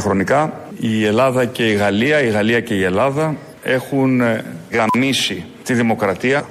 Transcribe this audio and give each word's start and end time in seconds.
Διαχρονικά 0.00 0.52
η 0.80 1.04
Ελλάδα 1.04 1.44
και 1.44 1.70
η 1.70 1.74
Γαλλία, 1.74 2.22
η 2.22 2.28
Γαλλία 2.28 2.60
και 2.60 2.74
η 2.74 2.82
Ελλάδα 2.82 3.36
έχουν 3.62 4.20
ε, 4.20 4.44
γαμίσει 4.70 5.44
τη 5.62 5.74
δημοκρατία. 5.74 6.48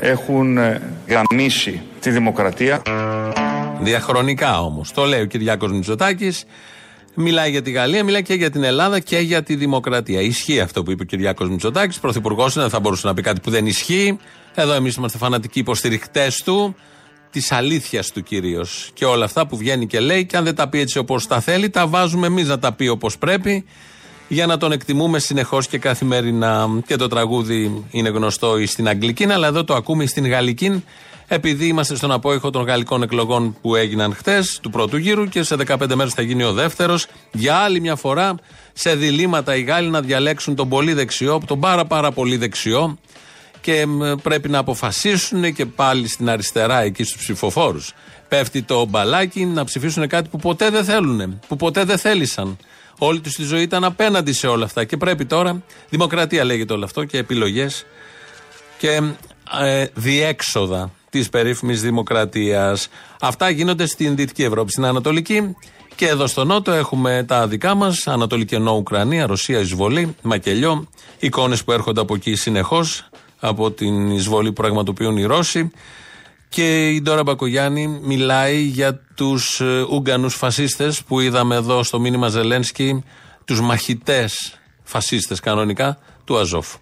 Έχουν 0.00 0.58
ε, 0.58 0.80
γαμίσει 1.08 1.82
τη 2.00 2.10
δημοκρατία. 2.10 2.82
Διαχρονικά 3.82 4.60
όμως. 4.62 4.92
Το 4.92 5.04
λέει 5.04 5.20
ο 5.20 5.24
Κυριάκος 5.26 5.72
Μητσοτάκης. 5.72 6.44
Μιλάει 7.14 7.50
για 7.50 7.62
τη 7.62 7.70
Γαλλία, 7.70 8.04
μιλάει 8.04 8.22
και 8.22 8.34
για 8.34 8.50
την 8.50 8.62
Ελλάδα 8.62 9.00
και 9.00 9.18
για 9.18 9.42
τη 9.42 9.54
δημοκρατία. 9.54 10.20
Ισχύει 10.20 10.60
αυτό 10.60 10.82
που 10.82 10.90
είπε 10.90 11.02
ο 11.02 11.06
Κυριάκος 11.06 11.48
Μητσοτάκης. 11.48 11.98
Πρωθυπουργός 11.98 12.54
δεν 12.54 12.68
θα 12.68 12.80
μπορούσε 12.80 13.06
να 13.06 13.14
πει 13.14 13.22
κάτι 13.22 13.40
που 13.40 13.50
δεν 13.50 13.66
ισχύει. 13.66 14.18
Εδώ 14.54 14.72
εμείς 14.72 14.94
είμαστε 14.94 15.18
φανατικοί 15.18 15.58
υποστηρικτέ 15.58 16.32
του, 16.44 16.74
της 17.30 17.52
αλήθειας 17.52 18.10
του 18.10 18.22
κυρίως. 18.22 18.90
Και 18.94 19.04
όλα 19.04 19.24
αυτά 19.24 19.46
που 19.46 19.56
βγαίνει 19.56 19.86
και 19.86 20.00
λέει, 20.00 20.26
και 20.26 20.36
αν 20.36 20.44
δεν 20.44 20.54
τα 20.54 20.68
πει 20.68 20.78
έτσι 20.78 20.98
όπως 20.98 21.26
τα 21.26 21.40
θέλει, 21.40 21.70
τα 21.70 21.86
βάζουμε 21.86 22.26
εμείς 22.26 22.48
να 22.48 22.58
τα 22.58 22.72
πει 22.72 22.88
όπως 22.88 23.18
πρέπει, 23.18 23.64
για 24.28 24.46
να 24.46 24.56
τον 24.56 24.72
εκτιμούμε 24.72 25.18
συνεχώς 25.18 25.66
και 25.66 25.78
καθημερινά. 25.78 26.68
Και 26.86 26.96
το 26.96 27.08
τραγούδι 27.08 27.84
είναι 27.90 28.08
γνωστό 28.08 28.54
στην 28.66 28.88
Αγγλική, 28.88 29.24
αλλά 29.24 29.46
εδώ 29.46 29.64
το 29.64 29.74
ακούμε 29.74 30.06
στην 30.06 30.26
Γαλλική 30.26 30.82
επειδή 31.34 31.66
είμαστε 31.66 31.96
στον 31.96 32.12
απόϊχο 32.12 32.50
των 32.50 32.64
γαλλικών 32.64 33.02
εκλογών 33.02 33.56
που 33.60 33.74
έγιναν 33.74 34.14
χτες, 34.14 34.58
του 34.62 34.70
πρώτου 34.70 34.96
γύρου, 34.96 35.28
και 35.28 35.42
σε 35.42 35.56
15 35.66 35.94
μέρες 35.94 36.12
θα 36.14 36.22
γίνει 36.22 36.42
ο 36.42 36.52
δεύτερος. 36.52 37.06
Για 37.32 37.56
άλλη 37.56 37.80
μια 37.80 37.96
φορά, 37.96 38.34
σε 38.72 38.94
διλήμματα 38.94 39.56
οι 39.56 39.62
Γάλλοι 39.62 39.90
να 39.90 40.00
διαλέξουν 40.00 40.54
τον 40.54 40.68
πολύ 40.68 40.92
δεξιό, 40.92 41.40
τον 41.46 41.60
πάρα 41.60 41.84
πάρα 41.84 42.12
πολύ 42.12 42.36
δεξιό, 42.36 42.98
και 43.60 43.86
πρέπει 44.22 44.48
να 44.48 44.58
αποφασίσουν 44.58 45.54
και 45.54 45.66
πάλι 45.66 46.08
στην 46.08 46.30
αριστερά, 46.30 46.80
εκεί 46.80 47.04
στους 47.04 47.20
ψηφοφόρους. 47.20 47.92
Πέφτει 48.28 48.62
το 48.62 48.86
μπαλάκι 48.86 49.44
να 49.44 49.64
ψηφίσουν 49.64 50.08
κάτι 50.08 50.28
που 50.28 50.38
ποτέ 50.38 50.70
δεν 50.70 50.84
θέλουν, 50.84 51.40
που 51.48 51.56
ποτέ 51.56 51.84
δεν 51.84 51.98
θέλησαν. 51.98 52.56
Όλη 53.04 53.20
τους 53.20 53.34
τη 53.34 53.42
ζωή 53.42 53.62
ήταν 53.62 53.84
απέναντι 53.84 54.32
σε 54.32 54.46
όλα 54.46 54.64
αυτά. 54.64 54.84
Και 54.84 54.96
πρέπει 54.96 55.24
τώρα, 55.24 55.62
δημοκρατία 55.88 56.44
λέγεται 56.44 56.72
όλο 56.72 56.84
αυτό 56.84 57.04
και 57.04 57.18
επιλογές 57.18 57.86
και 58.78 59.00
ε, 59.60 59.86
διέξοδα 59.94 60.90
της 61.10 61.28
περίφημης 61.28 61.82
δημοκρατίας. 61.82 62.88
Αυτά 63.20 63.50
γίνονται 63.50 63.86
στην 63.86 64.16
Δυτική 64.16 64.42
Ευρώπη. 64.42 64.70
Στην 64.70 64.84
Ανατολική 64.84 65.56
και 65.94 66.08
εδώ 66.08 66.26
στο 66.26 66.44
Νότο 66.44 66.72
έχουμε 66.72 67.24
τα 67.28 67.46
δικά 67.46 67.74
μας. 67.74 68.06
Ανατολική 68.06 68.54
ενώ 68.54 68.72
Ουκρανία, 68.72 69.26
Ρωσία, 69.26 69.58
εισβολή, 69.58 70.16
μακελιό. 70.22 70.88
Εικόνες 71.18 71.64
που 71.64 71.72
έρχονται 71.72 72.00
από 72.00 72.14
εκεί 72.14 72.34
συνεχώς 72.34 73.08
από 73.40 73.70
την 73.70 74.10
εισβολή 74.10 74.48
που 74.48 74.62
πραγματοποιούν 74.62 75.16
οι 75.16 75.24
Ρώσοι. 75.24 75.70
Και 76.52 76.88
η 76.90 77.02
Ντόρα 77.02 77.22
Μπακογιάννη 77.22 77.86
μιλάει 78.02 78.60
για 78.60 79.00
τους 79.14 79.60
ε, 79.60 79.86
Ούγγανους 79.90 80.34
φασίστες 80.34 81.02
που 81.02 81.20
είδαμε 81.20 81.54
εδώ 81.54 81.82
στο 81.82 82.00
μήνυμα 82.00 82.28
Ζελένσκι, 82.28 83.04
τους 83.44 83.60
μαχητές 83.60 84.58
φασίστες 84.82 85.40
κανονικά 85.40 85.98
του 86.24 86.38
Αζόφ. 86.38 86.74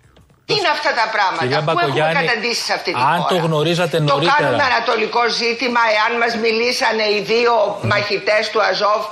Τι 0.50 0.56
είναι 0.61 0.72
αυτά 0.78 0.91
τα 1.00 1.06
πράγματα 1.15 1.72
που 1.72 1.81
έχουμε 1.87 2.12
καταντήσει 2.21 2.62
σε 2.69 2.72
αυτή 2.78 2.91
τη 2.93 3.00
αν 3.15 3.21
το 3.33 3.37
γνωρίζατε 3.47 3.97
νωρίτερα. 3.99 4.37
Το 4.37 4.43
κάνουμε 4.43 4.65
ανατολικό 4.72 5.22
ζήτημα 5.43 5.83
εάν 5.97 6.12
μας 6.22 6.33
μιλήσανε 6.44 7.06
οι 7.15 7.19
δύο 7.33 7.55
μαχητές 7.93 8.43
του 8.53 8.61
Αζόφ. 8.69 9.03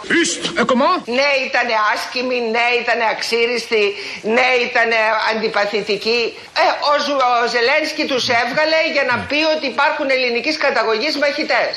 Ναι 1.19 1.31
ήταν 1.49 1.69
άσκημοι, 1.93 2.39
ναι 2.55 2.67
ήταν 2.83 2.99
αξίριστοι, 3.15 3.85
ναι 4.37 4.49
ήταν 4.67 4.91
αντιπαθητικοί. 5.31 6.23
Ε, 6.63 6.67
ο, 6.91 6.95
ο 7.29 7.47
Ζελένσκι 7.55 8.05
τους 8.11 8.25
έβγαλε 8.43 8.81
για 8.95 9.05
να 9.11 9.17
πει 9.29 9.41
ότι 9.55 9.67
υπάρχουν 9.75 10.07
ελληνικής 10.17 10.57
καταγωγής 10.65 11.15
μαχητές. 11.23 11.73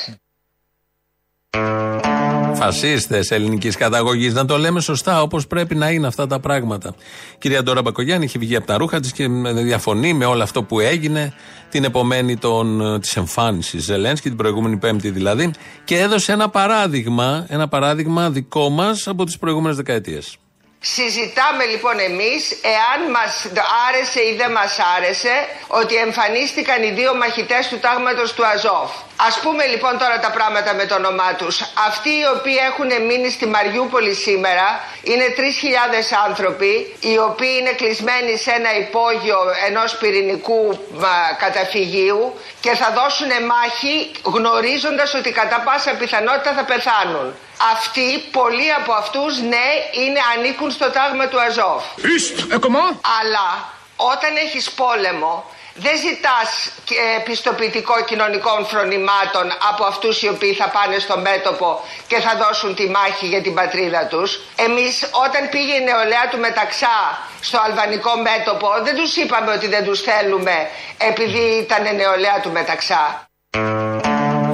Φασίστες 2.64 3.30
ελληνικής 3.30 3.76
καταγωγής. 3.76 4.34
Να 4.34 4.44
το 4.44 4.58
λέμε 4.58 4.80
σωστά 4.80 5.22
όπως 5.22 5.46
πρέπει 5.46 5.74
να 5.74 5.90
είναι 5.90 6.06
αυτά 6.06 6.26
τα 6.26 6.40
πράγματα. 6.40 6.94
Κυρία 7.38 7.62
Ντόρα 7.62 7.82
Μπακογιάννη 7.82 8.24
έχει 8.24 8.38
βγει 8.38 8.56
από 8.56 8.66
τα 8.66 8.76
ρούχα 8.76 9.00
της 9.00 9.12
και 9.12 9.26
διαφωνεί 9.52 10.12
με 10.12 10.24
όλο 10.24 10.42
αυτό 10.42 10.62
που 10.62 10.80
έγινε 10.80 11.34
την 11.70 11.84
επομένη 11.84 12.38
της 13.00 13.16
εμφάνισης 13.16 13.82
Ζελένσκι, 13.84 14.28
την 14.28 14.36
προηγούμενη 14.36 14.76
Πέμπτη 14.76 15.10
δηλαδή, 15.10 15.50
και 15.84 15.98
έδωσε 15.98 16.32
ένα 16.32 16.48
παράδειγμα, 16.48 17.46
ένα 17.48 17.68
παράδειγμα 17.68 18.30
δικό 18.30 18.68
μας 18.68 19.06
από 19.06 19.24
τις 19.24 19.38
προηγούμενες 19.38 19.76
δεκαετίες. 19.76 20.36
Συζητάμε 20.84 21.64
λοιπόν 21.72 21.96
εμείς 22.10 22.42
εάν 22.76 23.10
μας 23.16 23.32
άρεσε 23.86 24.20
ή 24.30 24.36
δεν 24.36 24.50
μας 24.58 24.78
άρεσε 24.96 25.34
ότι 25.80 25.94
εμφανίστηκαν 25.94 26.82
οι 26.82 26.90
δύο 26.98 27.14
μαχητές 27.14 27.68
του 27.70 27.78
τάγματος 27.78 28.32
του 28.34 28.46
Αζόφ. 28.46 28.90
Ας 29.26 29.38
πούμε 29.42 29.66
λοιπόν 29.66 29.98
τώρα 29.98 30.18
τα 30.18 30.30
πράγματα 30.30 30.74
με 30.74 30.86
το 30.86 30.94
όνομά 30.94 31.34
τους. 31.34 31.60
Αυτοί 31.88 32.08
οι 32.08 32.26
οποίοι 32.36 32.58
έχουν 32.70 33.06
μείνει 33.06 33.30
στη 33.30 33.46
Μαριούπολη 33.46 34.14
σήμερα 34.14 34.66
είναι 35.02 35.26
3.000 35.36 35.42
άνθρωποι 36.26 36.96
οι 37.00 37.18
οποίοι 37.18 37.56
είναι 37.60 37.72
κλεισμένοι 37.72 38.36
σε 38.36 38.50
ένα 38.50 38.76
υπόγειο 38.76 39.38
ενός 39.68 39.96
πυρηνικού 39.96 40.88
καταφυγίου 41.38 42.34
και 42.60 42.74
θα 42.74 42.88
δώσουν 42.98 43.30
μάχη 43.52 44.12
γνωρίζοντας 44.22 45.14
ότι 45.14 45.30
κατά 45.32 45.60
πάσα 45.60 45.90
πιθανότητα 45.90 46.52
θα 46.52 46.64
πεθάνουν. 46.64 47.34
Αυτοί, 47.72 48.08
πολλοί 48.30 48.72
από 48.72 48.92
αυτούς, 48.92 49.40
ναι, 49.40 49.66
είναι, 50.02 50.20
ανήκουν 50.36 50.70
στο 50.70 50.90
τάγμα 50.90 51.26
του 51.28 51.40
Αζόφ. 51.40 51.82
Αλλά 53.20 53.48
όταν 53.96 54.36
έχεις 54.36 54.70
πόλεμο, 54.70 55.44
δεν 55.74 55.96
ζητάς 56.06 56.48
πιστοποιητικό 57.24 58.04
κοινωνικών 58.04 58.66
φρονημάτων 58.66 59.46
από 59.70 59.84
αυτούς 59.84 60.22
οι 60.22 60.28
οποίοι 60.28 60.54
θα 60.54 60.68
πάνε 60.68 60.98
στο 60.98 61.18
μέτωπο 61.18 61.80
και 62.06 62.18
θα 62.24 62.32
δώσουν 62.42 62.74
τη 62.74 62.88
μάχη 62.88 63.26
για 63.26 63.42
την 63.42 63.54
πατρίδα 63.54 64.06
τους. 64.06 64.40
Εμείς 64.66 64.94
όταν 65.24 65.42
πήγε 65.50 65.74
η 65.80 65.84
νεολαία 65.84 66.28
του 66.30 66.38
Μεταξά 66.38 66.98
στο 67.40 67.58
αλβανικό 67.66 68.12
μέτωπο 68.28 68.68
δεν 68.84 68.94
τους 68.96 69.16
είπαμε 69.16 69.50
ότι 69.52 69.66
δεν 69.68 69.84
τους 69.84 70.00
θέλουμε 70.00 70.56
επειδή 71.10 71.44
ήταν 71.64 71.82
νεολαία 71.96 72.40
του 72.42 72.50
Μεταξά. 72.50 73.26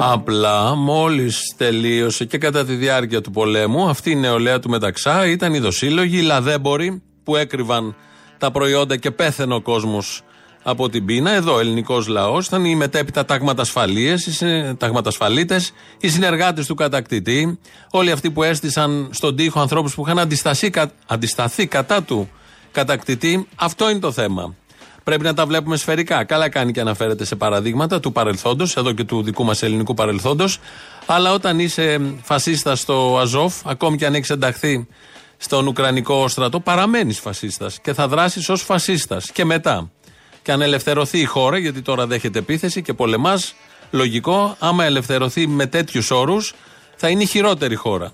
Απλά 0.01 0.75
μόλις 0.75 1.55
τελείωσε 1.57 2.25
και 2.25 2.39
κατά 2.39 2.65
τη 2.65 2.75
διάρκεια 2.75 3.21
του 3.21 3.31
πολέμου, 3.31 3.89
αυτή 3.89 4.11
η 4.11 4.17
νεολαία 4.17 4.59
του 4.59 4.69
Μεταξά 4.69 5.27
ήταν 5.27 5.55
οι 5.55 5.59
δοσύλλογοι, 5.59 6.19
οι 6.19 6.23
λαδέμποροι 6.23 7.03
που 7.25 7.37
έκρυβαν 7.37 7.97
τα 8.39 8.51
προϊόντα 8.51 8.97
και 8.97 9.11
πέθαινε 9.11 9.55
ο 9.55 9.61
κόσμος 9.61 10.23
από 10.69 10.89
την 10.89 11.05
πείνα. 11.05 11.31
Εδώ 11.31 11.55
ο 11.55 11.59
ελληνικός 11.59 12.07
λαός 12.07 12.47
ήταν 12.47 12.65
οι 12.65 12.75
μετέπειτα 12.75 13.25
ταγματασφαλίτε, 14.79 15.61
οι 16.01 16.09
συνεργάτες 16.09 16.67
του 16.67 16.75
κατακτητή, 16.75 17.59
όλοι 17.91 18.11
αυτοί 18.11 18.31
που 18.31 18.43
έστησαν 18.43 19.09
στον 19.13 19.37
τοίχο 19.37 19.61
ανθρώπους 19.61 19.95
που 19.95 20.03
είχαν 20.07 20.19
αντισταθεί 21.07 21.67
κατά 21.67 22.03
του 22.03 22.29
κατακτητή. 22.73 23.49
Αυτό 23.55 23.91
είναι 23.91 23.99
το 23.99 24.13
θέμα. 24.13 24.55
Πρέπει 25.05 25.23
να 25.23 25.35
τα 25.35 25.47
βλέπουμε 25.47 25.77
σφαιρικά. 25.77 26.25
Καλά 26.25 26.49
κάνει 26.49 26.73
και 26.73 26.81
αναφέρεται 26.81 27.25
σε 27.25 27.37
παραδείγματα 27.37 28.01
του 28.01 28.13
παρελθόντος, 28.13 28.77
εδώ 28.77 28.93
και 28.93 29.05
του 29.05 29.23
δικού 29.23 29.45
μας 29.45 29.63
ελληνικού 29.63 29.95
παρελθόντος. 29.95 30.59
Αλλά 31.07 31.33
όταν 31.33 31.59
είσαι 31.59 32.01
φασίστα 32.23 32.77
στο 32.77 33.19
Αζόφ, 33.21 33.67
ακόμη 33.67 33.97
και 33.97 34.07
αν 34.07 34.15
έχεις 34.15 34.31
ενταχθεί 34.31 34.87
στον 35.37 35.67
Ουκρανικό 35.67 36.29
στρατό, 36.29 36.61
παραμένεις 36.61 37.19
φασίστας 37.19 37.81
και 37.81 37.93
θα 37.93 38.09
δράσεις 38.09 38.49
ως 38.49 38.63
φασίστας. 38.63 39.31
Και 39.31 39.45
μετά. 39.45 39.91
Και 40.43 40.53
αν 40.53 40.61
ελευθερωθεί 40.61 41.19
η 41.19 41.25
χώρα, 41.25 41.59
γιατί 41.59 41.83
τώρα 41.83 42.07
δέχεται 42.07 42.39
επίθεση 42.39 42.83
και 42.83 42.93
πολεμάς, 42.93 43.55
λογικό, 43.91 44.57
άμα 44.59 44.85
ελευθερωθεί 44.85 45.47
με 45.47 45.67
τέτοιους 45.67 46.11
όρους, 46.11 46.55
θα 46.97 47.09
είναι 47.09 47.23
η 47.23 47.27
χειρότερη 47.27 47.75
χώρα. 47.75 48.13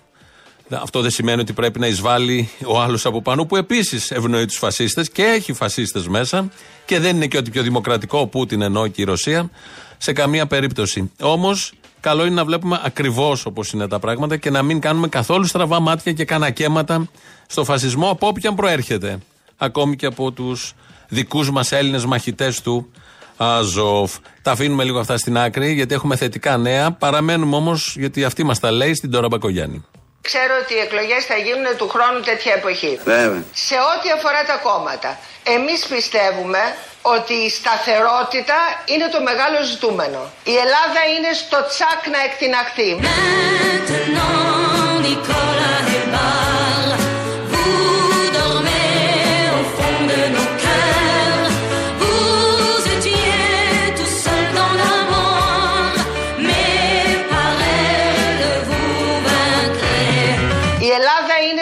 Αυτό 0.70 1.00
δεν 1.00 1.10
σημαίνει 1.10 1.40
ότι 1.40 1.52
πρέπει 1.52 1.78
να 1.78 1.86
εισβάλλει 1.86 2.50
ο 2.66 2.80
άλλος 2.80 3.06
από 3.06 3.22
πάνω, 3.22 3.44
που 3.44 3.56
επίσης 3.56 4.10
ευνοεί 4.10 4.44
τους 4.44 4.56
φασίστες 4.56 5.10
και 5.10 5.22
έχει 5.22 5.52
φασίστες 5.52 6.08
μέσα 6.08 6.48
και 6.84 6.98
δεν 6.98 7.16
είναι 7.16 7.26
και 7.26 7.36
ότι 7.36 7.50
πιο 7.50 7.62
δημοκρατικό 7.62 8.18
ο 8.18 8.26
Πούτιν 8.26 8.62
ενώ 8.62 8.86
και 8.86 9.02
η 9.02 9.04
Ρωσία 9.04 9.50
σε 9.98 10.12
καμία 10.12 10.46
περίπτωση. 10.46 11.10
Όμως, 11.20 11.72
καλό 12.00 12.24
είναι 12.24 12.34
να 12.34 12.44
βλέπουμε 12.44 12.80
ακριβώς 12.84 13.46
όπως 13.46 13.72
είναι 13.72 13.88
τα 13.88 13.98
πράγματα 13.98 14.36
και 14.36 14.50
να 14.50 14.62
μην 14.62 14.80
κάνουμε 14.80 15.08
καθόλου 15.08 15.44
στραβά 15.44 15.80
μάτια 15.80 16.12
και 16.12 16.24
κανακέματα 16.24 17.08
στο 17.46 17.64
φασισμό 17.64 18.10
από 18.10 18.26
όποιον 18.26 18.54
προέρχεται. 18.54 19.18
Ακόμη 19.56 19.96
και 19.96 20.06
από 20.06 20.32
τους 20.32 20.74
δικούς 21.08 21.50
μας 21.50 21.72
Έλληνες 21.72 22.04
μαχητές 22.04 22.60
του 22.60 22.92
Αζοφ. 23.36 24.12
Τα 24.42 24.50
αφήνουμε 24.50 24.84
λίγο 24.84 24.98
αυτά 24.98 25.18
στην 25.18 25.38
άκρη 25.38 25.72
γιατί 25.72 25.94
έχουμε 25.94 26.16
θετικά 26.16 26.56
νέα. 26.56 26.92
Παραμένουμε 26.92 27.56
όμως 27.56 27.96
γιατί 27.96 28.24
αυτή 28.24 28.44
μας 28.44 28.58
τα 28.60 28.70
λέει 28.70 28.94
στην 28.94 29.10
Τώρα 29.10 29.28
Μπακογιάννη. 29.28 29.84
Ξέρω 30.20 30.54
ότι 30.62 30.74
οι 30.74 30.78
εκλογές 30.86 31.24
θα 31.24 31.36
γίνουν 31.44 31.66
του 31.78 31.88
χρόνου 31.88 32.20
τέτοια 32.20 32.52
εποχή. 32.60 32.98
Βέβαια. 33.04 33.44
Σε 33.52 33.76
ό,τι 33.92 34.08
αφορά 34.16 34.42
τα 34.50 34.56
κόμματα, 34.68 35.18
εμείς 35.56 35.80
πιστεύουμε 35.94 36.62
ότι 37.02 37.34
η 37.46 37.50
σταθερότητα 37.58 38.58
είναι 38.92 39.08
το 39.14 39.20
μεγάλο 39.28 39.58
ζητούμενο. 39.70 40.20
Η 40.52 40.54
Ελλάδα 40.64 41.00
είναι 41.14 41.30
στο 41.42 41.58
τσάκ 41.70 42.00
να 42.14 42.20
εκτιναχθεί. 42.28 42.90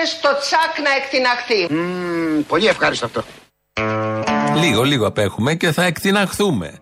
Στο 0.06 0.28
τσακ 0.40 0.84
να 0.84 0.90
εκτιναχθεί. 0.94 1.74
Μμμ, 1.74 2.42
πολύ 2.48 2.66
ευχάριστο 2.66 3.06
αυτό. 3.06 3.24
Λίγο, 4.60 4.82
λίγο 4.82 5.06
απέχουμε 5.06 5.54
και 5.54 5.72
θα 5.72 5.84
εκτιναχθούμε. 5.84 6.80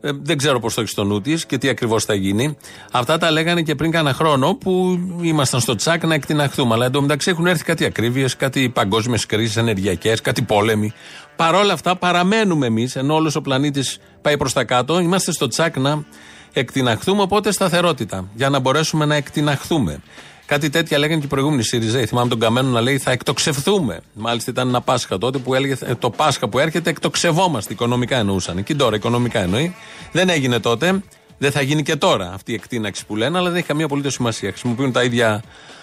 Ε, 0.00 0.10
δεν 0.22 0.36
ξέρω 0.36 0.60
πώς 0.60 0.74
το 0.74 0.80
έχεις 0.80 0.92
στο 0.92 1.04
νου 1.04 1.20
της 1.20 1.46
και 1.46 1.58
τι 1.58 1.68
ακριβώς 1.68 2.04
θα 2.04 2.14
γίνει. 2.14 2.56
Αυτά 2.92 3.18
τα 3.18 3.30
λέγανε 3.30 3.62
και 3.62 3.74
πριν 3.74 3.90
κάνα 3.90 4.12
χρόνο 4.12 4.54
που 4.54 5.00
ήμασταν 5.22 5.60
στο 5.60 5.74
τσακ 5.74 6.04
να 6.04 6.14
εκτιναχθούμε. 6.14 6.74
Αλλά 6.74 6.86
εντωμεταξύ 6.86 7.30
έχουν 7.30 7.46
έρθει 7.46 7.64
κάτι 7.64 7.84
ακρίβειες, 7.84 8.36
κάτι 8.36 8.68
παγκόσμιες 8.68 9.26
κρίσεις 9.26 9.56
ενεργειακές, 9.56 10.20
κάτι 10.20 10.42
πόλεμοι. 10.42 10.92
Παρόλα 11.36 11.72
αυτά 11.72 11.96
παραμένουμε 11.96 12.66
εμείς, 12.66 12.96
ενώ 12.96 13.14
όλος 13.14 13.36
ο 13.36 13.40
πλανήτης 13.40 13.98
πάει 14.22 14.36
προς 14.36 14.52
τα 14.52 14.64
κάτω, 14.64 14.98
είμαστε 14.98 15.32
στο 15.32 15.46
τσακ 15.46 15.76
να 15.76 16.04
εκτιναχθούμε. 16.52 17.22
Οπότε 17.22 17.52
σταθερότητα 17.52 18.28
για 18.34 18.48
να 18.48 18.58
μπορέσουμε 18.58 19.04
να 19.04 19.14
εκτιναχθούμε. 19.14 20.02
Κάτι 20.48 20.70
τέτοια 20.70 20.98
λέγανε 20.98 21.18
και 21.18 21.26
οι 21.26 21.28
προηγούμενοι 21.28 21.62
ΣΥΡΙΖΑ. 21.62 22.06
Θυμάμαι 22.06 22.28
τον 22.28 22.38
Καμένο 22.38 22.68
να 22.68 22.80
λέει 22.80 22.98
θα 22.98 23.10
εκτοξευθούμε. 23.10 24.00
Μάλιστα 24.12 24.50
ήταν 24.50 24.68
ένα 24.68 24.80
Πάσχα 24.80 25.18
τότε 25.18 25.38
που 25.38 25.54
έλεγε 25.54 25.76
ε, 25.80 25.94
το 25.94 26.10
Πάσχα 26.10 26.48
που 26.48 26.58
έρχεται 26.58 26.90
εκτοξευόμαστε. 26.90 27.72
Οικονομικά 27.72 28.16
εννοούσαν. 28.16 28.62
Και 28.62 28.74
τώρα 28.74 28.96
οικονομικά 28.96 29.40
εννοεί. 29.40 29.74
Δεν 30.12 30.28
έγινε 30.28 30.58
τότε. 30.58 31.02
Δεν 31.38 31.50
θα 31.50 31.60
γίνει 31.60 31.82
και 31.82 31.96
τώρα 31.96 32.30
αυτή 32.34 32.52
η 32.52 32.54
εκτείναξη 32.54 33.06
που 33.06 33.16
λένε, 33.16 33.38
αλλά 33.38 33.48
δεν 33.48 33.56
έχει 33.58 33.66
καμία 33.66 33.84
απολύτως 33.84 34.12
σημασία. 34.12 34.48
Χρησιμοποιούν 34.48 34.92
τα 34.92 35.02
ίδια, 35.02 35.42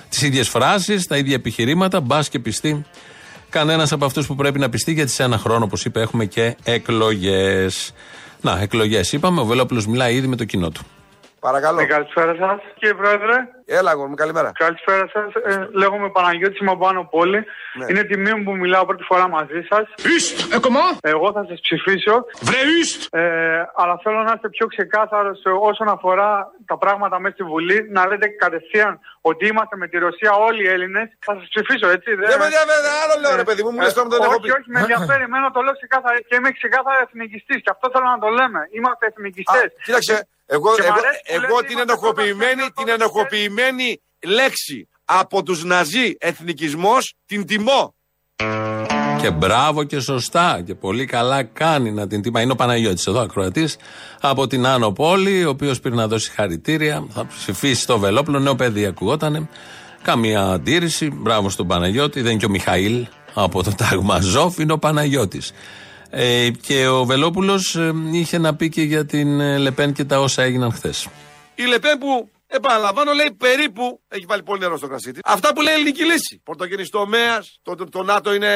τις 0.10 0.22
ίδιες 0.22 0.50
φράσεις, 0.50 1.08
τα 1.08 1.18
ίδια 1.18 1.36
επιχειρήματα, 1.36 2.02
μπας 2.02 2.30
και 2.30 2.40
πιστεί 2.40 2.86
κανένας 3.50 3.92
από 3.92 4.06
αυτούς 4.06 4.28
που 4.28 4.36
πρέπει 4.36 4.60
να 4.60 4.70
πιστεί, 4.70 4.94
γιατί 4.94 5.12
σε 5.12 5.24
ένα 5.24 5.38
χρόνο, 5.38 5.66
όπως 5.66 5.86
είπε, 5.86 6.02
έχουμε 6.02 6.26
και 6.26 6.56
εκλογές. 6.64 7.94
Να, 8.42 8.60
εκλογές 8.62 9.12
είπαμε. 9.12 9.42
Ο 9.42 9.46
Βελόπουλος 9.46 9.88
μιλάει 9.88 10.16
ήδη 10.16 10.28
με 10.28 10.36
το 10.36 10.46
κοινό 10.46 10.70
του. 10.70 10.82
Παρακαλώ. 11.40 11.80
Ε, 11.80 11.86
καλησπέρα 11.86 12.36
σας, 12.36 12.60
κύριε 12.80 12.94
Πρόεδρε. 12.94 13.36
Έλα, 13.68 13.92
εγώ 13.92 14.08
μου, 14.08 14.16
καλημέρα. 14.16 14.52
Καλησπέρα 14.66 15.10
σας. 15.14 15.30
Ε, 15.34 15.70
λέγομαι 15.72 16.10
Παναγιώτης, 16.10 16.60
είμαι 16.60 16.72
από 16.72 16.88
Άνω 16.88 17.04
Πόλη. 17.12 17.40
Ναι. 17.74 17.86
Είναι 17.90 18.04
τιμή 18.04 18.34
μου 18.34 18.44
που 18.44 18.56
μιλάω 18.56 18.86
πρώτη 18.86 19.04
φορά 19.04 19.28
μαζί 19.28 19.62
σας. 19.70 19.86
Εγώ 21.02 21.32
θα 21.32 21.46
σας 21.50 21.60
ψηφίσω. 21.66 22.16
Ε, 23.10 23.22
αλλά 23.76 23.96
θέλω 24.04 24.20
να 24.28 24.34
είστε 24.36 24.50
πιο 24.50 24.66
ξεκάθαρο 24.74 25.32
όσον 25.70 25.88
αφορά 25.96 26.52
τα 26.66 26.78
πράγματα 26.78 27.20
μέσα 27.20 27.34
στη 27.38 27.44
Βουλή. 27.44 27.78
Να 27.96 28.08
λέτε 28.08 28.28
κατευθείαν 28.28 29.00
ότι 29.22 29.48
είμαστε 29.48 29.76
με 29.82 29.88
τη 29.88 29.98
Ρωσία 29.98 30.32
όλοι 30.48 30.62
οι 30.64 30.70
Έλληνες. 30.76 31.08
Θα 31.28 31.34
σας 31.38 31.48
ψηφίσω, 31.54 31.88
έτσι. 31.96 32.10
Δεν 32.16 32.38
με 32.40 32.46
ενδιαφέρει, 32.50 32.90
άλλο 33.04 33.16
λέω 33.22 33.36
ρε 33.36 33.44
παιδί 33.48 33.62
μου, 33.64 33.72
μου 33.72 33.82
λες 33.82 33.94
τώρα 33.94 34.08
μου 34.08 34.14
τον 34.14 34.24
έχω 34.28 34.40
πει. 34.40 34.50
όχι, 34.50 34.58
όχι, 34.60 34.70
με 34.74 34.80
ενδιαφέρει. 34.80 35.24
Εμένα 35.30 35.48
το 35.56 35.62
λέω 35.66 35.76
ξεκάθαρα 35.82 36.18
και 36.28 36.36
είμαι 36.38 36.52
ξεκάθαρα 36.60 37.00
εθνικιστής. 37.06 37.60
Και 37.64 37.72
αυτό 37.76 37.86
θέλω 37.94 38.08
να 38.16 38.20
το 38.24 38.30
λέμε. 38.40 38.62
Είμαστε 38.78 39.04
Α, 39.06 39.10
εθνικιστές. 39.12 39.70
Κοίταξε, 39.88 40.16
εγώ, 40.48 40.76
Και 40.76 40.82
μ' 40.82 40.86
εγώ, 40.86 40.94
αρέσει 40.94 41.22
που 41.26 41.34
εγώ 41.36 41.56
λέτε 41.56 41.68
την 41.68 41.78
είμαστε 41.78 41.94
ενοχοποιημένη, 41.94 42.64
πρώτα 42.64 42.74
την 42.78 42.88
στο 42.88 42.96
ενοχοποιημένη 43.56 44.02
λέξη 44.26 44.88
από 45.06 45.44
τους 45.44 45.64
Ναζί 45.64 46.16
εθνικισμός 46.18 47.14
την 47.26 47.46
τιμώ. 47.46 47.96
Και 49.22 49.32
μπράβο 49.32 49.84
και 49.84 50.00
σωστά 50.00 50.62
και 50.66 50.76
πολύ 50.76 51.06
καλά 51.06 51.44
κάνει 51.44 51.92
να 51.92 52.08
την 52.08 52.22
τιμά. 52.22 52.42
Είναι 52.42 52.52
ο 52.52 52.56
Παναγιώτης 52.56 53.08
εδώ, 53.08 53.20
ακροατής 53.20 53.78
από 54.22 54.48
την 54.48 54.66
Άνω 54.66 54.92
Πόλη, 54.92 55.46
ο 55.46 55.50
οποίος 55.50 55.80
πήρε 55.80 55.96
να 55.96 56.08
δώσει 56.08 56.32
χαρητήρια. 56.32 57.08
Θα 57.10 57.28
ψηφίσει 57.28 57.88
το 57.88 58.00
Βελόπουλο, 58.00 58.40
νέο 58.40 58.56
παιδί 58.56 58.86
ακουγότανε. 58.86 59.50
Καμία 60.02 60.42
αντίρρηση. 60.42 61.10
Μπράβο 61.10 61.50
στον 61.50 61.68
Παναγιώτη. 61.68 62.22
Δεν 62.22 62.32
είναι 62.32 62.40
και 62.40 62.46
ο 62.46 62.50
Μιχαήλ 62.50 63.08
από 63.34 63.64
το 63.64 63.72
τάγμα 63.78 64.20
Ζόφ, 64.22 64.58
είναι 64.58 64.74
ο 64.74 64.78
Παναγιώτης. 64.80 65.52
Ε, 66.10 66.50
και 66.50 66.88
ο 66.88 67.06
Βελόπουλος 67.06 67.78
είχε 68.12 68.38
να 68.38 68.56
πει 68.56 68.70
και 68.70 68.82
για 68.82 69.06
την 69.06 69.40
ε, 69.40 69.58
Λεπέν 69.58 69.94
και 69.94 70.04
τα 70.04 70.20
όσα 70.20 70.44
έγιναν 70.44 70.72
χθες. 70.72 71.08
Η 71.56 71.64
Λεπέν 71.64 71.98
που, 71.98 72.30
επαναλαμβάνω, 72.48 73.14
λέει 73.14 73.32
περίπου, 73.38 74.02
έχει 74.08 74.26
βάλει 74.28 74.44
πολύ 74.44 74.60
νερό 74.60 74.78
στο 74.78 74.88
κρασί 74.88 75.12
της, 75.12 75.22
αυτά 75.26 75.54
που 75.54 75.62
λέει 75.62 75.74
ελληνική 75.74 76.04
λύση. 76.06 76.42
Πρωτογενής 76.44 76.90
τομέας, 76.90 77.60
το, 77.62 77.76
το, 77.76 77.90
το 77.90 78.04
ΝΑΤΟ 78.04 78.34
είναι, 78.34 78.50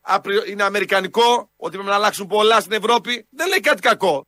απρι- 0.00 0.48
είναι 0.48 0.62
αμερικανικό, 0.62 1.50
ότι 1.56 1.72
πρέπει 1.72 1.88
να 1.88 1.94
αλλάξουν 1.94 2.26
πολλά 2.26 2.60
στην 2.60 2.72
Ευρώπη. 2.72 3.26
Δεν 3.30 3.48
λέει 3.48 3.60
κάτι 3.60 3.80
κακό. 3.80 4.26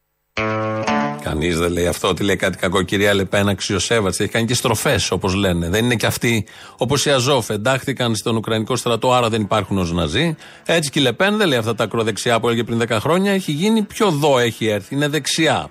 Κανείς 1.23 1.59
δεν 1.59 1.73
λέει 1.73 1.87
αυτό 1.87 2.09
ότι 2.09 2.23
λέει 2.23 2.37
κάτι 2.37 2.57
κακό. 2.59 2.79
Η 2.81 2.85
κυρία 2.85 3.15
Λεπέν 3.15 3.49
αξιοσέβαστη. 3.49 4.23
Έχει 4.23 4.33
κάνει 4.33 4.47
και 4.47 4.55
στροφές, 4.55 5.11
όπως 5.11 5.35
λένε. 5.35 5.69
Δεν 5.69 5.85
είναι 5.85 5.95
και 5.95 6.07
αυτοί 6.07 6.47
όπως 6.77 7.07
οι 7.07 7.11
Αζόφ. 7.11 7.51
Εντάχθηκαν 7.51 8.15
στον 8.17 8.37
Ουκρανικό 8.37 8.77
στρατό, 8.77 9.13
άρα 9.13 9.29
δεν 9.29 9.41
υπάρχουν 9.41 9.79
ως 9.79 9.93
Ναζί. 9.93 10.37
Έτσι 10.65 10.91
και 10.91 10.99
η 10.99 11.03
Λεπέν 11.03 11.37
δεν 11.37 11.49
λέει 11.49 11.59
αυτά 11.59 11.75
τα 11.75 11.85
ακροδεξιά 11.85 12.41
που 12.41 12.49
έλεγε 12.49 12.65
πριν 12.65 12.83
10 12.89 12.97
χρόνια. 13.01 13.33
Έχει 13.33 13.53
γίνει 13.53 13.83
πιο 13.83 14.11
δω, 14.11 14.39
έχει 14.39 14.67
έρθει. 14.67 14.95
Είναι 14.95 15.09
δεξιά. 15.09 15.71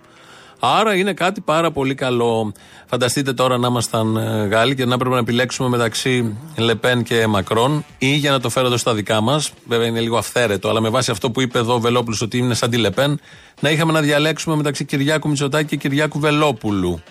Άρα 0.59 0.95
είναι 0.95 1.13
κάτι 1.13 1.41
πάρα 1.41 1.71
πολύ 1.71 1.95
καλό. 1.95 2.51
Φανταστείτε 2.85 3.33
τώρα 3.33 3.57
να 3.57 3.67
ήμασταν 3.67 4.17
ε, 4.17 4.47
Γάλλοι 4.47 4.75
και 4.75 4.85
να 4.85 4.93
έπρεπε 4.93 5.13
να 5.13 5.19
επιλέξουμε 5.19 5.69
μεταξύ 5.69 6.37
Λεπέν 6.57 7.03
και 7.03 7.27
Μακρόν 7.27 7.85
ή 7.97 8.15
για 8.15 8.31
να 8.31 8.39
το 8.39 8.49
φέρω 8.49 8.67
εδώ 8.67 8.77
στα 8.77 8.93
δικά 8.93 9.21
μας. 9.21 9.51
Βέβαια 9.67 9.87
είναι 9.87 9.99
λίγο 9.99 10.17
αυθαίρετο, 10.17 10.69
αλλά 10.69 10.81
με 10.81 10.89
βάση 10.89 11.11
αυτό 11.11 11.31
που 11.31 11.41
είπε 11.41 11.59
εδώ 11.59 11.73
ο 11.73 11.79
Βελόπουλος 11.79 12.21
ότι 12.21 12.37
είναι 12.37 12.53
σαν 12.53 12.69
τη 12.69 12.77
Λεπέν, 12.77 13.19
να 13.59 13.69
είχαμε 13.69 13.91
να 13.91 14.01
διαλέξουμε 14.01 14.55
μεταξύ 14.55 14.85
Κυριάκου 14.85 15.27
Μητσοτάκη 15.27 15.67
και 15.67 15.75
Κυριάκου 15.75 16.19
Βελόπουλου. 16.19 17.01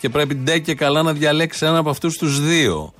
Και 0.00 0.08
πρέπει 0.08 0.34
ντε 0.34 0.58
και 0.58 0.74
καλά 0.74 1.02
να 1.02 1.12
διαλέξει 1.12 1.66
ένα 1.66 1.78
από 1.78 1.90
αυτούς 1.90 2.16
τους 2.16 2.40
δύο. 2.40 2.92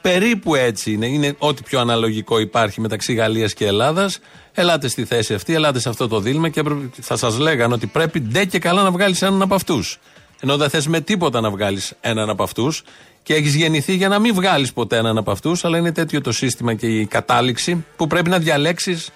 Περίπου 0.00 0.54
έτσι 0.54 0.92
είναι. 0.92 1.06
Είναι 1.06 1.34
ό,τι 1.38 1.62
πιο 1.62 1.80
αναλογικό 1.80 2.38
υπάρχει 2.38 2.80
μεταξύ 2.80 3.12
Γαλλίας 3.12 3.54
και 3.54 3.66
Ελλάδας. 3.66 4.18
Ελάτε 4.52 4.88
στη 4.88 5.04
θέση 5.04 5.34
αυτή, 5.34 5.54
ελάτε 5.54 5.80
σε 5.80 5.88
αυτό 5.88 6.08
το 6.08 6.20
δίλημα 6.20 6.48
και 6.48 6.60
έπρεπε- 6.60 6.94
θα 7.00 7.16
σας 7.16 7.38
λέγανε 7.38 7.74
ότι 7.74 7.86
πρέπει 7.86 8.20
ντε 8.20 8.44
και 8.44 8.58
καλά 8.58 8.82
να 8.82 8.90
βγάλεις 8.90 9.22
έναν 9.22 9.42
από 9.42 9.54
αυτούς. 9.54 9.98
Ενώ 10.40 10.56
δεν 10.56 10.70
θες 10.70 10.86
με 10.86 11.00
τίποτα 11.00 11.40
να 11.40 11.50
βγάλεις 11.50 11.92
έναν 12.00 12.30
από 12.30 12.42
αυτούς 12.42 12.82
και 13.22 13.34
έχεις 13.34 13.54
γεννηθεί 13.54 13.94
για 13.94 14.08
να 14.08 14.18
μην 14.18 14.34
βγάλεις 14.34 14.72
ποτέ 14.72 14.96
έναν 14.96 15.18
από 15.18 15.30
αυτούς, 15.30 15.64
αλλά 15.64 15.78
είναι 15.78 15.92
τέτοιο 15.92 16.20
το 16.20 16.32
σύστημα 16.32 16.74
και 16.74 16.86
η 16.86 17.06
κατάληξη 17.06 17.84
που 17.96 18.06
πρέπει 18.06 18.30
να 18.30 18.38
διαλέξεις 18.38 19.10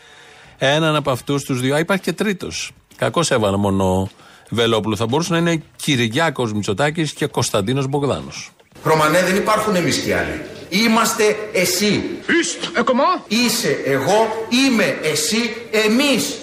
έναν 0.58 0.96
από 0.96 1.10
αυτούς 1.10 1.44
τους 1.44 1.60
δύο. 1.60 1.74
Α, 1.74 1.78
υπάρχει 1.78 2.02
και 2.02 2.12
τρίτος. 2.12 2.70
Κακός 2.96 3.30
έβαλε 3.30 3.56
μόνο 3.56 4.10
Βελόπουλο. 4.50 4.96
Θα 4.96 5.06
μπορούσε 5.06 5.32
να 5.32 5.38
είναι 5.38 5.62
Κυριάκος 5.76 6.52
Μητσοτάκης 6.52 7.12
και 7.12 7.26
Κωνσταντίνος 7.26 7.86
Μπογδάνος. 7.86 8.50
Ρωμανέ 8.82 9.22
δεν 9.22 9.36
υπάρχουν 9.36 9.74
εμείς 9.74 9.98
και 9.98 10.14
άλλοι. 10.16 10.40
Είμαστε 10.74 11.36
εσύ. 11.52 12.18
Είσαι 13.28 13.80
εγώ, 13.84 14.46
είμαι 14.48 14.98
εσύ, 15.02 15.56
εμείς. 15.70 16.36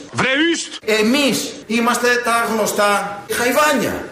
Εμείς 0.86 1.54
είμαστε 1.68 2.08
τα 2.24 2.48
γνωστά 2.54 3.24
χαϊβάνια. 3.32 4.12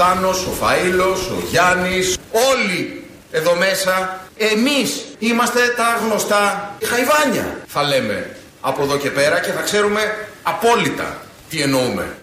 Θάνος, 0.00 0.46
ο 0.46 0.50
Φαΐλος, 0.60 1.30
ο 1.36 1.46
Γιάννης, 1.50 2.18
όλοι 2.52 3.04
εδώ 3.30 3.54
μέσα, 3.54 4.20
εμείς 4.36 5.04
είμαστε 5.18 5.60
τα 5.76 5.98
γνωστά 6.04 6.74
χαϊβάνια. 6.84 7.56
Θα 7.66 7.82
λέμε 7.82 8.36
από 8.60 8.82
εδώ 8.82 8.96
και 8.96 9.10
πέρα 9.10 9.40
και 9.40 9.50
θα 9.50 9.62
ξέρουμε 9.62 10.00
απόλυτα 10.42 11.16
τι 11.48 11.60
εννοούμε. 11.60 12.16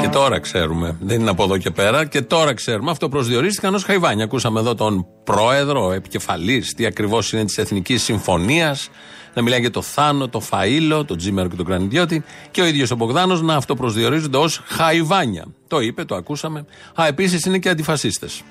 Και 0.00 0.08
τώρα 0.08 0.40
ξέρουμε. 0.40 0.96
Δεν 1.00 1.20
είναι 1.20 1.30
από 1.30 1.42
εδώ 1.44 1.58
και 1.58 1.70
πέρα. 1.70 2.04
Και 2.04 2.22
τώρα 2.22 2.54
ξέρουμε. 2.54 2.90
Αυτό 2.90 3.08
προσδιορίστηκαν 3.08 3.74
ως 3.74 3.84
Χαϊβάνια. 3.84 4.24
Ακούσαμε 4.24 4.60
εδώ 4.60 4.74
τον 4.74 5.06
πρόεδρο, 5.24 5.92
επικεφαλής, 5.92 6.74
τι 6.74 6.86
ακριβώς 6.86 7.32
είναι 7.32 7.44
της 7.44 7.58
Εθνικής 7.58 8.02
Συμφωνίας. 8.02 8.90
Να 9.34 9.42
μιλάει 9.42 9.60
για 9.60 9.70
το 9.70 9.82
Θάνο, 9.82 10.28
το 10.28 10.42
Φαΐλο, 10.50 11.06
τον 11.06 11.16
Τζίμερο 11.16 11.48
και 11.48 11.56
τον 11.56 11.64
Κρανιδιώτη. 11.64 12.24
Και 12.50 12.60
ο 12.60 12.66
ίδιος 12.66 12.90
ο 12.90 12.96
Μπογδάνος 12.96 13.42
να 13.42 13.54
αυτοπροσδιορίζονται 13.54 14.36
ως 14.36 14.62
Χαϊβάνια. 14.66 15.44
Το 15.68 15.80
είπε, 15.80 16.04
το 16.04 16.14
ακούσαμε. 16.14 16.64
Α, 17.00 17.06
επίσης 17.06 17.44
είναι 17.44 17.58
και 17.58 17.68
αντιφασίστες. 17.68 18.42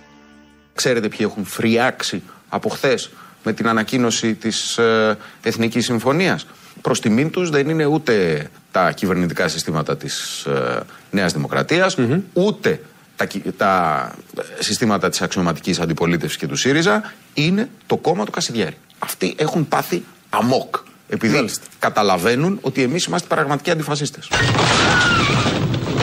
Ξέρετε 0.73 1.07
ποιοι 1.07 1.19
έχουν 1.21 1.45
φριάξει 1.45 2.21
από 2.49 2.69
χθες 2.69 3.09
με 3.43 3.53
την 3.53 3.67
ανακοίνωση 3.67 4.33
της 4.33 4.77
ε, 4.77 5.17
Εθνικής 5.41 5.85
Συμφωνίας; 5.85 6.45
Προς 6.81 6.99
τιμήν 6.99 7.29
τους 7.29 7.49
δεν 7.49 7.69
είναι 7.69 7.85
ούτε 7.85 8.47
τα 8.71 8.91
κυβερνητικά 8.91 9.47
συστήματα 9.47 9.97
της 9.97 10.45
ε, 10.45 10.79
Νέας 11.11 11.33
Δημοκρατίας, 11.33 11.97
ούτε 12.33 12.81
τα, 13.15 13.25
κυ- 13.25 13.57
τα 13.57 14.01
ε, 14.37 14.63
συστήματα 14.63 15.09
της 15.09 15.21
αξιωματικής 15.21 15.79
αντιπολίτευσης 15.79 16.37
και 16.37 16.47
του 16.47 16.55
ΣΥΡΙΖΑ, 16.55 17.13
είναι 17.33 17.69
το 17.85 17.97
κόμμα 17.97 18.25
του 18.25 18.31
Κασιδιάρη. 18.31 18.77
Αυτοί 18.99 19.35
έχουν 19.37 19.67
πάθει 19.67 20.03
αμόκ. 20.37 20.75
Επειδή 21.09 21.49
καταλαβαίνουν 21.79 22.57
ότι 22.61 22.81
εμείς 22.81 23.05
είμαστε 23.05 23.27
πραγματικοί 23.27 23.71
αντιφασίστες. 23.71 24.27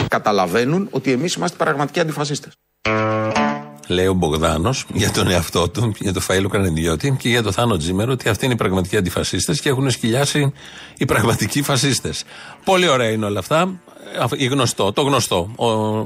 Καταλαβαίνουν 0.07 0.87
ότι 0.91 1.11
εμείς 1.11 1.33
είμαστε 1.33 1.57
πραγματικοί 1.57 1.99
αντιφασίστες. 1.99 2.53
λέει 3.87 4.07
ο 4.07 4.13
Μπογδάνος 4.13 4.85
για 4.93 5.11
τον 5.11 5.29
εαυτό 5.29 5.69
του, 5.69 5.93
για 5.99 6.13
τον 6.13 6.23
Φαΐλο 6.27 6.47
Κανεντιώτη 6.49 7.15
και 7.19 7.29
για 7.29 7.43
τον 7.43 7.51
Θάνο 7.51 7.77
Τζίμερο, 7.77 8.11
ότι 8.11 8.29
αυτοί 8.29 8.45
είναι 8.45 8.53
οι 8.53 8.57
πραγματικοί 8.57 8.97
αντιφασίστες 8.97 9.61
και 9.61 9.69
έχουν 9.69 9.91
σκυλιάσει 9.91 10.53
οι 10.97 11.05
πραγματικοί 11.05 11.61
φασίστες. 11.61 12.23
Πολύ 12.63 12.87
ωραία 12.87 13.09
είναι 13.09 13.25
όλα 13.25 13.39
αυτά. 13.39 13.79
Η 14.37 14.45
γνωστό, 14.45 14.93
το 14.93 15.01
γνωστό. 15.01 15.49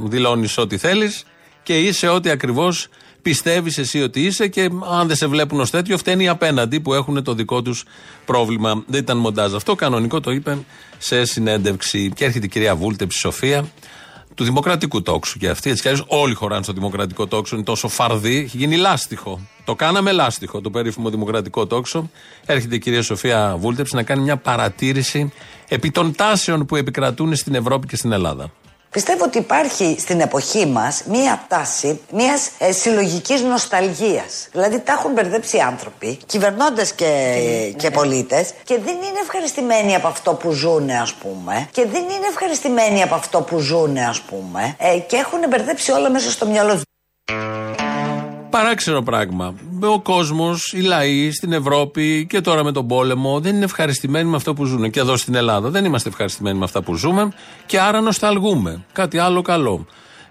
Δηλώνεις 0.03 0.57
ό,τι 0.57 0.77
θέλεις 0.77 1.23
και 1.63 1.79
είσαι 1.79 2.07
ό,τι 2.07 2.29
ακριβώς 2.29 2.87
πιστεύεις 3.21 3.77
εσύ 3.77 4.01
ότι 4.01 4.21
είσαι 4.21 4.47
και 4.47 4.69
αν 4.91 5.07
δεν 5.07 5.15
σε 5.15 5.27
βλέπουν 5.27 5.59
ως 5.59 5.69
τέτοιο, 5.69 5.97
φταίνει 5.97 6.23
οι 6.23 6.27
απέναντι 6.27 6.79
που 6.79 6.93
έχουν 6.93 7.23
το 7.23 7.33
δικό 7.33 7.61
τους 7.61 7.83
πρόβλημα. 8.25 8.83
Δεν 8.87 8.99
ήταν 8.99 9.17
μοντάζ 9.17 9.53
αυτό. 9.53 9.75
Κανονικό 9.75 10.19
το 10.19 10.31
είπε 10.31 10.57
σε 10.97 11.25
συνέντευξη. 11.25 12.11
Και 12.15 12.25
έρχεται 12.25 12.45
η 12.45 12.49
κυρία 12.49 12.75
Βούλτεψη 12.75 13.19
Σοφία 13.19 13.71
του 14.35 14.43
δημοκρατικού 14.43 15.01
τόξου. 15.01 15.39
Και 15.39 15.49
αυτή 15.49 15.69
έτσι 15.69 15.81
κι 15.81 15.87
αλλιώς 15.87 16.05
όλοι 16.07 16.33
χωράνε 16.33 16.63
στο 16.63 16.73
δημοκρατικό 16.73 17.27
τόξο. 17.27 17.55
Είναι 17.55 17.65
τόσο 17.65 17.87
φαρδί, 17.87 18.37
έχει 18.37 18.57
γίνει 18.57 18.75
λάστιχο. 18.75 19.39
Το 19.65 19.75
κάναμε 19.75 20.11
λάστιχο, 20.11 20.61
το 20.61 20.69
περίφημο 20.69 21.09
δημοκρατικό 21.09 21.67
τόξο. 21.67 22.09
Έρχεται 22.45 22.75
η 22.75 22.79
κυρία 22.79 23.01
Σοφία 23.01 23.55
Βούλτεψη 23.59 23.95
να 23.95 24.03
κάνει 24.03 24.21
μια 24.21 24.37
παρατήρηση 24.37 25.31
επί 25.67 25.91
των 25.91 26.15
τάσεων 26.15 26.65
που 26.65 26.75
επικρατούν 26.75 27.35
στην 27.35 27.55
Ευρώπη 27.55 27.87
και 27.87 27.95
στην 27.95 28.11
Ελλάδα. 28.11 28.51
Πιστεύω 28.91 29.23
ότι 29.23 29.37
υπάρχει 29.37 29.95
στην 29.99 30.19
εποχή 30.19 30.65
μας 30.65 31.03
μία 31.05 31.45
τάση 31.47 32.01
μιας 32.11 32.49
ε, 32.57 32.71
συλλογικής 32.71 33.41
νοσταλγίας. 33.41 34.47
Δηλαδή 34.51 34.79
τα 34.79 34.91
έχουν 34.91 35.11
μπερδέψει 35.11 35.57
οι 35.57 35.59
άνθρωποι, 35.59 36.19
κυβερνώντας 36.25 36.91
και, 36.91 37.73
και 37.77 37.91
πολίτες 37.91 38.53
και 38.63 38.79
δεν 38.79 38.95
είναι 38.95 39.19
ευχαριστημένοι 39.21 39.95
από 39.95 40.07
αυτό 40.07 40.33
που 40.33 40.51
ζουν 40.51 40.89
ας 40.89 41.13
πούμε 41.13 41.67
και 41.71 41.85
δεν 41.85 42.01
είναι 42.03 42.27
ευχαριστημένοι 42.29 43.01
από 43.01 43.15
αυτό 43.15 43.41
που 43.41 43.59
ζουν 43.59 43.97
ας 43.97 44.21
πούμε 44.21 44.75
ε, 44.77 44.99
και 44.99 45.15
έχουν 45.15 45.39
μπερδέψει 45.49 45.91
όλα 45.91 46.09
μέσα 46.09 46.31
στο 46.31 46.45
μυαλό 46.45 46.71
τους. 46.71 46.81
Παράξενο 48.49 49.01
πράγμα. 49.01 49.53
Ο 49.81 50.01
κόσμος, 50.01 50.73
οι 50.73 50.81
λαοί 50.81 51.31
στην 51.31 51.51
Ευρώπη 51.51 52.25
και 52.29 52.41
τώρα 52.41 52.63
με 52.63 52.71
τον 52.71 52.87
πόλεμο 52.87 53.39
δεν 53.39 53.55
είναι 53.55 53.63
ευχαριστημένοι 53.63 54.29
με 54.29 54.35
αυτό 54.35 54.53
που 54.53 54.65
ζουν. 54.65 54.89
Και 54.89 54.99
εδώ 54.99 55.17
στην 55.17 55.35
Ελλάδα 55.35 55.69
δεν 55.69 55.85
είμαστε 55.85 56.09
ευχαριστημένοι 56.09 56.57
με 56.57 56.63
αυτά 56.63 56.81
που 56.81 56.95
ζούμε 56.95 57.31
και 57.65 57.79
άρα 57.79 58.01
νοσταλγούμε. 58.01 58.85
Κάτι 58.91 59.17
άλλο 59.17 59.41
καλό. 59.41 59.85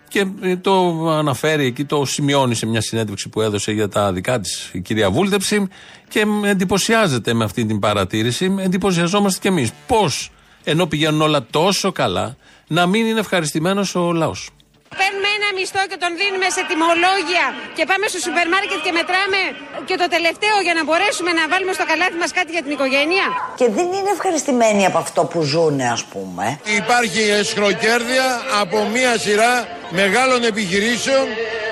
Και 0.09 0.27
ε, 0.41 0.57
το 0.57 1.07
αναφέρει 1.11 1.65
εκεί, 1.65 1.85
το 1.85 2.05
σημειώνει 2.05 2.55
σε 2.55 2.67
μια 2.67 2.81
συνέντευξη 2.81 3.29
που 3.29 3.41
έδωσε 3.41 3.73
για 3.73 3.89
τα 3.89 4.13
δικά 4.13 4.41
της 4.41 4.71
η 4.73 4.81
κυρία 4.81 5.11
Βούλτεψη 5.11 5.69
και 6.09 6.25
εντυπωσιάζεται 6.45 7.35
με 7.35 7.45
αυτή 7.45 7.67
την 7.67 7.79
παρατήρηση. 7.79 8.55
Εντυπωσιαζόμαστε 8.59 9.39
κι 9.41 9.47
εμείς. 9.47 9.71
Πώς, 9.87 10.31
ενώ 10.65 10.87
πηγαίνουν 10.87 11.21
όλα 11.21 11.47
τόσο 11.51 11.93
καλά, 11.93 12.37
να 12.69 12.87
μην 12.87 13.07
είναι 13.07 13.21
ευχαριστημένος 13.21 13.95
ο 13.95 14.13
λαός. 14.13 14.51
Παίρνουμε 14.89 15.28
ένα 15.49 15.61
μισθό 15.61 15.83
και 15.91 15.99
τον 16.05 16.13
δίνουμε 16.21 16.49
σε 16.57 16.63
τιμολόγια 16.69 17.45
και 17.77 17.85
πάμε 17.91 18.05
στο 18.13 18.19
σούπερ 18.25 18.47
μάρκετ 18.55 18.81
και 18.87 18.93
μετράμε 18.99 19.41
και 19.89 19.97
το 20.03 20.07
τελευταίο 20.15 20.57
για 20.67 20.75
να 20.79 20.83
μπορέσουμε 20.87 21.31
να 21.39 21.43
βάλουμε 21.53 21.73
στο 21.79 21.85
καλάθι 21.91 22.19
μας 22.23 22.31
κάτι 22.39 22.51
για 22.57 22.63
την 22.65 22.73
οικογένεια. 22.77 23.27
Και 23.61 23.69
δεν 23.77 23.87
είναι 23.97 24.11
ευχαριστημένοι 24.17 24.83
από 24.91 24.99
αυτό 25.05 25.21
που 25.31 25.39
ζουν 25.53 25.77
ας 25.97 26.03
πούμε. 26.13 26.45
Υπάρχει 26.83 27.23
εσχροκέρδεια 27.43 28.27
από 28.63 28.79
μία 28.95 29.13
σειρά 29.25 29.53
μεγάλων 30.01 30.41
επιχειρήσεων 30.53 31.27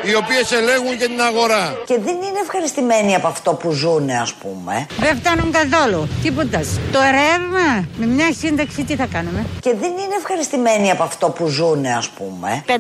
οι 0.09 0.15
οποίες 0.15 0.53
ελέγχουν 0.53 0.99
και 0.99 1.07
την 1.13 1.21
αγορά. 1.21 1.65
Και 1.91 1.99
δεν 2.07 2.17
είναι 2.27 2.41
ευχαριστημένοι 2.43 3.15
από 3.15 3.27
αυτό 3.27 3.51
που 3.55 3.71
ζουν 3.71 4.11
ας 4.11 4.33
πούμε. 4.35 4.87
Δεν 4.99 5.17
φτάνουν 5.21 5.49
καθόλου. 5.53 6.09
Τίποτα. 6.23 6.61
Το 6.93 7.01
ρεύμα 7.19 7.69
με 7.97 8.07
μια 8.07 8.33
σύνταξη 8.33 8.85
τι 8.85 8.95
θα 8.97 9.07
κάνουμε; 9.07 9.47
Και 9.61 9.75
δεν 9.81 9.91
είναι 9.91 10.17
ευχαριστημένοι 10.19 10.91
από 10.91 11.03
αυτό 11.03 11.27
που 11.31 11.47
ζουν 11.47 11.87
ας 11.87 12.09
πούμε. 12.09 12.65
500 12.67 12.73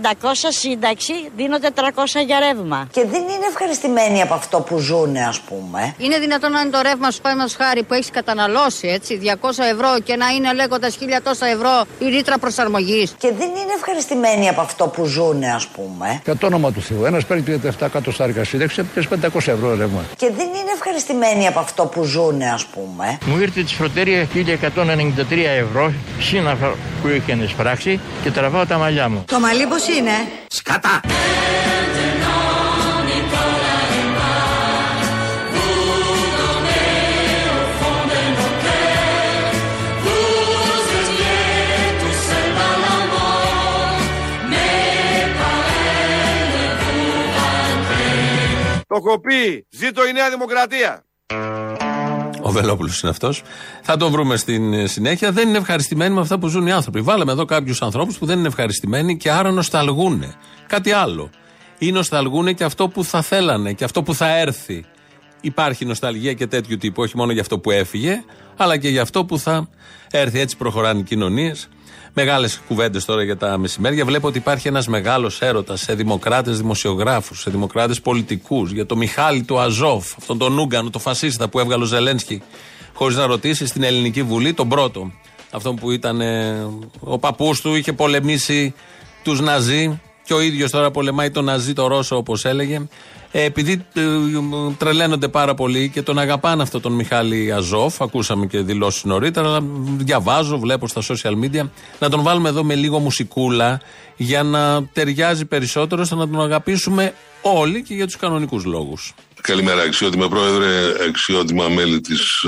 σύνταξη 0.48 1.12
δίνω 1.36 1.56
400 1.58 2.20
για 2.26 2.38
ρεύμα. 2.38 2.88
Και 2.90 3.04
δεν 3.12 3.22
είναι 3.22 3.46
ευχαριστημένοι 3.48 4.22
από 4.22 4.34
αυτό 4.34 4.60
που 4.60 4.78
ζουν 4.78 5.16
ας 5.16 5.40
πούμε. 5.40 5.94
Είναι 5.98 6.18
δυνατόν 6.18 6.50
να 6.52 6.60
είναι 6.60 6.70
το 6.70 6.80
ρεύμα 6.82 7.10
σου 7.10 7.20
πάει 7.20 7.34
χάρη 7.58 7.82
που 7.82 7.94
έχεις 7.94 8.10
καταναλώσει 8.10 8.88
έτσι 8.88 9.20
200 9.22 9.64
ευρώ 9.72 10.00
και 10.04 10.16
να 10.16 10.28
είναι 10.28 10.52
λέγοντας 10.52 10.98
1000 11.00 11.20
τόσα 11.22 11.46
ευρώ 11.46 11.84
η 11.98 12.08
ρήτρα 12.08 12.38
προσαρμογής. 12.38 13.14
Και 13.18 13.32
δεν 13.38 13.48
είναι 13.48 13.72
ευχαριστημένοι 13.76 14.48
από 14.48 14.60
αυτό 14.60 14.86
που 14.86 15.04
ζουν 15.04 15.44
ας 15.44 15.66
πούμε. 15.66 16.20
Για 16.24 16.36
το 16.36 16.46
όνομα 16.46 16.72
του 16.72 16.80
Θεού. 16.80 17.04
Ένα 17.16 17.24
παίρνει 17.24 17.60
37 17.80 17.88
κάτω 17.92 18.10
στάρικα 18.10 18.44
σύνταξη, 18.44 18.82
παίρνει 18.82 19.08
500 19.34 19.36
ευρώ 19.36 19.74
ρεύμα. 19.74 20.04
Και 20.16 20.30
δεν 20.36 20.46
είναι 20.46 20.72
ευχαριστημένοι 20.74 21.46
από 21.46 21.58
αυτό 21.58 21.86
που 21.86 22.02
ζουν 22.04 22.42
ας 22.42 22.66
πούμε. 22.66 23.18
Μου 23.26 23.40
ήρθε 23.40 23.62
της 23.62 23.72
φροντέρια 23.72 24.28
1193 24.34 24.42
ευρώ, 25.58 25.92
σύναφα 26.20 26.74
που 27.02 27.08
είχε 27.08 27.32
εισπράξει 27.42 28.00
και 28.22 28.30
τραβάω 28.30 28.66
τα 28.66 28.78
μαλλιά 28.78 29.08
μου. 29.08 29.24
Το 29.26 29.40
μαλλί 29.40 29.66
πώς 29.66 29.88
είναι; 29.88 30.10
Σκατά! 30.48 31.00
Το 48.96 49.02
έχω 49.06 49.20
πει. 49.20 49.66
Ζήτω 49.70 50.06
η 50.06 50.12
Νέα 50.12 50.30
Δημοκρατία. 50.30 51.04
Ο 52.42 52.50
Βελόπουλος 52.50 53.00
είναι 53.00 53.10
αυτός. 53.10 53.42
Θα 53.82 53.96
το 53.96 54.10
βρούμε 54.10 54.36
στην 54.36 54.72
ε, 54.72 54.86
συνέχεια. 54.86 55.32
Δεν 55.32 55.48
είναι 55.48 55.58
ευχαριστημένοι 55.58 56.14
με 56.14 56.20
αυτά 56.20 56.38
που 56.38 56.46
ζουν 56.46 56.66
οι 56.66 56.72
άνθρωποι. 56.72 57.00
Βάλαμε 57.00 57.32
εδώ 57.32 57.44
κάποιους 57.44 57.82
ανθρώπους 57.82 58.18
που 58.18 58.26
δεν 58.26 58.38
είναι 58.38 58.46
ευχαριστημένοι 58.48 59.16
και 59.16 59.30
άρα 59.30 59.50
νοσταλγούν. 59.50 60.34
Κάτι 60.66 60.92
άλλο. 60.92 61.30
Ή 61.78 61.92
νοσταλγούν 61.92 62.54
και 62.54 62.64
αυτό 62.64 62.88
που 62.88 63.04
θα 63.04 63.22
θέλανε 63.22 63.72
και 63.72 63.84
αυτό 63.84 64.02
που 64.02 64.14
θα 64.14 64.36
έρθει. 64.38 64.84
Υπάρχει 65.40 65.84
νοσταλγία 65.84 66.32
και 66.32 66.46
τέτοιου 66.46 66.76
τύπου, 66.76 67.02
όχι 67.02 67.16
μόνο 67.16 67.32
για 67.32 67.40
αυτό 67.40 67.58
που 67.58 67.70
έφυγε, 67.70 68.24
αλλά 68.56 68.76
και 68.76 68.88
για 68.88 69.02
αυτό 69.02 69.24
που 69.24 69.38
θα 69.38 69.68
έρθει. 70.10 70.40
Έτσι 70.40 70.56
προχωράνε 70.56 71.00
οι 71.00 71.02
κοινωνίες. 71.02 71.68
Μεγάλες 72.18 72.60
κουβέντες 72.68 73.04
τώρα 73.04 73.22
για 73.22 73.36
τα 73.36 73.58
μεσημέρια. 73.58 74.04
Βλέπω 74.04 74.28
ότι 74.28 74.38
υπάρχει 74.38 74.68
ένας 74.68 74.86
μεγάλος 74.86 75.40
έρωτας 75.40 75.80
σε 75.80 75.94
δημοκράτες 75.94 76.56
δημοσιογράφους, 76.58 77.40
σε 77.40 77.50
δημοκράτες 77.50 78.00
πολιτικούς, 78.00 78.72
για 78.72 78.86
το 78.86 78.96
Μιχάλη 78.96 79.42
του 79.42 79.58
Αζόφ, 79.58 80.16
αυτόν 80.18 80.38
τον 80.38 80.58
Ούγκανο, 80.58 80.90
το 80.90 80.98
φασίστα 80.98 81.48
που 81.48 81.58
έβγαλε 81.58 81.82
ο 81.82 81.86
Ζελένσκι, 81.86 82.42
χωρίς 82.92 83.16
να 83.16 83.26
ρωτήσει 83.26 83.66
στην 83.66 83.82
Ελληνική 83.82 84.22
Βουλή, 84.22 84.52
τον 84.54 84.68
πρώτο. 84.68 85.12
Αυτόν 85.50 85.76
που 85.76 85.90
ήταν 85.90 86.20
ε, 86.20 86.66
ο 87.00 87.18
παππούς 87.18 87.60
του, 87.60 87.74
είχε 87.74 87.92
πολεμήσει 87.92 88.74
τους 89.22 89.40
Ναζί 89.40 90.00
και 90.24 90.34
ο 90.34 90.40
ίδιος 90.40 90.70
τώρα 90.70 90.90
πολεμάει 90.90 91.30
τον 91.30 91.44
Ναζί, 91.44 91.72
το 91.72 91.86
Ρώσο, 91.86 92.16
όπως 92.16 92.44
έλεγε. 92.44 92.86
Ε, 93.38 93.44
επειδή 93.44 93.84
ε, 93.94 94.02
τρελαίνονται 94.78 95.28
πάρα 95.28 95.54
πολύ 95.54 95.88
και 95.88 96.02
τον 96.02 96.18
αγαπάνε 96.18 96.62
αυτόν 96.62 96.80
τον 96.80 96.92
Μιχάλη 96.92 97.52
Αζόφ, 97.52 98.02
ακούσαμε 98.02 98.46
και 98.46 98.60
δηλώσεις 98.60 99.04
νωρίτερα, 99.04 99.46
αλλά 99.46 99.60
διαβάζω, 99.96 100.58
βλέπω 100.58 100.88
στα 100.88 101.02
social 101.02 101.44
media, 101.44 101.68
να 101.98 102.08
τον 102.08 102.22
βάλουμε 102.22 102.48
εδώ 102.48 102.64
με 102.64 102.74
λίγο 102.74 102.98
μουσικούλα 102.98 103.80
για 104.16 104.42
να 104.42 104.86
ταιριάζει 104.92 105.44
περισσότερο, 105.44 106.02
ώστε 106.02 106.14
να 106.14 106.28
τον 106.28 106.40
αγαπήσουμε 106.40 107.14
όλοι 107.42 107.82
και 107.82 107.94
για 107.94 108.06
τους 108.06 108.16
κανονικούς 108.16 108.64
λόγους. 108.64 109.14
Καλημέρα, 109.40 109.82
αξιότιμα 109.82 110.28
πρόεδρε, 110.28 110.68
αξιότιμα 111.08 111.68
μέλη 111.68 112.00
της 112.00 112.44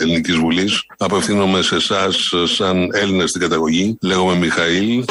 Ελληνικής 0.00 0.36
Βουλής. 0.36 0.82
Απευθύνομαι 0.98 1.62
σε 1.62 1.74
εσάς, 1.74 2.32
σαν 2.44 2.88
Έλληνα 2.92 3.26
στην 3.26 3.40
καταγωγή. 3.40 3.96
Λέγομαι 4.00 4.34
Μιχαήλ. 4.34 5.04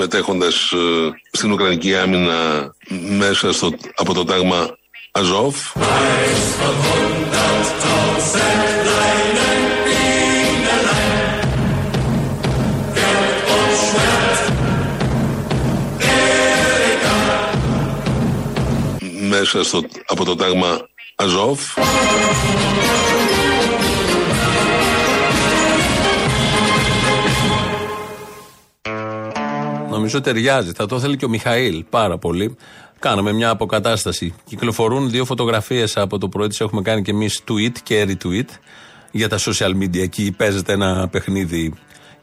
Συμμετέχοντας 0.00 0.72
ε, 0.72 1.10
στην 1.30 1.52
Ουκρανική 1.52 1.96
άμυνα 1.96 2.72
μέσα 3.18 3.52
στο, 3.52 3.70
από 3.94 4.14
το 4.14 4.24
τάγμα 4.24 4.78
Αζόφ. 5.10 5.56
Μέσα 19.28 19.64
στο, 19.64 19.82
από 20.06 20.24
το 20.24 20.36
τάγμα 20.36 20.88
Αζόφ. 21.16 21.60
Νομίζω 29.90 30.20
ταιριάζει. 30.20 30.72
Θα 30.72 30.86
το 30.86 30.96
ήθελε 30.96 31.16
και 31.16 31.24
ο 31.24 31.28
Μιχαήλ 31.28 31.84
πάρα 31.90 32.18
πολύ. 32.18 32.56
Κάναμε 32.98 33.32
μια 33.32 33.50
αποκατάσταση. 33.50 34.34
Κυκλοφορούν 34.44 35.10
δύο 35.10 35.24
φωτογραφίες 35.24 35.96
από 35.96 36.18
το 36.18 36.28
πρωί. 36.28 36.48
Τις 36.48 36.60
έχουμε 36.60 36.82
κάνει 36.82 37.02
και 37.02 37.10
εμείς 37.10 37.42
tweet 37.48 37.78
και 37.82 38.06
retweet 38.08 38.48
για 39.10 39.28
τα 39.28 39.38
social 39.38 39.70
media. 39.82 39.98
Εκεί 39.98 40.32
παίζεται 40.32 40.72
ένα 40.72 41.08
παιχνίδι. 41.08 41.74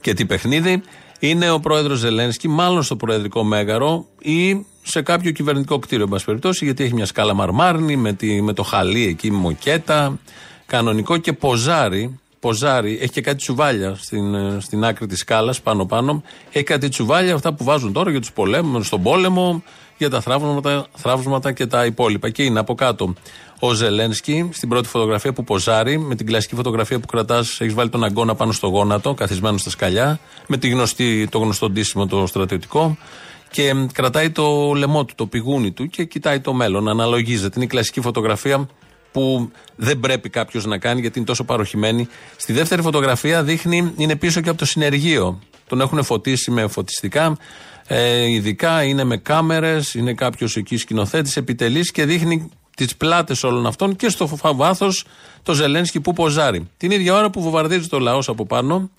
Και 0.01 0.13
τι 0.13 0.25
παιχνίδι. 0.25 0.81
Είναι 1.19 1.51
ο 1.51 1.59
πρόεδρος 1.59 2.00
Ζελένσκι, 2.00 2.47
μάλλον 2.47 2.83
στο 2.83 2.95
προεδρικό 2.95 3.43
μέγαρο 3.43 4.05
ή 4.21 4.65
σε 4.83 5.01
κάποιο 5.01 5.31
κυβερνητικό 5.31 5.79
κτίριο, 5.79 6.03
εν 6.03 6.09
πάση 6.09 6.25
περιπτώσει, 6.25 6.65
γιατί 6.65 6.83
έχει 6.83 6.93
μια 6.93 7.05
σκάλα 7.05 7.33
μαρμάρνη 7.33 7.95
με, 7.95 8.13
τη, 8.13 8.41
με 8.41 8.53
το 8.53 8.63
χαλί 8.63 9.07
εκεί, 9.07 9.31
μοκέτα, 9.31 10.19
κανονικό 10.65 11.17
και 11.17 11.33
ποζάρι. 11.33 12.19
Ποζάρι, 12.39 12.98
έχει 13.01 13.12
και 13.12 13.22
κάτι 13.22 13.38
τσουβάλια 13.38 13.96
στην, 13.96 14.36
ε, 14.36 14.58
στην 14.60 14.84
άκρη 14.84 15.08
της 15.08 15.20
σκάλας, 15.20 15.62
πάνω-πάνω. 15.62 16.24
Έχει 16.51 16.63
κάτι 16.63 16.89
τσουβάλια, 16.89 17.34
αυτά 17.34 17.53
που 17.53 17.63
βάζουν 17.63 17.94
τώρα 17.94 18.12
για 18.12 18.20
τους 18.20 18.32
πολέμου, 18.32 18.84
στον 18.84 19.03
πόλεμο, 19.03 19.63
για 19.98 20.10
τα 20.10 20.22
θραύσματα, 20.22 20.86
θραύσματα 20.94 21.51
και 21.51 21.65
τα 21.65 21.86
υπόλοιπα. 21.86 22.29
Και 22.29 22.44
είναι 22.44 22.60
από 22.60 22.75
κάτω 22.75 23.13
ο 23.60 23.74
Ζελένσκι 23.74 24.50
στην 24.53 24.70
πρώτη 24.70 24.88
φωτογραφία 24.88 25.34
που 25.34 25.44
ποζάρει, 25.44 25.98
με 25.98 26.15
την 26.15 26.25
κλασική 26.25 26.56
φωτογραφία 26.56 27.00
που 27.00 27.06
κρατάς, 27.08 27.62
έχεις 27.62 27.74
βάλει 27.74 27.89
τον 27.89 28.03
αγκώνα 28.03 28.36
πάνω 28.36 28.51
στο 28.51 28.67
γόνατο, 28.67 29.13
καθισμένο 29.13 29.58
στα 29.58 29.70
σκαλιά, 29.70 30.20
με 30.48 30.58
τη 30.58 30.70
γνωστή, 30.70 31.27
το 31.32 31.39
γνωστό 31.39 31.70
ντύσιμο 31.70 32.08
το 32.08 32.25
στρατιωτικό. 32.27 32.98
Και 33.51 33.74
μ, 33.74 33.86
κρατάει 33.94 34.29
το 34.29 34.74
λαιμό 34.74 35.06
του, 35.06 35.13
το 35.15 35.25
πηγούνι 35.25 35.72
του 35.72 35.86
και 35.88 36.03
κοιτάει 36.03 36.39
το 36.39 36.53
μέλλον. 36.53 36.88
Αναλογίζεται. 36.88 37.53
Είναι 37.56 37.65
η 37.65 37.67
κλασική 37.67 38.01
φωτογραφία 38.01 38.67
που 39.17 39.51
δεν 39.75 40.00
πρέπει 40.00 40.29
κάποιος 40.29 40.65
να 40.65 40.77
κάνει 40.77 41.01
γιατί 41.01 41.17
είναι 41.17 41.27
τόσο 41.27 41.43
παροχημένη. 41.43 42.07
Στη 42.36 42.53
δεύτερη 42.53 42.81
φωτογραφία 42.81 43.43
δείχνει, 43.43 43.93
είναι 43.97 44.15
πίσω 44.15 44.41
και 44.41 44.50
από 44.50 44.57
το 44.57 44.65
συνεργείο. 44.65 45.39
Τον 45.67 45.81
έχουν 45.81 46.03
φωτίσει 46.03 46.51
με 46.51 46.67
φωτιστικά. 46.67 47.38
Ε, 47.88 48.29
ειδικά 48.29 48.83
είναι 48.83 49.03
με 49.03 49.17
κάμερες, 49.17 49.93
είναι 49.93 50.13
κάποιος 50.13 50.55
εκεί 50.55 50.77
σκηνοθέτης, 50.77 51.38
επιτελή 51.38 51.91
και 51.91 52.05
δείχνει 52.05 52.50
τις 52.75 52.95
πλάτες 52.95 53.43
όλων 53.43 53.65
αυτών 53.65 53.95
και 53.95 54.09
στο 54.09 54.29
βάθος 54.41 55.05
το 55.43 55.53
Ζελένσκι 55.53 56.00
που 56.00 56.13
ποζάρει. 56.13 56.67
Την 56.77 56.91
ίδια 56.91 57.13
ώρα 57.13 57.29
που 57.29 57.41
βομβαρδίζει 57.41 57.88
το 57.88 58.00
λαός 58.00 58.29
από 58.29 58.45
πάνω, 58.45 58.89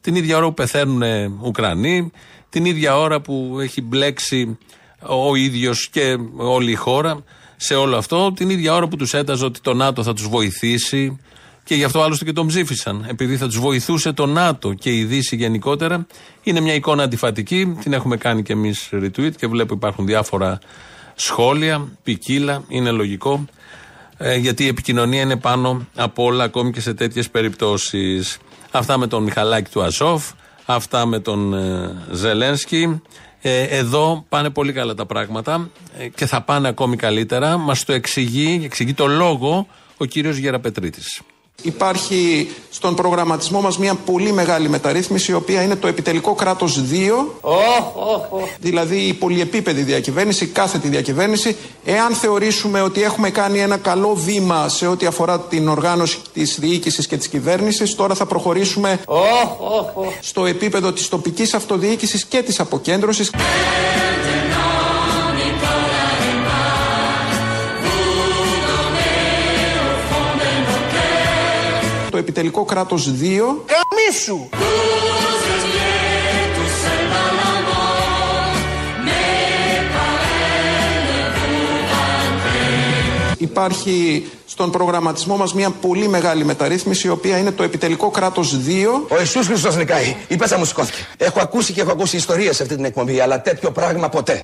την 0.00 0.14
ίδια 0.14 0.36
ώρα 0.36 0.46
που 0.46 0.54
πεθαίνουν 0.54 1.02
ε, 1.02 1.32
Ουκρανοί, 1.42 2.10
την 2.48 2.64
ίδια 2.64 2.98
ώρα 2.98 3.20
που 3.20 3.56
έχει 3.60 3.82
μπλέξει 3.82 4.58
ο 5.06 5.34
ίδιος 5.34 5.88
και 5.88 6.16
όλη 6.36 6.70
η 6.70 6.74
χώρα 6.74 7.24
σε 7.56 7.74
όλο 7.74 7.96
αυτό, 7.96 8.32
την 8.32 8.50
ίδια 8.50 8.74
ώρα 8.74 8.88
που 8.88 8.96
τους 8.96 9.14
έταζε 9.14 9.44
ότι 9.44 9.60
το 9.60 9.74
ΝΑΤΟ 9.74 10.02
θα 10.02 10.12
τους 10.12 10.28
βοηθήσει 10.28 11.18
και 11.64 11.74
γι' 11.74 11.84
αυτό 11.84 12.02
άλλωστε 12.02 12.24
και 12.24 12.32
τον 12.32 12.46
ψήφισαν. 12.46 13.04
Επειδή 13.08 13.36
θα 13.36 13.46
τους 13.46 13.58
βοηθούσε 13.58 14.12
το 14.12 14.26
ΝΑΤΟ 14.26 14.72
και 14.72 14.96
η 14.96 15.04
Δύση 15.04 15.36
γενικότερα. 15.36 16.06
Είναι 16.42 16.60
μια 16.60 16.74
εικόνα 16.74 17.02
αντιφατική. 17.02 17.76
Την 17.82 17.92
έχουμε 17.92 18.16
κάνει 18.16 18.42
και 18.42 18.52
εμείς 18.52 18.88
retweet 18.92 19.32
και 19.36 19.46
βλέπω 19.46 19.74
υπάρχουν 19.74 20.06
διάφορα 20.06 20.58
σχόλια, 21.14 21.88
ποικίλα. 22.02 22.64
Είναι 22.68 22.90
λογικό. 22.90 23.44
Ε, 24.16 24.36
γιατί 24.36 24.64
η 24.64 24.66
επικοινωνία 24.66 25.20
είναι 25.20 25.36
πάνω 25.36 25.86
από 25.94 26.24
όλα, 26.24 26.44
ακόμη 26.44 26.72
και 26.72 26.80
σε 26.80 26.94
τέτοιες 26.94 27.30
περιπτώσεις. 27.30 28.38
Αυτά 28.70 28.98
με 28.98 29.06
τον 29.06 29.22
Μιχαλάκη 29.22 29.70
του 29.70 29.82
Ασόφ. 29.82 30.30
Αυτά 30.64 31.06
με 31.06 31.18
τον 31.18 31.54
ε, 31.54 31.96
Ζελένσκι. 32.10 33.02
Ε, 33.46 33.62
εδώ 33.62 34.24
πάνε 34.28 34.50
πολύ 34.50 34.72
καλά 34.72 34.94
τα 34.94 35.06
πράγματα 35.06 35.70
ε, 35.98 36.08
και 36.08 36.26
θα 36.26 36.40
πάνε 36.40 36.68
ακόμη 36.68 36.96
καλύτερα. 36.96 37.56
Μας 37.56 37.84
το 37.84 37.92
εξηγεί, 37.92 38.60
εξηγεί 38.64 38.94
το 38.94 39.06
λόγο 39.06 39.66
ο 39.96 40.04
κύριος 40.04 40.36
Γεραπετρίτης. 40.36 41.22
Υπάρχει 41.62 42.50
στον 42.70 42.94
προγραμματισμό 42.94 43.60
μας 43.60 43.78
μια 43.78 43.94
πολύ 43.94 44.32
μεγάλη 44.32 44.68
μεταρρύθμιση 44.68 45.30
η 45.30 45.34
οποία 45.34 45.62
είναι 45.62 45.76
το 45.76 45.86
επιτελικό 45.86 46.34
κράτος 46.34 46.84
2 46.90 47.50
δηλαδή 48.60 48.96
η 48.96 49.12
πολυεπίπεδη 49.12 49.82
διακυβέρνηση, 49.82 50.46
κάθετη 50.46 50.88
διακυβέρνηση. 50.88 51.56
Εάν 51.84 52.12
θεωρήσουμε 52.12 52.80
ότι 52.80 53.02
έχουμε 53.02 53.30
κάνει 53.30 53.58
ένα 53.58 53.76
καλό 53.76 54.14
βήμα 54.14 54.68
σε 54.68 54.86
ό,τι 54.86 55.06
αφορά 55.06 55.40
την 55.40 55.68
οργάνωση 55.68 56.18
της 56.32 56.58
διοίκησης 56.58 57.06
και 57.06 57.16
της 57.16 57.28
κυβέρνησης 57.28 57.94
τώρα 57.94 58.14
θα 58.14 58.26
προχωρήσουμε 58.26 59.00
στο 60.20 60.46
επίπεδο 60.46 60.92
της 60.92 61.08
τοπικής 61.08 61.54
αυτοδιοίκησης 61.54 62.24
και 62.24 62.42
της 62.42 62.60
αποκέντρωσης 62.60 63.30
το 72.34 72.40
επιτελικό 72.40 72.64
κράτος 72.64 73.06
2 73.06 73.12
Καμίσου! 73.66 74.48
Υπάρχει 83.38 84.26
στον 84.46 84.70
προγραμματισμό 84.70 85.36
μας 85.36 85.54
μια 85.54 85.70
πολύ 85.70 86.08
μεγάλη 86.08 86.44
μεταρρύθμιση 86.44 87.06
η 87.06 87.10
οποία 87.10 87.38
είναι 87.38 87.50
το 87.50 87.62
επιτελικό 87.62 88.10
κράτος 88.10 88.56
2 88.56 88.60
Ο 89.08 89.18
Ιησούς 89.18 89.46
Χριστός 89.46 89.76
νικάει. 89.76 90.16
Η 90.28 90.36
πέσα 90.36 90.58
μου 90.58 90.64
σηκώθηκε. 90.64 91.06
Έχω 91.16 91.40
ακούσει 91.40 91.72
και 91.72 91.80
έχω 91.80 91.92
ακούσει 91.92 92.16
ιστορίες 92.16 92.56
σε 92.56 92.62
αυτή 92.62 92.74
την 92.74 92.84
εκπομπή, 92.84 93.20
αλλά 93.20 93.40
τέτοιο 93.40 93.70
πράγμα 93.70 94.08
ποτέ. 94.08 94.42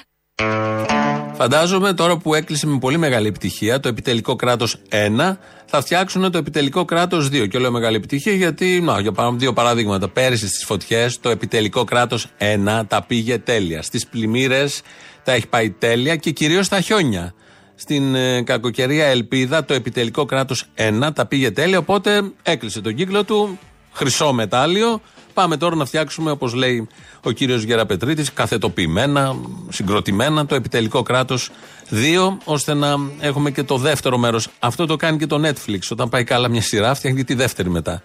Φαντάζομαι 1.43 1.93
τώρα 1.93 2.17
που 2.17 2.35
έκλεισε 2.35 2.67
με 2.67 2.79
πολύ 2.79 2.99
μεγάλη 2.99 3.27
επιτυχία 3.27 3.81
το 3.81 3.89
επιτελικό 3.89 4.37
κράτος 4.37 4.77
1, 4.91 5.37
θα 5.67 5.81
φτιάξουν 5.81 6.31
το 6.31 6.39
επιτελικό 6.39 6.85
κράτος 6.85 7.29
2. 7.29 7.49
Και 7.49 7.59
λέω 7.59 7.71
μεγάλη 7.71 7.97
επιτυχία 7.97 8.33
γιατί, 8.33 8.81
να, 8.81 9.01
για 9.01 9.13
παρά- 9.13 9.33
δύο 9.33 9.53
παραδείγματα. 9.53 10.09
Πέρυσι 10.09 10.49
στις 10.49 10.65
φωτιές 10.65 11.21
το 11.21 11.29
επιτελικό 11.29 11.85
κράτος 11.85 12.27
1 12.39 12.83
τα 12.89 13.03
πήγε 13.03 13.39
τέλεια. 13.39 13.83
Στις 13.83 14.07
πλημμύρες 14.07 14.83
τα 15.25 15.33
έχει 15.33 15.47
πάει 15.47 15.71
τέλεια 15.71 16.17
και 16.17 16.31
κυρίως 16.31 16.67
στα 16.67 16.81
χιόνια. 16.81 17.35
Στην 17.75 18.15
ε, 18.15 18.43
κακοκαιρία 18.43 19.07
Ελπίδα 19.07 19.65
το 19.65 19.75
επιτελικό 19.75 20.25
κράτος 20.25 20.65
1 20.77 21.09
τα 21.15 21.27
πήγε 21.27 21.51
τέλεια. 21.51 21.79
Οπότε 21.79 22.23
έκλεισε 22.43 22.81
τον 22.81 22.95
κύκλο 22.95 23.25
του. 23.25 23.59
Χρυσό 23.93 24.33
μετάλλιο. 24.33 25.01
Πάμε 25.41 25.57
τώρα 25.57 25.77
να 25.77 25.85
φτιάξουμε, 25.85 26.31
όπως 26.31 26.55
λέει 26.55 26.89
ο 27.25 27.31
κύριος 27.31 27.63
Γεραπετρίτης, 27.63 28.33
καθετοποιημένα, 28.33 29.37
συγκροτημένα 29.69 30.47
το 30.47 30.55
επιτελικό 30.55 31.03
κράτος 31.03 31.51
2, 31.91 32.37
ώστε 32.45 32.75
να 32.75 32.95
έχουμε 33.21 33.51
και 33.51 33.63
το 33.63 33.77
δεύτερο 33.77 34.19
μέρος. 34.19 34.49
Αυτό 34.59 34.87
το 34.87 34.97
κάνει 34.97 35.19
και 35.19 35.27
το 35.27 35.41
Netflix. 35.49 35.79
Όταν 35.91 36.09
πάει 36.09 36.25
καλά 36.25 36.49
μια 36.49 36.63
σειρά, 36.63 36.95
φτιάχνει 36.95 37.19
και 37.19 37.25
τη 37.25 37.35
δεύτερη 37.35 37.71
μετά. 37.71 38.03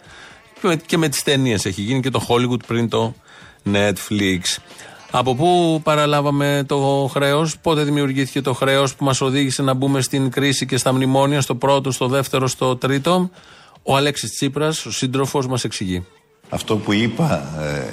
Και 0.62 0.68
με, 0.68 0.76
και 0.76 0.98
με 0.98 1.10
τις 1.10 1.24
ταινίες 1.24 1.66
έχει 1.66 1.82
γίνει 1.82 2.00
και 2.00 2.10
το 2.10 2.26
Hollywood 2.28 2.66
πριν 2.68 2.90
το 2.90 3.14
Netflix. 3.74 4.40
Από 5.12 5.36
πού 5.36 5.80
παραλάβαμε 5.84 6.64
το 6.68 7.10
χρέος, 7.14 7.58
πότε 7.60 7.84
δημιουργήθηκε 7.84 8.42
το 8.42 8.54
χρέος 8.54 8.96
που 8.96 9.04
μας 9.04 9.22
οδήγησε 9.22 9.62
να 9.62 9.74
μπούμε 9.74 10.02
στην 10.02 10.32
κρίση 10.32 10.66
και 10.66 10.78
στα 10.78 10.94
μνημόνια, 10.94 11.42
στο 11.42 11.56
πρώτο, 11.56 11.92
στο 11.92 12.08
δεύτερο, 12.08 12.48
στο 12.48 12.76
τρίτο; 12.76 13.30
Ο 13.84 13.96
Αλέξης 13.96 14.32
Τσίπρας, 14.32 14.86
ο 14.86 14.92
σύντροφος, 14.92 15.48
μας 15.48 15.64
εξηγεί. 15.64 16.06
Αυτό 16.50 16.78
που 16.78 16.94
είπα 16.94 17.44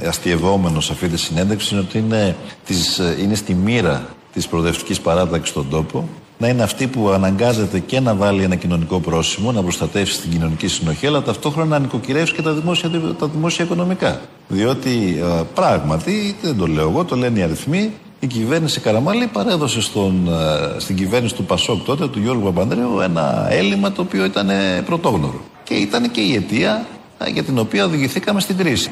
ε, 0.03 0.07
αστειευόμενος 0.09 0.85
σε 0.85 0.93
αυτή 0.93 1.09
τη 1.09 1.17
συνέντευξη 1.17 1.75
είναι 1.75 1.85
ότι 1.89 1.99
είναι, 1.99 2.37
της, 2.65 2.99
ε, 2.99 3.17
είναι 3.21 3.35
στη 3.35 3.55
μοίρα 3.55 4.07
της 4.33 4.49
προοδευτικής 4.49 5.01
παράταξης 5.01 5.49
στον 5.49 5.69
τόπο 5.71 6.09
να 6.43 6.49
είναι 6.49 6.63
αυτή 6.63 6.87
που 6.87 7.09
αναγκάζεται 7.09 7.79
και 7.79 8.01
να 8.01 8.15
βάλει 8.15 8.43
ένα 8.43 8.55
κοινωνικό 8.55 9.01
πρόσημο, 9.01 9.53
να 9.53 9.63
προστατεύσει 9.63 10.21
την 10.21 10.31
κοινωνική 10.31 10.69
συνοχή, 10.69 11.07
αλλά 11.07 11.23
ταυτόχρονα 11.23 11.69
να 11.69 11.79
νοικοκυρεύσει 11.79 12.35
και 12.35 12.43
τα 12.43 12.53
δημόσια, 12.53 12.91
τα 13.19 13.27
δημόσια 13.27 13.65
οικονομικά. 13.65 14.21
Διότι 14.49 15.23
ε, 15.23 15.43
πράγματι, 15.55 16.37
δεν 16.43 16.57
το 16.57 16.67
λέω 16.67 16.89
εγώ, 16.89 17.05
το 17.05 17.17
λένε 17.17 17.39
οι 17.39 17.43
αριθμοί, 17.43 17.93
η 18.21 18.27
κυβέρνηση 18.27 18.81
Καραμάλη 18.81 19.27
παρέδωσε 19.27 19.81
στον, 19.81 20.29
ε, 20.29 20.81
στην 20.81 20.97
κυβέρνηση 20.97 21.35
του 21.35 21.45
Πασόκ 21.45 21.85
τότε, 21.85 22.09
του 22.09 22.19
Γιώργου 22.19 22.43
Παπανδρέου, 22.43 23.01
ένα 23.01 23.47
έλλειμμα 23.51 23.93
το 23.93 24.03
οποίο 24.03 24.25
ήταν 24.25 24.51
ε, 24.51 24.83
πρωτόγνωρο. 24.87 25.41
Και 25.65 25.75
ήταν 25.75 26.11
και 26.11 26.21
η 26.21 26.35
αιτία 26.35 26.71
ε, 26.75 27.02
για 27.29 27.43
την 27.43 27.59
οποία 27.59 27.85
οδηγηθήκαμε 27.85 28.41
στην 28.41 28.57
κρίση. 28.57 28.91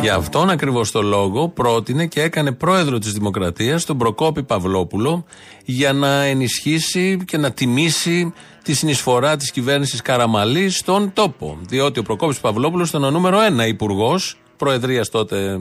Γι' 0.00 0.08
αυτόν 0.08 0.50
ακριβώς 0.50 0.90
το 0.90 1.02
λόγο 1.02 1.48
πρότεινε 1.48 2.06
και 2.06 2.22
έκανε 2.22 2.52
πρόεδρο 2.52 2.98
της 2.98 3.12
Δημοκρατίας 3.12 3.84
τον 3.84 3.98
Προκόπη 3.98 4.42
Παυλόπουλο 4.42 5.24
για 5.64 5.92
να 5.92 6.22
ενισχύσει 6.22 7.18
και 7.24 7.36
να 7.36 7.52
τιμήσει 7.52 8.32
τη 8.62 8.74
συνεισφορά 8.74 9.36
της 9.36 9.50
κυβέρνησης 9.50 10.02
Καραμαλή 10.02 10.70
στον 10.70 11.12
τόπο. 11.12 11.58
Διότι 11.68 11.98
ο 11.98 12.02
Προκόπης 12.02 12.40
Παυλόπουλος 12.40 12.88
ήταν 12.88 13.04
ο 13.04 13.10
νούμερο 13.10 13.40
ένα 13.40 13.66
υπουργός 13.66 14.36
Προεδρίας 14.56 15.08
τότε, 15.08 15.60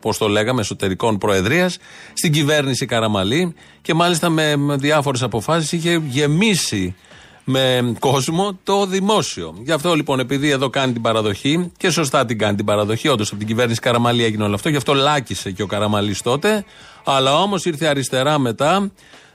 πώς 0.00 0.18
το 0.18 0.28
λέγαμε, 0.28 0.60
εσωτερικών 0.60 1.18
Προεδρίας, 1.18 1.78
στην 2.12 2.32
κυβέρνηση 2.32 2.86
Καραμαλή 2.86 3.54
και 3.82 3.94
μάλιστα 3.94 4.28
με 4.28 4.56
διάφορες 4.76 5.22
αποφάσεις 5.22 5.72
είχε 5.72 6.02
γεμίσει 6.08 6.94
με 7.48 7.94
κόσμο 7.98 8.58
το 8.62 8.86
δημόσιο. 8.86 9.54
Γι' 9.62 9.72
αυτό 9.72 9.94
λοιπόν, 9.94 10.20
επειδή 10.20 10.50
εδώ 10.50 10.70
κάνει 10.70 10.92
την 10.92 11.02
παραδοχή 11.02 11.72
και 11.76 11.90
σωστά 11.90 12.26
την 12.26 12.38
κάνει 12.38 12.56
την 12.56 12.64
παραδοχή, 12.64 13.08
όντως 13.08 13.28
από 13.28 13.38
την 13.38 13.46
κυβέρνηση 13.46 13.80
Καραμαλή 13.80 14.24
έγινε 14.24 14.44
όλο 14.44 14.54
αυτό, 14.54 14.68
γι' 14.68 14.76
αυτό 14.76 14.94
λάκησε 14.94 15.50
και 15.50 15.62
ο 15.62 15.66
Καραμαλής 15.66 16.22
τότε. 16.22 16.64
Αλλά 17.04 17.40
όμως 17.40 17.64
ήρθε 17.64 17.86
αριστερά 17.86 18.38
μετά 18.38 18.90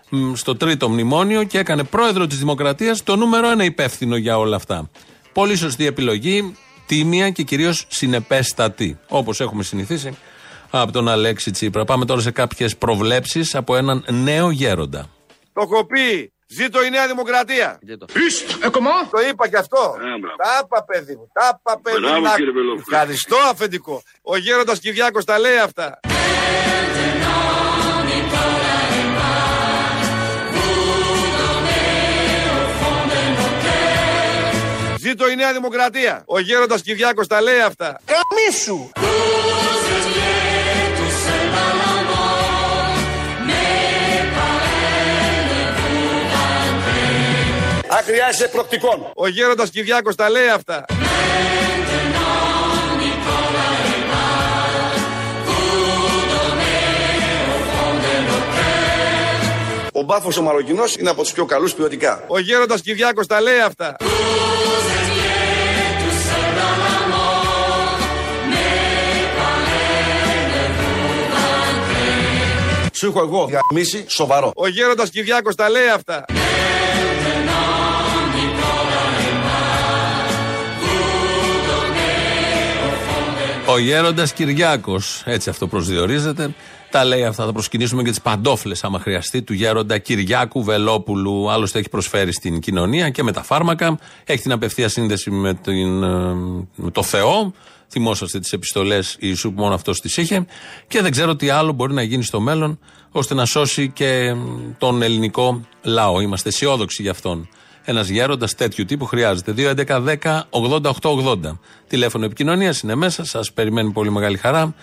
μ, 0.10 0.34
στο 0.34 0.56
τρίτο 0.56 0.90
μνημόνιο 0.90 1.44
και 1.44 1.58
έκανε 1.58 1.84
πρόεδρο 1.84 2.28
της 2.28 2.38
Δημοκρατίας 2.38 3.04
το 3.04 3.16
νούμερο 3.16 3.50
ένα 3.50 3.64
υπεύθυνο 3.64 4.16
για 4.16 4.38
όλα 4.38 4.56
αυτά. 4.56 4.90
Πολύ 5.34 5.56
σωστή 5.56 5.86
επιλογή, 5.86 6.56
τίμια 6.86 7.30
και 7.30 7.44
κυρίως 7.44 7.86
συνεπέστατη. 7.88 9.00
Όπως 9.08 9.40
έχουμε 9.40 9.64
συνηθίσει 9.64 10.18
από 10.70 10.92
τον 10.92 11.10
Αλέξη 11.10 11.52
Τσίπρα. 11.52 11.86
Πάμε 11.86 12.06
τώρα 12.06 12.22
σε 12.22 12.32
κάποιες 12.32 12.78
προβλέψεις 12.78 13.56
από 13.56 13.76
έναν 13.76 14.06
νέο 14.10 14.50
γέροντα. 14.50 15.10
Το 15.54 15.62
έχω 15.62 15.86
πει. 15.86 16.32
Ζήτω 16.54 16.84
η 16.84 16.90
Νέα 16.90 17.08
Δημοκρατία. 17.08 17.80
Ζήτω. 17.88 18.06
Το 19.12 19.20
είπα 19.30 19.48
και 19.48 19.58
αυτό. 19.58 19.96
Τάπα, 20.44 20.84
παιδί 20.84 21.16
μου. 21.16 21.32
Τάπα, 21.34 21.80
παιδί 21.82 22.00
μου. 22.00 22.76
Ευχαριστώ, 22.80 23.38
αφεντικό. 23.38 24.02
Ο 24.22 24.38
γέροντας 24.38 24.80
Κυριάκος 24.80 25.26
τα 25.26 25.40
λέει 25.40 25.58
αυτά. 25.58 26.00
Ζήτω 35.00 35.30
η 35.30 35.36
Νέα 35.36 35.54
Δημοκρατία. 35.54 36.24
Ο 36.26 36.40
γέροντας 36.40 36.82
Κυριάκος 36.82 37.28
τα 37.28 37.42
λέει 37.42 37.60
αυτά. 37.60 38.00
Καμίσου. 38.06 38.90
Αν 48.02 48.08
χρειάζεται 48.08 48.48
προκτικών. 48.48 49.12
Ο 49.16 49.28
γέροντας 49.28 49.70
Κυριάκος 49.70 50.16
τα 50.16 50.30
λέει 50.30 50.48
αυτά. 50.48 50.86
Ο 59.94 60.02
μπάφος 60.02 60.38
ο 60.38 60.42
Μαροκινός 60.42 60.96
είναι 60.96 61.10
από 61.10 61.22
τους 61.22 61.32
πιο 61.32 61.46
καλούς 61.46 61.74
ποιοτικά. 61.74 62.24
Ο 62.28 62.40
γέροντας 62.40 62.82
Κυριάκος 62.82 63.28
τα 63.28 63.42
λέει 63.42 63.60
αυτά. 63.60 63.96
Σου 72.94 73.08
έχω 73.08 73.20
εγώ 73.20 73.50
γαμίσει 73.52 74.06
σοβαρό. 74.08 74.52
Ο 74.56 74.68
γέροντας 74.68 75.10
Κυριάκος 75.10 75.56
τα 75.56 75.70
λέει 75.70 75.88
αυτά. 75.88 76.26
Ο 83.72 83.78
γέροντας 83.78 84.34
Κυριάκος, 84.34 85.22
έτσι 85.26 85.50
αυτό 85.50 85.68
προσδιορίζεται. 85.68 86.54
Τα 86.90 87.06
λέει 87.06 87.24
αυτά. 87.24 87.46
Θα 87.46 87.52
προσκυνήσουμε 87.52 88.04
και 88.04 88.10
τις 88.10 88.22
παντόφλες, 88.22 88.84
άμα 88.84 89.00
χρειαστεί, 89.00 89.42
του 89.42 89.54
γέροντα 89.54 89.98
Κυριάκου 89.98 90.64
Βελόπουλου. 90.64 91.52
Άλλωστε 91.52 91.80
έχει 91.80 91.90
προσφέρει 91.90 92.34
στην 92.34 92.60
κοινωνία 92.60 93.10
και 93.10 93.24
με 93.24 93.32
τα 93.32 93.44
φάρμακα. 93.44 94.00
Έχει 94.26 94.42
την 94.42 94.52
απευθεία 94.52 94.90
σύνδεση 94.90 95.32
με, 95.32 95.54
την, 95.54 96.04
ε, 96.04 96.34
με 96.76 96.92
το 96.92 97.04
Θεό. 97.04 97.54
Θυμόσαστε 97.90 98.40
τις 98.40 98.54
επιστολές 98.54 99.16
Ιησού 99.20 99.54
που 99.54 99.62
μόνο 99.62 99.74
αυτός 99.74 100.00
τις 100.00 100.18
είχε. 100.18 100.46
Και 100.88 101.02
δεν 101.02 101.12
ξέρω 101.12 101.36
τι 101.36 101.50
άλλο 101.50 101.72
μπορεί 101.72 101.94
να 101.94 102.02
γίνει 102.02 102.24
στο 102.24 102.40
μέλλον 102.40 102.80
ώστε 103.12 103.34
να 103.34 103.46
σώσει 103.46 103.90
και 103.90 104.36
τον 104.78 105.02
ελληνικό 105.02 105.62
λαό. 105.82 106.22
Είμαστε 106.22 106.50
αισιόδοξοι 106.50 107.02
για 107.02 107.12
αυτόν. 107.12 107.50
Ένας 107.84 108.08
γέροντας 108.08 108.56
τέτοιου 108.56 108.86
τύπου 108.86 109.06
χρειάζεται. 109.06 109.54
2.11.10.80.880. 109.58 111.58
Τηλέφωνο 111.88 112.26
επικοινωνίας 112.26 112.82
είναι 112.82 112.96
μέσα. 112.96 113.26
Σας 113.26 113.52
περιμένει 113.52 113.92
πολύ 113.92 114.12
μεγάλη 114.12 114.38
χαρά. 114.38 114.74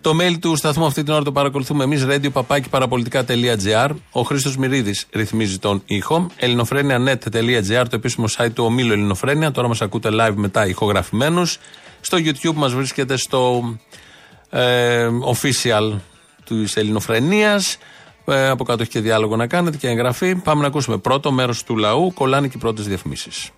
Το 0.00 0.16
mail 0.20 0.36
του 0.40 0.56
σταθμού 0.56 0.86
αυτή 0.86 1.02
την 1.02 1.12
ώρα 1.12 1.22
το 1.22 1.32
παρακολουθούμε 1.32 1.84
εμείς, 1.84 2.06
radio 2.08 2.32
παπάκι 2.32 2.68
παραπολιτικά.gr. 2.68 3.90
Ο 4.10 4.22
Χρήστος 4.22 4.56
Μυρίδης 4.56 5.06
ρυθμίζει 5.12 5.58
τον 5.58 5.82
ήχο. 5.86 6.26
ελληνοφρένια.net.gr, 6.36 7.84
το 7.90 7.96
επίσημο 7.96 8.26
site 8.36 8.50
του 8.54 8.64
ομίλου 8.64 8.92
Ελληνοφρένια. 8.92 9.50
Τώρα 9.50 9.68
μας 9.68 9.80
ακούτε 9.80 10.08
live 10.12 10.34
μετά 10.34 10.66
ηχογραφημένους. 10.66 11.58
Στο 12.00 12.18
YouTube 12.20 12.54
μας 12.54 12.74
βρίσκεται 12.74 13.16
στο 13.16 13.64
ε, 14.50 15.08
official 15.34 15.92
της 16.44 16.76
Ελληνοφρενία. 16.76 17.60
Ε, 18.28 18.48
από 18.48 18.64
κάτω 18.64 18.82
έχει 18.82 18.90
και 18.90 19.00
διάλογο 19.00 19.36
να 19.36 19.46
κάνετε 19.46 19.76
και 19.76 19.88
εγγραφή. 19.88 20.34
Πάμε 20.34 20.60
να 20.60 20.66
ακούσουμε 20.66 20.96
πρώτο 20.96 21.32
μέρος 21.32 21.64
του 21.64 21.76
λαού. 21.76 22.12
Κολλάνε 22.14 22.48
και 22.48 22.56
οι 22.56 22.60
πρώτες 22.60 22.86
διαφημίσεις. 22.86 23.50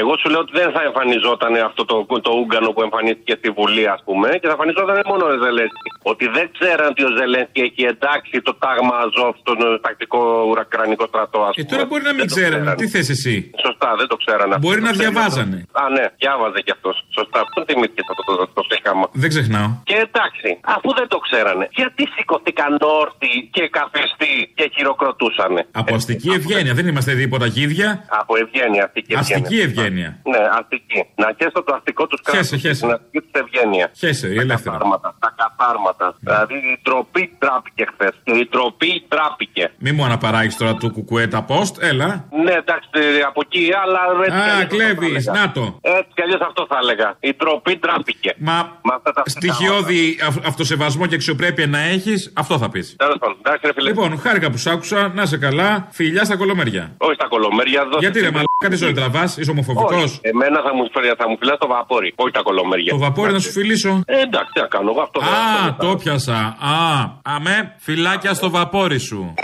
Εγώ 0.00 0.12
σου 0.20 0.28
λέω 0.32 0.40
ότι 0.46 0.52
δεν 0.60 0.68
θα 0.74 0.80
εμφανιζόταν 0.88 1.52
αυτό 1.70 1.82
το, 1.90 1.96
το 2.26 2.32
Ούγκανο 2.40 2.68
που 2.74 2.82
εμφανίστηκε 2.88 3.34
στη 3.40 3.48
Βουλή, 3.58 3.84
ας 3.96 4.00
πούμε, 4.06 4.28
και 4.40 4.46
θα 4.50 4.54
εμφανιζόταν 4.56 4.96
μόνο 5.10 5.22
ο 5.32 5.34
Ζελένσκι. 5.44 5.88
Ότι 6.12 6.24
δεν 6.36 6.46
ξέραν 6.56 6.86
ότι 6.92 7.02
ο 7.08 7.12
Ζελένσκι 7.18 7.60
έχει 7.68 7.82
εντάξει 7.94 8.34
το 8.48 8.52
τάγμα 8.62 8.94
Αζόφ 9.04 9.34
στον 9.44 9.58
ε, 9.66 9.68
τακτικό 9.86 10.20
ουρακρανικό 10.50 11.04
στρατό, 11.12 11.38
ας 11.48 11.52
πούμε. 11.54 11.58
Και 11.58 11.66
τώρα 11.72 11.84
μπορεί 11.88 12.02
να 12.10 12.12
μην 12.16 12.22
Δεν 12.24 12.28
το 12.32 12.34
ξέρανε. 12.36 12.68
Τι 12.80 12.86
θες 12.94 13.08
εσύ; 13.16 13.34
Σωστά, 13.66 13.88
δεν 14.00 14.06
το 14.12 14.16
ξέρανε. 14.22 14.52
αυτό. 14.54 14.64
Μπορεί 14.66 14.80
Το 14.82 14.86
να 14.88 14.92
ξέρει 14.96 15.10
διαβάζανε. 15.10 15.56
αυτό. 15.60 15.78
Α, 15.82 15.84
ναι, 15.96 16.04
διάβαζε 16.22 16.60
κι 16.66 16.72
αυτός. 16.76 16.94
Σωστά, 17.18 17.38
αυτό 17.46 17.58
θυμήθηκε 17.68 18.00
αυτό 18.04 18.22
το, 18.28 18.32
το, 18.40 18.44
το, 18.58 18.62
σύγχαμα. 18.70 19.06
Δεν 19.22 19.28
ξεχνάω. 19.34 19.68
Και 19.90 19.96
εντάξει, 20.06 20.48
αφού 20.76 20.88
δεν 20.98 21.06
το 21.14 21.18
ξέρανε, 21.26 21.64
γιατί 21.80 22.02
σηκωθήκαν 22.14 22.72
όρθιοι 23.00 23.36
και 23.56 23.62
καφεστοί 23.78 24.32
και 24.58 24.64
χειροκροτούσανε; 24.74 25.60
Από 25.80 25.92
αστική 26.00 26.30
ευγένεια. 26.38 26.72
Δεν 26.78 26.86
είμαστε 26.90 27.12
δίποτα 27.20 27.46
γίδια. 27.56 27.88
Από 28.20 28.32
ευγένεια, 28.42 28.84
αστική 29.22 29.58
ευγένεια. 29.66 29.79
Αστική 29.80 29.86
ευγένεια. 29.86 30.10
Ναι, 30.32 30.42
αστική. 30.58 31.00
Να 31.22 31.26
χέσω 31.38 31.60
το 31.66 31.72
αστικό 31.78 32.06
τους 32.06 32.20
κράτου. 32.22 32.38
Χέσε, 32.38 32.56
χέσε. 32.56 32.80
Την 32.86 32.90
αστική 32.96 33.20
του 33.20 33.30
ευγένειας. 33.44 33.90
Χέσε, 34.02 34.26
η 34.28 34.38
ελεύθερη. 34.44 34.70
Καθάρματα, 34.76 35.08
τα 35.24 35.30
καθάρματα. 35.40 36.06
Δηλαδή 36.20 36.54
η 36.54 36.78
τροπή 36.82 37.22
τράπηκε 37.38 37.84
χθες. 37.92 38.14
Η 38.42 38.46
τροπή 38.46 39.04
τράπηκε. 39.08 39.64
Μη 39.78 39.92
μου 39.92 40.04
αναπαράγεις 40.04 40.56
τώρα 40.56 40.74
του 40.74 40.90
κουκουέ 40.90 41.26
τα 41.26 41.44
post. 41.48 41.74
Έλα. 41.90 42.08
Ναι, 42.44 42.52
εντάξει, 42.52 42.88
από 43.26 43.40
εκεί, 43.44 43.64
αλλά. 43.82 44.00
έτσι 44.24 44.30
κι 44.30 44.36
Α, 44.36 44.42
αλλιώς 44.42 44.62
αυτό 44.62 44.76
κλέβεις. 44.76 45.24
θα 45.24 45.30
έλεγα. 45.30 45.46
Να 45.46 45.52
το. 45.52 45.64
Έτσι 45.82 46.10
κι 46.14 46.22
αλλιώς 46.22 46.40
αυτό 46.40 46.66
θα 46.68 46.76
έλεγα. 46.82 47.08
Η 47.20 47.34
τροπή 47.34 47.76
τράπηκε. 47.76 48.34
Μα 48.38 48.56
Με 48.82 48.92
αυτά 48.96 49.10
τα 49.12 49.22
στοιχειώδη 49.26 50.18
αυ- 50.28 50.46
αυτοσεβασμό 50.46 51.06
και 51.06 51.14
αξιοπρέπεια 51.14 51.66
να 51.66 51.78
έχεις, 51.80 52.32
αυτό 52.36 52.58
θα 52.58 52.68
πεις. 52.70 52.94
Τέλος 52.98 53.16
πάντων, 53.18 53.36
εντάξει, 53.42 53.66
ρε 53.66 53.72
φίλε. 53.72 53.88
Λοιπόν, 53.88 54.18
χάρηκα 54.20 54.50
που 54.50 54.56
σ' 54.56 54.66
άκουσα. 54.66 55.08
Να 55.14 55.26
σε 55.26 55.38
καλά. 55.38 55.88
Φιλιά 55.90 56.24
στα 56.24 56.36
κολομέρια. 56.36 56.94
Όχι 56.98 57.14
στα 57.14 57.26
κολομέρια, 57.28 57.84
δώσε. 57.84 57.98
Γιατί 57.98 58.20
ρε 58.20 58.30
μαλάκα, 58.62 58.68
τι 58.68 58.76
ζωή 58.84 58.92
τραβά, 58.92 59.24
είσαι 59.24 59.50
ομοφοβικό. 59.50 59.96
Όχι. 59.96 60.18
Εμένα 60.22 60.60
θα 60.62 60.74
μου, 60.74 60.84
φέρει- 60.92 61.16
θα 61.18 61.28
μου 61.28 61.36
φυλά 61.38 61.56
το 61.56 61.66
βαπόρι, 61.66 62.12
όχι 62.16 62.32
τα 62.32 62.42
κολομέρια. 62.42 62.92
Το 62.92 62.98
βαπόρι 62.98 63.32
να 63.32 63.38
σου 63.38 63.50
φιλήσω; 63.50 64.02
Ε, 64.06 64.20
εντάξει, 64.20 64.50
τι 64.52 64.60
να 64.60 64.66
κάνω 64.66 64.90
εγώ 64.90 65.00
αυτό. 65.02 65.20
Α, 65.20 65.74
το 65.78 65.96
πιάσα. 65.96 66.36
Α, 66.60 66.74
αμέ, 67.22 67.74
φυλάκια 67.78 68.34
στο 68.34 68.50
βαπόρι 68.50 68.98
σου. 68.98 69.34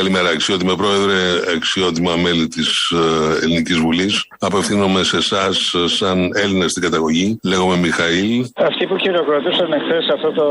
Καλημέρα, 0.00 0.28
αξιότιμε 0.28 0.74
πρόεδρε, 0.76 1.14
αξιότιμα 1.56 2.16
μέλη 2.16 2.46
της 2.48 2.92
Ελληνικής 3.42 3.78
Βουλής. 3.78 4.26
Απευθύνομαι 4.38 5.02
σε 5.02 5.16
εσάς, 5.16 5.74
σαν 5.86 6.30
Έλληνα 6.34 6.68
στην 6.68 6.82
καταγωγή. 6.82 7.38
Λέγομαι 7.42 7.76
Μιχαήλ. 7.76 8.46
Αυτοί 8.56 8.86
που 8.86 8.98
χειροκροτούσαν 8.98 9.72
εχθές 9.72 10.08
αυτό 10.14 10.32
το, 10.32 10.48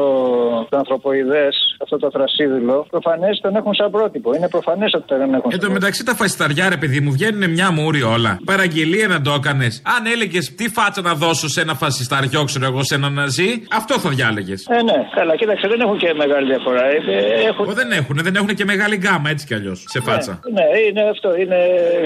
το 0.70 0.78
ανθρωποειδές, 0.78 1.56
αυτό 1.84 1.98
το 1.98 2.10
θρασίδηλο, 2.12 2.88
προφανές 2.90 3.40
τον 3.42 3.56
έχουν 3.56 3.74
σαν 3.74 3.92
πρότυπο. 3.92 4.36
Είναι 4.36 4.50
προφανές 4.50 4.94
ότι 4.94 5.06
τον 5.08 5.34
έχουν 5.34 5.52
Εν 5.54 5.60
τω 5.60 5.72
μεταξύ 5.72 6.04
τα 6.06 6.16
φασισταριά, 6.16 6.70
ρε 6.70 6.78
παιδί 6.78 7.00
μου, 7.00 7.12
βγαίνουν 7.12 7.50
μια 7.50 7.72
μούρη 7.72 8.02
όλα. 8.02 8.40
Παραγγελία 8.46 9.08
να 9.08 9.22
το 9.22 9.32
έκανες. 9.32 9.82
Αν 9.98 10.06
έλεγες 10.14 10.56
τι 10.56 10.70
φάτσα 10.70 11.02
να 11.02 11.14
δώσω 11.14 11.48
σε 11.48 11.62
ένα 11.62 11.74
φασισταριό, 11.74 12.44
ξέρω 12.44 12.66
εγώ, 12.66 12.84
σε 12.84 12.96
ένα 12.96 13.10
ναζί, 13.10 13.64
αυτό 13.72 14.00
θα 14.00 14.10
διάλεγες. 14.10 14.66
Ε, 14.70 14.84
ναι, 14.84 14.98
καλά, 15.16 15.36
κοίταξε, 15.36 15.68
δεν 15.68 15.80
έχουν 15.80 15.98
και 15.98 16.14
μεγάλη 16.14 16.46
διαφορά. 16.54 16.84
Ε, 16.86 16.96
ε, 16.96 17.48
έχουν... 17.48 17.74
Δεν 17.74 17.92
έχουν, 17.92 18.20
δεν 18.22 18.36
έχουν 18.36 18.56
και 18.56 18.66
μεγάλη 18.66 18.96
γκάμα 18.96 19.30
έτσι 19.36 19.46
κι 19.50 19.54
αλλιώς. 19.60 19.80
Σε 19.94 20.00
φάτσα. 20.08 20.34
Ναι, 20.58 20.62
ναι, 20.62 20.80
είναι 20.88 21.04
αυτό, 21.14 21.30
είναι 21.42 21.60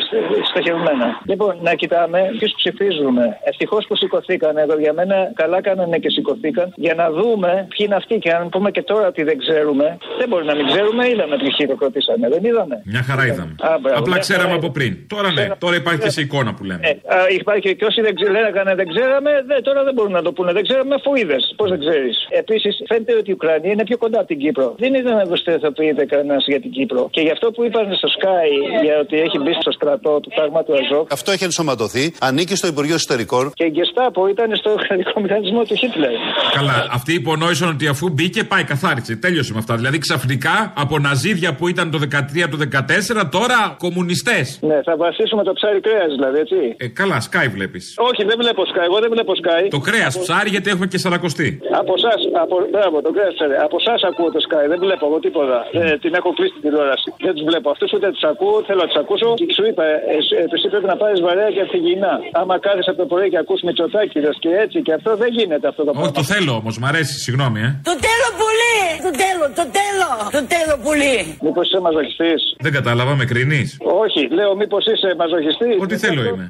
στε- 0.05 0.45
στοχευμένα. 0.49 1.07
Λοιπόν, 1.31 1.53
να 1.67 1.73
κοιτάμε 1.81 2.19
ποιους 2.39 2.51
ψηφίζουμε. 2.59 3.23
Ευτυχώς 3.51 3.83
που 3.87 3.95
σηκωθήκαν 3.95 4.57
εδώ 4.57 4.75
για 4.83 4.93
μένα, 4.99 5.17
καλά 5.41 5.61
κάνανε 5.61 5.97
και 6.03 6.09
σηκωθήκαν 6.09 6.67
για 6.85 6.93
να 7.01 7.05
δούμε 7.11 7.51
ποιοι 7.73 7.83
είναι 7.87 7.95
αυτοί. 8.01 8.15
Και 8.23 8.31
αν 8.37 8.49
πούμε 8.49 8.69
και 8.71 8.81
τώρα 8.91 9.07
ότι 9.07 9.23
δεν 9.29 9.37
ξέρουμε, 9.43 9.97
δεν 10.19 10.27
μπορεί 10.29 10.45
να 10.51 10.55
μην 10.55 10.65
ξέρουμε, 10.71 11.03
είδαμε 11.09 11.35
ποιοι 11.41 11.51
χειροκροτήσανε, 11.57 12.25
δεν 12.29 12.43
είδαμε. 12.49 12.75
Μια 12.93 13.03
χαρά 13.09 13.23
είδαμε. 13.25 13.53
Α, 13.69 13.77
μπράβο, 13.81 13.99
Απλά 13.99 14.13
μια 14.13 14.21
ξέραμε 14.25 14.47
χαρά 14.53 14.59
από 14.61 14.69
πριν. 14.77 14.91
Τώρα 15.07 15.31
ναι, 15.31 15.47
τώρα 15.57 15.75
υπάρχει 15.75 15.99
και 16.05 16.09
σε 16.09 16.21
εικόνα 16.21 16.51
που 16.53 16.63
λέμε. 16.69 16.79
Ε, 16.83 16.89
α, 17.15 17.17
υπάρχει 17.39 17.75
και 17.75 17.85
όσοι 17.85 18.01
δεν 18.01 18.15
ξε- 18.15 18.31
λέγανε 18.31 18.75
δεν 18.75 18.87
ξέραμε, 18.93 19.31
δε, 19.47 19.55
τώρα 19.61 19.83
δεν 19.83 19.93
μπορούν 19.93 20.11
να 20.11 20.21
το 20.21 20.31
πούνε. 20.35 20.51
Δεν 20.51 20.63
ξέραμε 20.67 20.95
αφού 20.95 21.15
είδες. 21.15 21.53
Πώς 21.59 21.69
δεν 21.69 21.79
ξέρεις. 21.79 22.15
Επίσης, 22.29 22.73
φαίνεται 22.87 23.13
ότι 23.21 23.29
η 23.29 23.33
Ουκρανία 23.33 23.71
είναι 23.71 23.83
πιο 23.83 23.97
κοντά 23.97 24.17
από 24.19 24.27
την 24.27 24.37
Κύπρο. 24.39 24.75
Δεν 24.77 24.93
είδα 24.93 25.13
να 25.13 25.23
δοστεθοποιείται 25.23 26.05
κανένας 26.05 26.45
για 26.47 26.59
την 26.61 26.71
Κύπρο. 26.71 27.07
Και 27.19 27.25
γι' 27.25 27.35
αυτό 27.37 27.51
που 27.51 27.63
είπαν 27.65 27.85
στο 28.01 28.09
Sky 28.17 28.49
για 28.83 28.95
ότι 29.03 29.15
έχει 29.25 29.37
μπει 29.43 29.53
στο 29.61 29.71
στρατό 29.71 30.19
του 30.19 30.31
τάγμα 30.35 30.63
του 30.63 30.73
Αζόκ. 30.79 31.05
Αυτό 31.11 31.31
έχει 31.31 31.43
ενσωματωθεί, 31.43 32.13
ανήκει 32.19 32.55
στο 32.55 32.67
Υπουργείο 32.67 32.95
Εσωτερικών. 32.99 33.51
Και 33.53 33.65
η 33.69 33.71
Γκεστάπο 33.75 34.27
ήταν 34.27 34.55
στο 34.55 34.75
κρατικό 34.87 35.19
μηχανισμό 35.23 35.63
του 35.63 35.75
Χίτλερ. 35.75 36.11
Καλά, 36.57 36.87
αυτοί 36.97 37.13
υπονόησαν 37.13 37.69
ότι 37.69 37.87
αφού 37.87 38.09
μπήκε 38.09 38.43
πάει 38.43 38.63
καθάρισε. 38.63 39.15
Τέλειωσε 39.15 39.53
με 39.53 39.59
αυτά. 39.59 39.75
Δηλαδή 39.75 39.97
ξαφνικά 39.97 40.73
από 40.83 40.99
ναζίδια 40.99 41.55
που 41.57 41.67
ήταν 41.67 41.91
το 41.91 41.99
13 42.11 42.49
του 42.51 42.57
14 42.57 43.29
τώρα 43.31 43.59
κομμουνιστές. 43.77 44.59
Ναι, 44.61 44.77
θα 44.83 44.95
βασίσουμε 44.97 45.43
το 45.43 45.53
ψάρι 45.53 45.79
κρέας 45.79 46.11
δηλαδή, 46.17 46.37
έτσι. 46.39 46.55
Ε, 46.77 46.87
καλά, 46.87 47.17
Sky 47.27 47.47
βλέπεις. 47.55 47.93
Όχι, 48.09 48.21
δεν 48.29 48.37
βλέπω 48.41 48.61
Sky. 48.71 48.83
Εγώ 48.89 48.99
δεν 48.99 49.09
βλέπω 49.15 49.33
Sky. 49.41 49.67
Το 49.69 49.79
κρέας 49.79 50.19
ψάρι 50.19 50.49
γιατί 50.49 50.69
έχουμε 50.69 50.87
και 50.87 50.97
σαρακοστή. 50.97 51.59
Από 51.81 51.93
εσά, 51.99 52.13
από, 52.43 52.55
μπράβο, 52.71 53.01
το 53.01 53.11
κρέας 53.15 53.33
ψάρι. 53.33 53.55
Από 53.67 53.77
εσά 53.81 53.93
ακούω 54.09 54.29
το 54.35 54.39
Sky. 54.47 54.65
Δεν 54.71 54.79
βλέπω 54.85 55.03
εγώ 55.09 55.19
τίποτα. 55.19 55.57
Ε, 55.71 55.97
την 56.03 56.13
έχω 56.19 56.29
κλείσει 56.37 56.53
την 56.57 56.61
τηλεόραση. 56.61 57.08
Δεν 57.25 57.33
τους 57.35 57.45
βλέπω. 57.49 57.67
Αυτούς 57.75 57.89
ούτε 57.95 58.07
τους 58.15 58.23
ακούω, 58.31 58.55
θέλω 58.67 58.81
να 58.85 58.87
τους 58.91 58.99
ακούσω. 59.03 59.27
Και 59.39 59.45
σου 59.57 59.63
είπα, 59.69 59.83
ε, 59.93 59.95
εσύ, 60.17 60.31
ε, 60.41 60.43
εσύ 60.55 60.67
πρέπει 60.73 60.87
να 60.93 60.97
πάρεις 61.01 61.19
βαρέα 61.27 61.49
και 61.55 61.61
αφηγηνά. 61.67 62.13
Άμα 62.41 62.55
κάθεσαι 62.65 62.89
από 62.93 62.99
το 63.03 63.07
πρωί 63.11 63.27
και 63.33 63.39
ακούς 63.43 63.59
Μητσοτάκηδε 63.67 64.31
και 64.43 64.51
έτσι 64.63 64.77
και 64.85 64.93
αυτό 64.99 65.11
δεν 65.21 65.29
γίνεται 65.37 65.67
αυτό 65.71 65.81
το 65.87 65.89
Όχι, 65.91 65.99
πράγμα. 65.99 66.17
το 66.19 66.23
θέλω 66.33 66.53
όμως, 66.61 66.73
μ' 66.81 66.85
αρέσει, 66.91 67.13
συγγνώμη, 67.25 67.59
ε. 67.67 67.69
Το 67.91 67.95
θέλω 68.07 68.27
πολύ! 68.43 68.77
Το 69.07 69.11
θέλω, 69.23 69.43
το 69.59 69.65
θέλω! 69.79 70.09
Το 70.37 70.41
θέλω 70.55 70.73
πολύ! 70.87 71.15
Μήπως 71.45 71.65
είσαι 71.67 71.79
μαζοχιστής; 71.87 72.41
Δεν 72.65 72.71
κατάλαβα, 72.77 73.13
με 73.21 73.25
κρίνεις; 73.31 73.67
Όχι, 74.03 74.21
λέω 74.37 74.51
μήπως 74.61 74.83
είσαι 74.91 75.09
μαζοχιστής; 75.21 75.75
Ό,τι 75.85 75.95
θέλω 76.03 76.21
είμαι. 76.29 76.45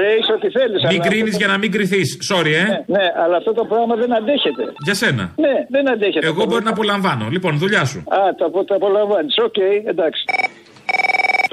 Ρε, 0.00 0.08
είσαι 0.18 0.32
ό,τι 0.38 0.48
θέλεις. 0.56 0.80
Μην 0.92 1.00
κρίνεις 1.08 1.34
για 1.40 1.46
να 1.52 1.56
μην 1.62 1.70
κριθείς. 1.74 2.08
Sorry, 2.30 2.52
ε. 2.62 2.64
Ναι, 2.64 2.78
ναι, 2.96 3.06
αλλά 3.22 3.36
αυτό 3.36 3.52
το 3.52 3.64
πράγμα 3.64 3.94
δεν 4.02 4.10
αντέχεται. 4.18 4.64
Για 4.86 4.94
σένα. 5.02 5.24
Ναι, 5.44 5.54
δεν 5.74 5.84
αντέχεται. 5.92 6.26
Εγώ 6.26 6.44
μπορεί 6.48 6.64
να 6.64 6.70
απολαμβάνω. 6.70 7.24
Λοιπόν, 7.34 7.52
δουλειά 7.58 7.84
σου. 7.84 7.98
Α, 8.18 8.18
το, 8.38 8.44
απο- 8.44 8.64
το 8.64 8.74
απολαμβάνεις. 8.74 9.34
Οκ, 9.46 9.58
εντάξει. 9.94 10.24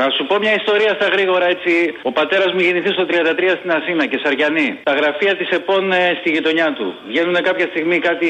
Να 0.02 0.10
σου 0.16 0.26
πω 0.30 0.36
μια 0.46 0.54
ιστορία 0.62 0.92
στα 1.00 1.08
γρήγορα 1.16 1.48
έτσι. 1.56 1.72
Ο 2.02 2.12
πατέρας 2.12 2.54
μου 2.54 2.60
γεννηθείς 2.60 2.94
στο 2.98 3.06
33 3.10 3.56
στην 3.60 3.72
Αθήνα 3.72 4.04
και 4.06 4.18
Σαριανή. 4.24 4.80
Τα 4.84 4.94
γραφεία 5.00 5.34
της 5.36 5.50
ΕΠΟΝ 5.58 5.92
ε, 5.92 6.18
στη 6.20 6.30
γειτονιά 6.36 6.74
του. 6.78 6.88
Βγαίνουν 7.08 7.38
κάποια 7.50 7.68
στιγμή 7.72 7.98
κάτι 8.00 8.28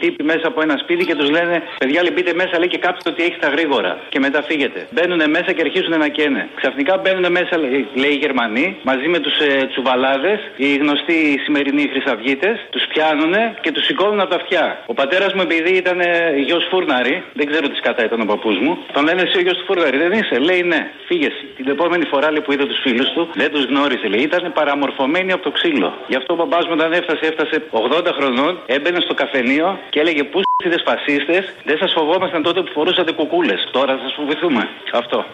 τύποι 0.00 0.22
μέσα 0.24 0.46
από 0.50 0.62
ένα 0.62 0.76
σπίτι 0.82 1.04
και 1.04 1.14
τους 1.14 1.30
λένε 1.30 1.62
Παιδιά, 1.78 2.02
λέει, 2.02 2.12
μπείτε 2.14 2.32
μέσα, 2.34 2.58
λέει 2.58 2.68
και 2.68 2.78
κάψτε 2.78 3.10
ότι 3.10 3.22
έχει 3.22 3.38
τα 3.44 3.48
γρήγορα. 3.48 3.92
Και 4.08 4.18
μετά 4.18 4.42
φύγετε. 4.48 4.86
Μπαίνουν 4.90 5.30
μέσα 5.36 5.52
και 5.52 5.62
αρχίζουν 5.66 5.98
να 5.98 6.08
καίνε. 6.08 6.48
Ξαφνικά 6.60 6.92
μπαίνουν 6.98 7.26
μέσα, 7.38 7.58
λέει, 7.58 7.88
λέει 7.94 8.12
οι 8.16 8.20
Γερμανοί, 8.24 8.76
μαζί 8.82 9.08
με 9.08 9.18
τους 9.18 9.36
ε, 9.38 9.66
τσουβαλάδες, 9.70 10.40
οι 10.56 10.74
γνωστοί 10.82 11.40
σημερινοί 11.44 11.84
χρυσαυγίτες, 11.92 12.56
τους 12.70 12.84
πιάνουν 12.92 13.34
και 13.60 13.70
τους 13.72 13.84
σηκώνουν 13.84 14.20
από 14.20 14.30
τα 14.30 14.36
αυτιά. 14.36 14.82
Ο 14.86 14.94
πατέρας 14.94 15.32
μου, 15.34 15.42
επειδή 15.48 15.72
ήταν 15.76 16.00
γιος 16.46 16.66
φούρναρη, 16.70 17.22
δεν 17.32 17.46
ξέρω 17.50 17.68
τι 17.68 17.80
κατά 17.80 18.04
ήταν 18.04 18.20
ο 18.20 18.24
παππούς 18.24 18.58
μου, 18.58 18.78
τον 18.92 19.04
λένε 19.04 19.22
εσύ 19.22 19.36
ο 19.38 19.40
γιος 19.40 19.56
του 19.58 19.64
φούρναρη, 19.64 19.96
δεν 19.96 20.12
είσαι. 20.12 20.38
Λέει 20.38 20.62
ναι, 20.62 20.80
φύγες. 21.10 21.34
Την 21.56 21.68
επόμενη 21.74 22.04
φορά 22.12 22.26
λέει, 22.30 22.42
που 22.44 22.52
είδε 22.52 22.66
τους 22.70 22.80
φίλους 22.84 23.08
του, 23.14 23.22
δεν 23.40 23.50
τους 23.54 23.64
γνώριζε, 23.70 24.06
λέει, 24.12 24.22
ήταν 24.30 24.52
παραμορφωμένοι 24.58 25.30
από 25.32 25.42
το 25.42 25.50
ξύλο. 25.58 25.90
Γι' 26.10 26.18
αυτό 26.20 26.30
ο 26.34 26.36
παπά 26.42 26.58
μου 26.66 26.74
όταν 26.78 26.92
έφτασε, 26.92 27.24
έφτασε 27.30 27.56
80 27.70 28.12
χρονών, 28.18 28.52
έμπαινε 28.66 29.00
στο 29.06 29.14
καφενείο 29.14 29.68
και 29.92 30.00
έλεγε 30.00 30.22
Πού 30.30 30.40
είστε 30.64 30.82
φασίστες, 30.88 31.44
δεν 31.64 31.78
σας 31.78 31.92
φοβόμασταν 31.92 32.42
τότε 32.42 32.60
που 32.62 32.72
φορούσατε 32.72 33.12
κουκούλες. 33.12 33.68
Τώρα 33.70 33.92
θα 33.96 34.02
σας 34.02 34.14
φοβηθούμε. 34.16 34.68
Αυτό. 34.92 35.24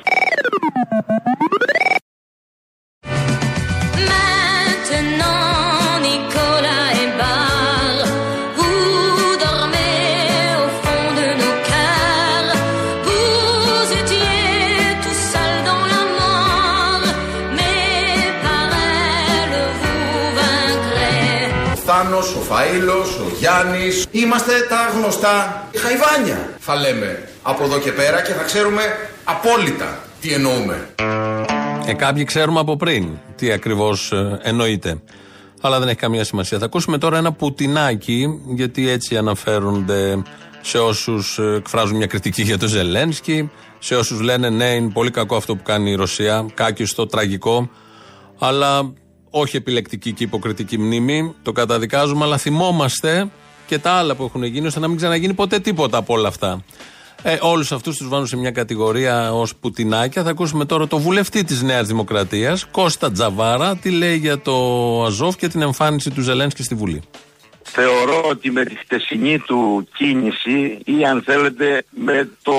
Θάνος, 22.77 23.19
ο 23.19 23.23
Φαΐλος, 23.23 23.27
ο 23.27 23.37
Γιάννης. 23.39 24.07
Είμαστε 24.11 24.53
τα 24.69 24.99
γνωστά 24.99 25.67
χαϊβάνια, 25.77 26.55
θα 26.59 26.75
λέμε. 26.75 27.29
Από 27.43 27.65
εδώ 27.65 27.79
και 27.79 27.93
πέρα 27.93 28.23
και 28.23 28.33
θα 28.33 28.43
ξέρουμε 28.43 28.83
απόλυτα 29.25 29.99
τι 30.21 30.33
εννοούμε. 30.33 30.89
Ε, 31.87 31.93
κάποιοι 31.93 32.25
ξέρουμε 32.25 32.61
από 32.61 32.77
πριν 32.77 33.09
τι 33.37 33.53
ακριβώς 33.53 34.13
εννοείται. 34.43 35.01
Αλλά 35.61 35.79
δεν 35.79 35.89
έχει 35.89 35.97
καμία 35.97 36.25
σημασία. 36.25 36.59
Θα 36.59 36.65
ακούσουμε 36.65 36.99
τώρα 36.99 37.17
ένα 37.17 37.33
πουτινάκι, 37.33 38.41
γιατί 38.55 38.91
έτσι 38.91 39.17
αναφέρονται 39.17 40.23
σε 40.61 40.79
όσους 40.79 41.39
εκφράζουν 41.39 41.97
μια 41.97 42.07
κριτική 42.07 42.43
για 42.43 42.59
τον 42.59 42.69
Ζελένσκι, 42.69 43.51
σε 43.79 43.97
όσους 43.97 44.21
λένε 44.21 44.51
ναι, 44.51 44.65
είναι 44.65 44.91
πολύ 44.91 45.11
κακό 45.11 45.37
αυτό 45.37 45.57
που 45.57 45.63
κάνει 45.63 45.91
η 45.91 45.95
Ρωσία, 45.95 46.47
κάκιστο, 46.55 47.07
τραγικό, 47.07 47.71
αλλά 48.39 48.93
όχι 49.31 49.57
επιλεκτική 49.57 50.13
και 50.13 50.25
υποκριτική 50.25 50.79
μνήμη. 50.79 51.35
Το 51.43 51.53
καταδικάζουμε, 51.53 52.25
αλλά 52.25 52.37
θυμόμαστε 52.37 53.31
και 53.67 53.79
τα 53.79 53.91
άλλα 53.91 54.15
που 54.15 54.25
έχουν 54.25 54.43
γίνει, 54.43 54.67
ώστε 54.67 54.81
να 54.81 54.89
μην 54.89 54.97
ξαναγίνει 54.97 55.35
ποτέ 55.35 55.59
τίποτα 55.59 55.99
από 55.99 56.15
όλα 56.15 56.29
αυτά. 56.29 56.65
Ε, 57.23 57.39
Όλους 57.41 57.73
αυτούς 57.73 57.97
τους 57.97 58.09
βάλουν 58.09 58.27
σε 58.27 58.37
μια 58.37 58.51
κατηγορία 58.51 59.33
ως 59.33 59.57
πουτινάκια. 59.57 60.23
Θα 60.23 60.31
ακούσουμε 60.31 60.65
τώρα 60.65 60.87
το 60.87 60.99
βουλευτή 60.99 61.45
της 61.45 61.63
Νέας 61.63 61.87
Δημοκρατίας, 61.87 62.67
Κώστα 62.71 63.13
Τζαβάρα, 63.13 63.77
τι 63.77 63.91
λέει 63.91 64.17
για 64.17 64.41
το 64.41 64.55
Αζόφ 65.05 65.37
και 65.37 65.49
την 65.49 65.63
εμφάνιση 65.63 66.11
του 66.11 66.21
Ζελένσκι 66.21 66.63
στη 66.63 66.75
Βουλή. 66.75 67.03
Θεωρώ 67.69 68.23
ότι 68.29 68.51
με 68.51 68.65
τη 68.65 68.75
χτεσινή 68.75 69.39
του 69.39 69.89
κίνηση 69.95 70.79
ή 70.85 71.05
αν 71.05 71.23
θέλετε 71.23 71.85
με 71.91 72.31
το 72.43 72.53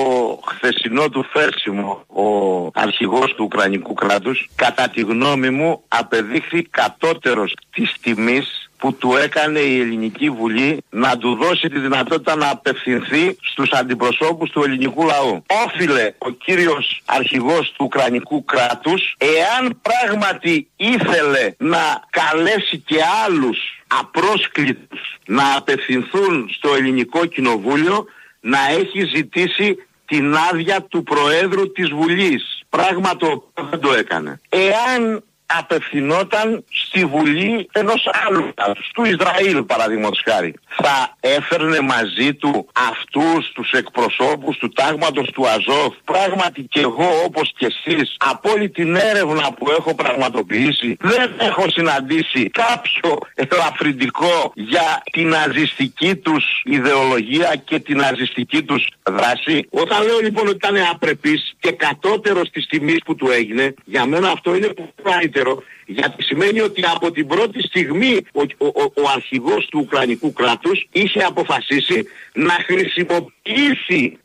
χθεσινό 0.46 1.08
του 1.08 1.26
φέρσιμο 1.32 2.04
ο 2.06 2.26
αρχηγός 2.74 3.34
του 3.34 3.44
Ουκρανικού 3.44 3.94
κράτους 3.94 4.48
κατά 4.54 4.88
τη 4.88 5.00
γνώμη 5.00 5.50
μου 5.50 5.82
απεδείχθη 5.88 6.62
κατώτερος 6.62 7.54
της 7.70 7.94
τιμής 8.00 8.70
που 8.78 8.94
του 8.94 9.16
έκανε 9.16 9.58
η 9.58 9.80
Ελληνική 9.80 10.30
Βουλή 10.30 10.84
να 10.90 11.18
του 11.18 11.34
δώσει 11.34 11.68
τη 11.68 11.78
δυνατότητα 11.78 12.36
να 12.36 12.50
απευθυνθεί 12.50 13.36
στους 13.40 13.70
αντιπροσώπους 13.70 14.50
του 14.50 14.62
ελληνικού 14.62 15.06
λαού. 15.06 15.44
Όφιλε 15.66 16.12
ο 16.18 16.30
κύριος 16.30 17.02
αρχηγός 17.04 17.72
του 17.76 17.84
Ουκρανικού 17.84 18.44
κράτους 18.44 19.16
εάν 19.18 19.80
πράγματι 19.82 20.68
ήθελε 20.76 21.54
να 21.58 22.02
καλέσει 22.10 22.78
και 22.78 22.96
άλλους 23.24 23.77
απρόσκλητους 23.88 25.18
να 25.26 25.56
απευθυνθούν 25.56 26.48
στο 26.52 26.74
ελληνικό 26.74 27.26
κοινοβούλιο 27.26 28.06
να 28.40 28.58
έχει 28.70 29.04
ζητήσει 29.14 29.76
την 30.04 30.34
άδεια 30.52 30.82
του 30.82 31.02
Προέδρου 31.02 31.72
της 31.72 31.88
Βουλής. 31.88 32.62
Πράγμα 32.68 33.16
το 33.16 33.26
οποίο 33.26 33.68
δεν 33.70 33.80
το 33.80 33.92
έκανε. 33.92 34.40
Εάν 34.48 35.22
απευθυνόταν 35.56 36.64
στη 36.70 37.04
Βουλή 37.04 37.68
ενός 37.72 38.08
άλλου 38.26 38.52
κράτους, 38.54 38.90
του 38.94 39.04
Ισραήλ 39.04 39.62
παραδείγματος 39.62 40.22
χάρη. 40.28 40.54
Θα 40.68 41.16
έφερνε 41.20 41.80
μαζί 41.80 42.34
του 42.34 42.68
αυτούς 42.90 43.52
τους 43.52 43.70
εκπροσώπους 43.70 44.56
του 44.58 44.68
τάγματος 44.68 45.30
του 45.30 45.48
Αζόφ. 45.48 45.94
Πράγματι 46.04 46.62
και 46.62 46.80
εγώ 46.80 47.08
όπως 47.24 47.52
και 47.56 47.66
εσείς 47.66 48.16
από 48.18 48.50
όλη 48.50 48.68
την 48.70 48.96
έρευνα 48.96 49.52
που 49.52 49.70
έχω 49.70 49.94
πραγματοποιήσει 49.94 50.96
δεν 51.00 51.32
έχω 51.38 51.64
συναντήσει 51.70 52.50
κάποιο 52.50 53.18
ελαφρυντικό 53.34 54.52
για 54.54 55.02
την 55.12 55.28
ναζιστική 55.28 56.16
τους 56.16 56.44
ιδεολογία 56.64 57.54
και 57.64 57.78
την 57.78 57.96
ναζιστική 57.96 58.62
τους 58.62 58.88
δράση. 59.02 59.66
Όταν 59.70 60.06
λέω 60.06 60.18
λοιπόν 60.22 60.46
ότι 60.46 60.56
ήταν 60.56 60.76
απρεπής 60.92 61.54
και 61.60 61.72
κατώτερος 61.72 62.50
της 62.50 62.66
τιμής 62.66 62.98
που 63.04 63.14
του 63.14 63.30
έγινε, 63.30 63.74
για 63.84 64.06
μένα 64.06 64.30
αυτό 64.30 64.54
είναι 64.54 64.74
πολύ 65.02 65.28
καλύτερο 65.38 65.62
γιατί 65.86 66.22
σημαίνει 66.22 66.60
ότι 66.60 66.82
από 66.94 67.10
την 67.10 67.26
πρώτη 67.26 67.62
στιγμή 67.62 68.16
ο, 68.32 68.40
ο, 68.40 68.66
ο, 68.66 68.92
ο 68.94 69.08
αρχηγός 69.14 69.66
του 69.66 69.78
Ουκρανικού 69.82 70.32
κράτους 70.32 70.88
είχε 70.92 71.20
αποφασίσει 71.22 72.04
να 72.32 72.52
χρησιμοποιήσει 72.52 73.37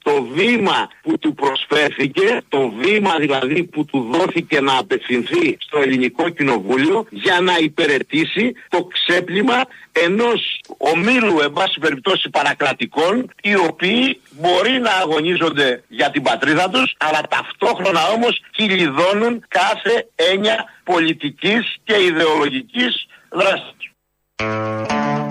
το 0.03 0.23
βήμα 0.33 0.88
που 1.01 1.17
του 1.17 1.33
προσφέρθηκε, 1.33 2.41
το 2.49 2.73
βήμα 2.81 3.15
δηλαδή 3.19 3.63
που 3.63 3.86
του 3.86 4.07
δόθηκε 4.12 4.62
να 4.62 4.77
απευθυνθεί 4.77 5.57
στο 5.59 5.79
ελληνικό 5.79 6.29
κοινοβούλιο 6.29 7.05
για 7.09 7.39
να 7.41 7.57
υπηρετήσει 7.57 8.53
το 8.69 8.83
ξέπλυμα 8.83 9.65
ενός 9.91 10.59
ομίλου 10.77 11.39
εν 11.39 11.51
πάση 11.51 11.79
περιπτώσει 11.79 12.29
παρακρατικών 12.29 13.31
οι 13.41 13.55
οποίοι 13.55 14.21
μπορεί 14.31 14.79
να 14.79 14.91
αγωνίζονται 14.91 15.83
για 15.88 16.12
την 16.12 16.21
πατρίδα 16.21 16.69
τους 16.69 16.95
αλλά 16.97 17.21
ταυτόχρονα 17.29 18.07
όμως 18.07 18.41
κυλιδώνουν 18.51 19.45
κάθε 19.47 20.07
έννοια 20.15 20.65
πολιτικής 20.83 21.75
και 21.83 22.03
ιδεολογικής 22.03 23.05
δράσης. 23.29 23.83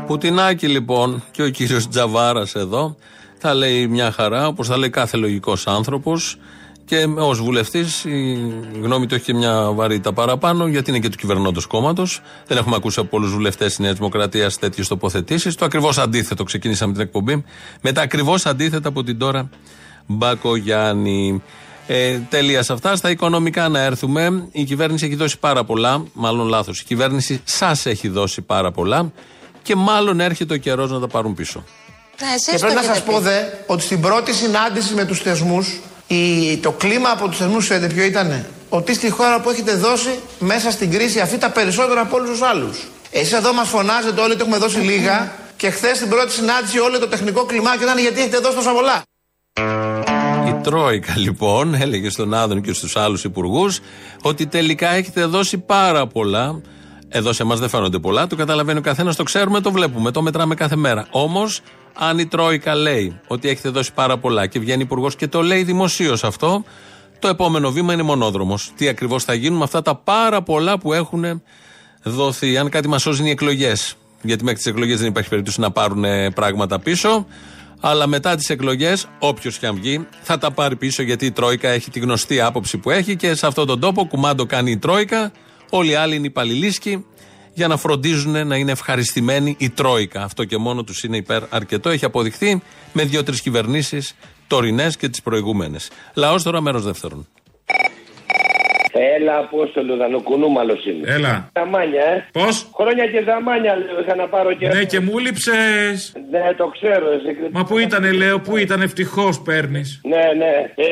Πουτινάκι 0.07 0.69
λοιπόν 0.69 1.25
και 1.31 1.43
ο 1.43 1.49
κύριος 1.49 1.89
Τζαβάρας 1.89 2.55
εδώ 2.55 2.97
θα 3.45 3.55
λέει 3.55 3.87
μια 3.87 4.13
χαρά 4.13 4.47
όπως 4.47 4.69
θα 4.69 4.77
λέει 4.77 4.91
κάθε 4.91 5.17
λογικός 5.17 5.67
άνθρωπος 5.67 6.37
και 6.85 7.07
ως 7.17 7.41
βουλευτής 7.41 8.05
η 8.05 8.39
γνώμη 8.83 9.07
του 9.07 9.15
έχει 9.15 9.25
και 9.25 9.35
μια 9.35 9.73
βαρύτητα 9.73 10.13
παραπάνω, 10.13 10.67
γιατί 10.67 10.91
είναι 10.91 10.99
και 10.99 11.09
του 11.09 11.17
κυβερνώντος 11.17 11.67
κόμματος. 11.67 12.21
Δεν 12.47 12.57
έχουμε 12.57 12.77
ακούσει 12.77 13.01
από 13.01 13.09
πολλούς 13.09 13.31
βουλευτές 13.33 13.75
τη 13.75 13.83
Νέα 13.83 13.93
Δημοκρατία 13.93 14.51
τέτοιες 14.61 14.89
τοποθετήσεις. 14.89 15.55
Το 15.55 15.65
ακριβώς 15.65 15.99
αντίθετο 15.99 16.45
ξεκινήσαμε 16.45 16.93
την 16.93 17.03
εκπομπή. 17.03 17.45
Με 17.81 17.93
τα 17.93 18.03
ακριβώς 18.03 18.47
αντίθετα 18.47 18.89
από 18.89 19.03
την 19.03 19.19
τώρα 19.19 19.49
Μπακογιάννη. 20.07 21.43
Ε, 21.87 22.19
τέλειας 22.19 22.65
σε 22.65 22.73
αυτά. 22.73 22.97
Στα 22.97 23.11
οικονομικά 23.11 23.69
να 23.69 23.81
έρθουμε. 23.81 24.49
Η 24.53 24.65
κυβέρνηση 24.65 25.07
έχει 25.07 25.15
δώσει 25.15 25.39
πάρα 25.39 25.65
πολλά. 25.65 26.05
Μάλλον 26.13 26.49
λάθος. 26.49 26.81
Η 26.81 26.85
κυβέρνηση 26.85 27.41
σας 27.45 27.87
έχει 27.87 28.09
δώσει 28.09 28.43
πάρα 28.43 28.71
πολλά. 28.71 29.13
Και 29.63 29.77
μάλλον 29.77 30.21
έρχεται 30.21 30.55
ο 30.55 30.57
καιρός 30.57 30.91
να 30.91 31.01
τα 31.01 31.07
πάρουν 31.07 31.35
πίσω. 31.35 31.65
Και 32.17 32.59
πρέπει 32.59 32.75
να 32.75 32.83
σας 32.83 33.03
πω 33.03 33.21
δε 33.21 33.39
ότι 33.67 33.83
στην 33.83 34.01
πρώτη 34.01 34.33
συνάντηση 34.33 34.95
με 34.95 35.05
τους 35.05 35.21
θεσμούς, 35.21 35.81
το 36.61 36.71
κλίμα 36.71 37.11
από 37.11 37.29
τους 37.29 37.39
θεσμούς, 37.39 37.65
ξέρετε 37.65 37.95
ποιο 37.95 38.05
ήταν. 38.05 38.47
Ότι 38.69 38.95
στη 38.95 39.11
χώρα 39.11 39.41
που 39.41 39.51
έχετε 39.51 39.75
δώσει 39.75 40.19
μέσα 40.39 40.71
στην 40.71 40.91
κρίση 40.91 41.21
αυτή 41.21 41.39
τα 41.39 41.51
περισσότερα 41.51 42.01
από 42.01 42.17
όλους 42.17 42.31
τους 42.31 42.43
άλλους. 42.43 42.89
Εσείς 43.11 43.33
εδώ 43.33 43.53
μας 43.53 43.69
φωνάζετε 43.69 44.21
όλοι 44.21 44.33
ότι 44.33 44.41
έχουμε 44.41 44.57
δώσει 44.57 44.79
λίγα 44.79 45.33
και 45.57 45.71
χθες 45.71 45.97
στην 45.97 46.09
πρώτη 46.09 46.33
συνάντηση 46.33 46.79
όλο 46.79 46.99
το 46.99 47.09
τεχνικό 47.09 47.45
κλιμάκιο 47.45 47.83
ήταν 47.83 47.99
γιατί 47.99 48.21
έχετε 48.21 48.39
δώσει 48.39 48.57
τόσα 48.57 48.73
πολλά. 48.73 49.03
Η 50.49 50.55
Τρόικα 50.63 51.13
λοιπόν 51.17 51.75
έλεγε 51.75 52.11
στον 52.11 52.35
Άδων 52.35 52.63
και 52.63 52.73
στους 52.73 52.97
άλλους 52.97 53.25
υπουργούς 53.25 53.81
ότι 54.23 54.47
τελικά 54.47 54.89
έχετε 54.89 55.25
δώσει 55.25 55.59
πάρα 55.59 56.07
πολλά. 56.07 56.61
Εδώ 57.09 57.33
σε 57.33 57.43
εμάς 57.43 57.61
δεν 57.61 57.69
φαίνονται 57.69 57.99
πολλά, 57.99 58.27
το 58.27 58.37
καταλαβαίνει 58.37 58.79
ο 58.79 58.83
καθένας, 58.83 59.17
το 59.17 59.23
ξέρουμε, 59.23 59.61
το 59.61 59.73
βλέπουμε, 59.73 60.11
το 60.11 60.23
μετράμε 60.23 60.55
κάθε 60.55 60.77
μέρα. 60.77 61.07
Όμως, 61.11 61.61
αν 61.95 62.19
η 62.19 62.27
Τρόικα 62.27 62.75
λέει 62.75 63.21
ότι 63.27 63.49
έχετε 63.49 63.69
δώσει 63.69 63.93
πάρα 63.93 64.19
πολλά 64.19 64.47
και 64.47 64.59
βγαίνει 64.59 64.83
υπουργός 64.83 65.17
και 65.17 65.29
το 65.29 65.43
λέει 65.43 65.63
δημοσίως 65.63 66.25
αυτό, 66.25 66.65
το 67.19 67.29
επόμενο 67.29 67.71
βήμα 67.71 67.93
είναι 67.93 68.03
μονόδρομος. 68.03 68.73
Τι 68.77 68.89
ακριβώς 68.89 69.25
θα 69.25 69.35
γίνουν 69.35 69.59
με 69.59 69.65
αυτά 69.65 69.83
τα 69.83 69.95
πάρα 69.95 70.43
πολλά 70.43 70.79
που 70.79 70.93
έχουν 70.93 71.43
δοθεί. 72.03 72.59
Αν 72.59 72.69
κάτι 72.69 72.89
μας 72.89 73.03
σώζει 73.03 73.21
είναι 73.21 73.29
οι 73.29 73.33
εκλογές. 73.33 73.97
Γιατί 74.23 74.45
μέχρι 74.45 74.59
τις 74.59 74.67
εκλογές 74.67 74.99
δεν 74.99 75.09
υπάρχει 75.09 75.29
περίπτωση 75.29 75.61
να 75.61 75.71
πάρουν 75.71 76.05
πράγματα 76.35 76.79
πίσω. 76.79 77.27
Αλλά 77.81 78.07
μετά 78.07 78.37
τις 78.37 78.51
εκλογές, 78.51 79.07
όποιος 79.19 79.59
και 79.59 79.67
αν 79.67 79.75
βγει, 79.75 80.07
θα 80.23 80.39
τα 80.39 80.51
πάρει 80.51 80.77
πίσω 80.77 81.03
γιατί 81.03 81.27
η 81.27 81.31
Τρόικα 81.33 81.69
έχει 81.69 81.91
τη 81.91 82.01
γνωστή 82.01 82.41
άποψη 82.41 82.79
που 82.79 82.91
έχει 82.91 83.17
και 83.17 83.35
σε 83.35 83.47
αυτόν 83.47 83.67
τον 83.67 83.81
τόπο 83.81 84.07
κουμάντο 84.07 84.47
κάνει 84.47 84.71
η 84.71 84.79
Τρόικα. 84.79 85.33
Όλοι 85.71 85.91
οι 85.91 85.95
άλλοι 85.95 86.15
είναι 86.15 86.27
υπαλληλίσκοι 86.27 87.05
για 87.55 87.69
να 87.69 87.77
φροντίζουν 87.77 88.47
να 88.47 88.57
είναι 88.57 88.73
ευχαριστημένοι 88.73 89.57
η 89.59 89.71
Τρόικα. 89.71 90.23
Αυτό 90.23 90.45
και 90.45 90.57
μόνο 90.57 90.85
τους 90.85 91.03
είναι 91.03 91.17
υπέρ 91.17 91.43
αρκετό. 91.51 91.89
Έχει 91.91 92.05
αποδειχθεί 92.05 92.63
με 92.93 93.03
δύο-τρεις 93.05 93.41
κυβερνήσεις 93.41 94.15
τωρινές 94.47 94.97
και 94.97 95.09
τις 95.09 95.23
προηγούμενες. 95.23 95.91
Λαός 96.15 96.43
τώρα 96.43 96.61
μέρος 96.61 96.85
δεύτερον. 96.85 97.27
Έλα, 98.95 99.39
Απόστολο, 99.39 99.97
δανοκουνούμαλο 99.97 100.79
είναι. 100.87 101.13
Έλα. 101.13 101.51
Ζαμάνια, 101.59 102.03
ε. 102.03 102.29
Πώς; 102.33 102.71
Χρόνια 102.75 103.07
και 103.07 103.23
ζαμάνια, 103.27 103.77
λέω, 103.77 104.01
είχα 104.01 104.15
να 104.15 104.29
πάρω 104.29 104.55
και. 104.55 104.69
Ναι, 104.69 104.85
και 104.85 105.01
μου 105.01 105.19
λείψες. 105.19 106.13
Ναι, 106.31 106.55
το 106.57 106.67
ξέρω, 106.67 107.07
εσύ. 107.11 107.37
Μα 107.53 107.65
πού 107.65 107.79
ήτανε, 107.79 108.13
λέω, 108.13 108.41
πού 108.41 108.57
ήταν, 108.57 108.83
ευτυχώς 108.83 109.41
παίρνεις. 109.41 110.01
Ναι, 110.05 110.25
ναι. 110.37 110.55
Ε, 110.75 110.87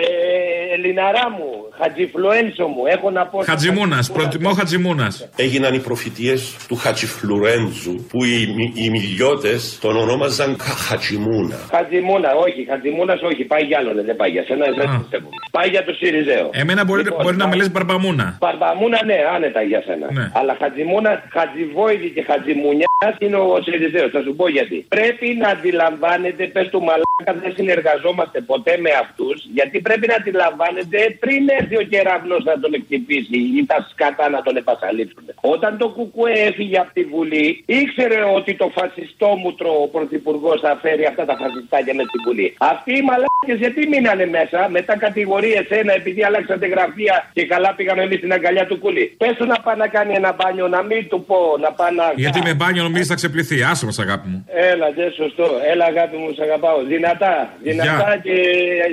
Ελληναρά 0.75 1.31
μου, 1.31 1.51
χατζιφλουένσο 1.83 2.67
μου, 2.67 2.83
έχω 2.95 3.11
να 3.11 3.27
πω. 3.27 3.43
Χατζημούνας, 3.43 4.11
προτιμώ 4.13 4.51
Χατζημούνας. 4.53 5.29
Έγιναν 5.37 5.75
οι 5.75 5.79
προφητείες 5.79 6.57
του 6.69 6.77
Χατζιφλουρέντζου 6.77 7.95
που 8.11 8.25
οι, 8.25 8.53
μι- 8.57 8.77
οι 8.83 8.91
μιλιώτες 8.91 9.79
τον 9.81 9.97
ονόμαζαν 9.97 10.57
Χα- 10.61 10.75
Χατζιμούνα. 10.89 11.57
Χατζιμούνα, 11.71 12.31
όχι, 12.35 12.61
χατζιμούνας 12.71 13.21
όχι, 13.23 13.45
πάει 13.45 13.63
για 13.63 13.79
άλλον, 13.79 14.05
δεν 14.05 14.17
πάει 14.17 14.31
για 14.31 14.45
σένα, 14.49 14.65
δεν 14.79 14.89
πιστεύω. 15.01 15.29
Πάει 15.51 15.69
για 15.69 15.85
το 15.85 15.93
Σιριζέο. 15.93 16.47
Εμένα 16.53 16.85
μπορεί, 16.85 17.03
Λοιπόν, 17.03 17.23
μπορεί 17.23 17.37
να 17.37 17.45
με 17.49 17.51
πάει- 17.57 17.61
λε 17.63 17.69
μπαρμπαμούνα. 17.69 18.27
Μπαρμπαμούνα, 18.41 18.99
ναι, 19.05 19.19
άνετα 19.35 19.63
για 19.63 19.83
σένα. 19.87 20.07
Ναι. 20.19 20.25
Αλλά 20.39 20.53
χατζιμούνα, 20.61 21.11
χατζιβόηδη 21.37 22.09
και 22.17 22.23
χατζιμουνιάς 22.31 23.15
είναι 23.25 23.37
ο 23.37 23.59
Σιριζέος. 23.67 24.11
Θα 24.17 24.21
σου 24.27 24.33
πω 24.39 24.45
γιατί. 24.57 24.77
Πρέπει 24.97 25.27
να 25.43 25.49
αντιλαμβάνετε, 25.57 26.43
πες 26.55 26.67
του 26.73 26.81
μαλάκα, 26.89 27.33
δεν 27.43 27.53
συνεργαζόμαστε 27.59 28.39
ποτέ 28.51 28.73
με 28.85 28.91
αυτούς, 29.05 29.37
γιατί 29.57 29.77
πρέπει 29.87 30.07
να 30.13 30.15
αντιλαμβάνετε 30.21 30.99
πριν 31.25 31.43
έρθει 31.59 31.70
ο 31.77 31.85
κεραυνός 31.93 32.45
να 32.45 32.61
τον 32.61 32.73
εκτυπήσει 32.79 33.39
ή 33.59 33.67
τα 33.67 33.79
σκάτα 33.91 34.29
να 34.29 34.43
τον 34.43 34.57
επασαλείψουν. 34.57 35.25
Όταν 35.41 35.79
το 35.79 35.89
Κουκουέ 35.89 36.33
έφυγε 36.33 36.79
από 36.79 36.93
τη 36.93 37.03
Βουλή, 37.05 37.47
ήξερε 37.67 38.21
ότι 38.39 38.53
το 38.57 38.67
φασιστόμουτρο 38.77 39.71
ο 39.85 39.87
πρωθυπουργός 39.89 40.61
θα 40.61 40.79
φέρει 40.83 41.05
αυτά 41.07 41.25
τα 41.25 41.37
φασιστάκια 41.41 41.95
με 41.95 42.03
στη 42.09 42.19
Βουλή. 42.27 42.55
Αυτοί 42.59 42.93
οι 42.99 43.03
μαλάκες 43.09 43.59
γιατί 43.65 43.89
μείνανε 43.89 44.27
μέσα, 44.27 44.69
μετά 44.77 44.99
κατηγορίες 44.99 45.67
ένα 45.69 45.93
επειδή 46.01 46.25
αλλάξατε 46.25 46.67
γραφεία 46.67 47.31
και 47.33 47.47
καλά 47.47 47.75
πήγαμε 47.75 48.03
εμείς 48.03 48.19
στην 48.19 48.33
αγκαλιά 48.33 48.67
του 48.67 48.79
κουλή. 48.79 49.15
Πες 49.19 49.35
του 49.37 49.47
να 49.47 49.59
πάει 49.65 49.77
να 49.77 49.89
κάνει 49.97 50.13
ένα 50.15 50.33
μπάνιο, 50.37 50.69
να 50.69 50.83
μην 50.83 51.09
του 51.09 51.25
πω 51.25 51.39
να 51.61 51.73
πάει 51.73 51.95
να. 51.95 52.05
Γιατί 52.17 52.41
με 52.45 52.55
μπάνιο 52.55 52.83
νομίζεις 52.83 53.07
θα 53.07 53.15
ξεπληθεί. 53.15 53.63
Άσε 53.63 53.85
μας, 53.85 53.99
αγάπη 53.99 54.29
μου. 54.29 54.45
Έλα, 54.71 54.93
δεν 54.97 55.13
σωστό. 55.13 55.47
Έλα, 55.73 55.85
αγάπη 55.85 56.17
μου, 56.17 56.33
σ' 56.37 56.41
αγαπάω. 56.41 56.79
Δυνατά, 56.85 57.35
δυνατά 57.63 57.91
Γεια. 57.93 58.21
και 58.23 58.35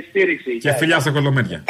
στήριξη. 0.08 0.56
Και 0.58 0.72
φιλιά 0.72 0.98
στα 0.98 1.10
κολομέρια. 1.10 1.64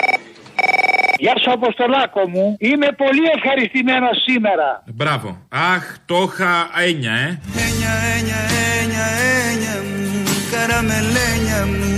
Γεια 1.18 1.34
σου 1.42 1.50
Αποστολάκο 1.52 2.28
μου. 2.28 2.56
Είμαι 2.58 2.88
πολύ 2.96 3.24
ευχαριστημένος 3.36 4.16
σήμερα. 4.26 4.82
Μπράβο. 4.94 5.28
Αχ, 5.48 5.84
το 6.06 6.18
είχα 6.26 6.52
έννοια, 6.88 7.12
ε. 7.12 7.40
Έννοια, 7.66 7.92
έννοια, 8.16 8.40
έννοια, 8.80 9.06
έννοια 9.48 9.76
μου, 9.88 10.22
καραμελένια 10.52 11.60
μου, 11.66 11.92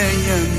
έννοια 0.00 0.36
μου. 0.50 0.55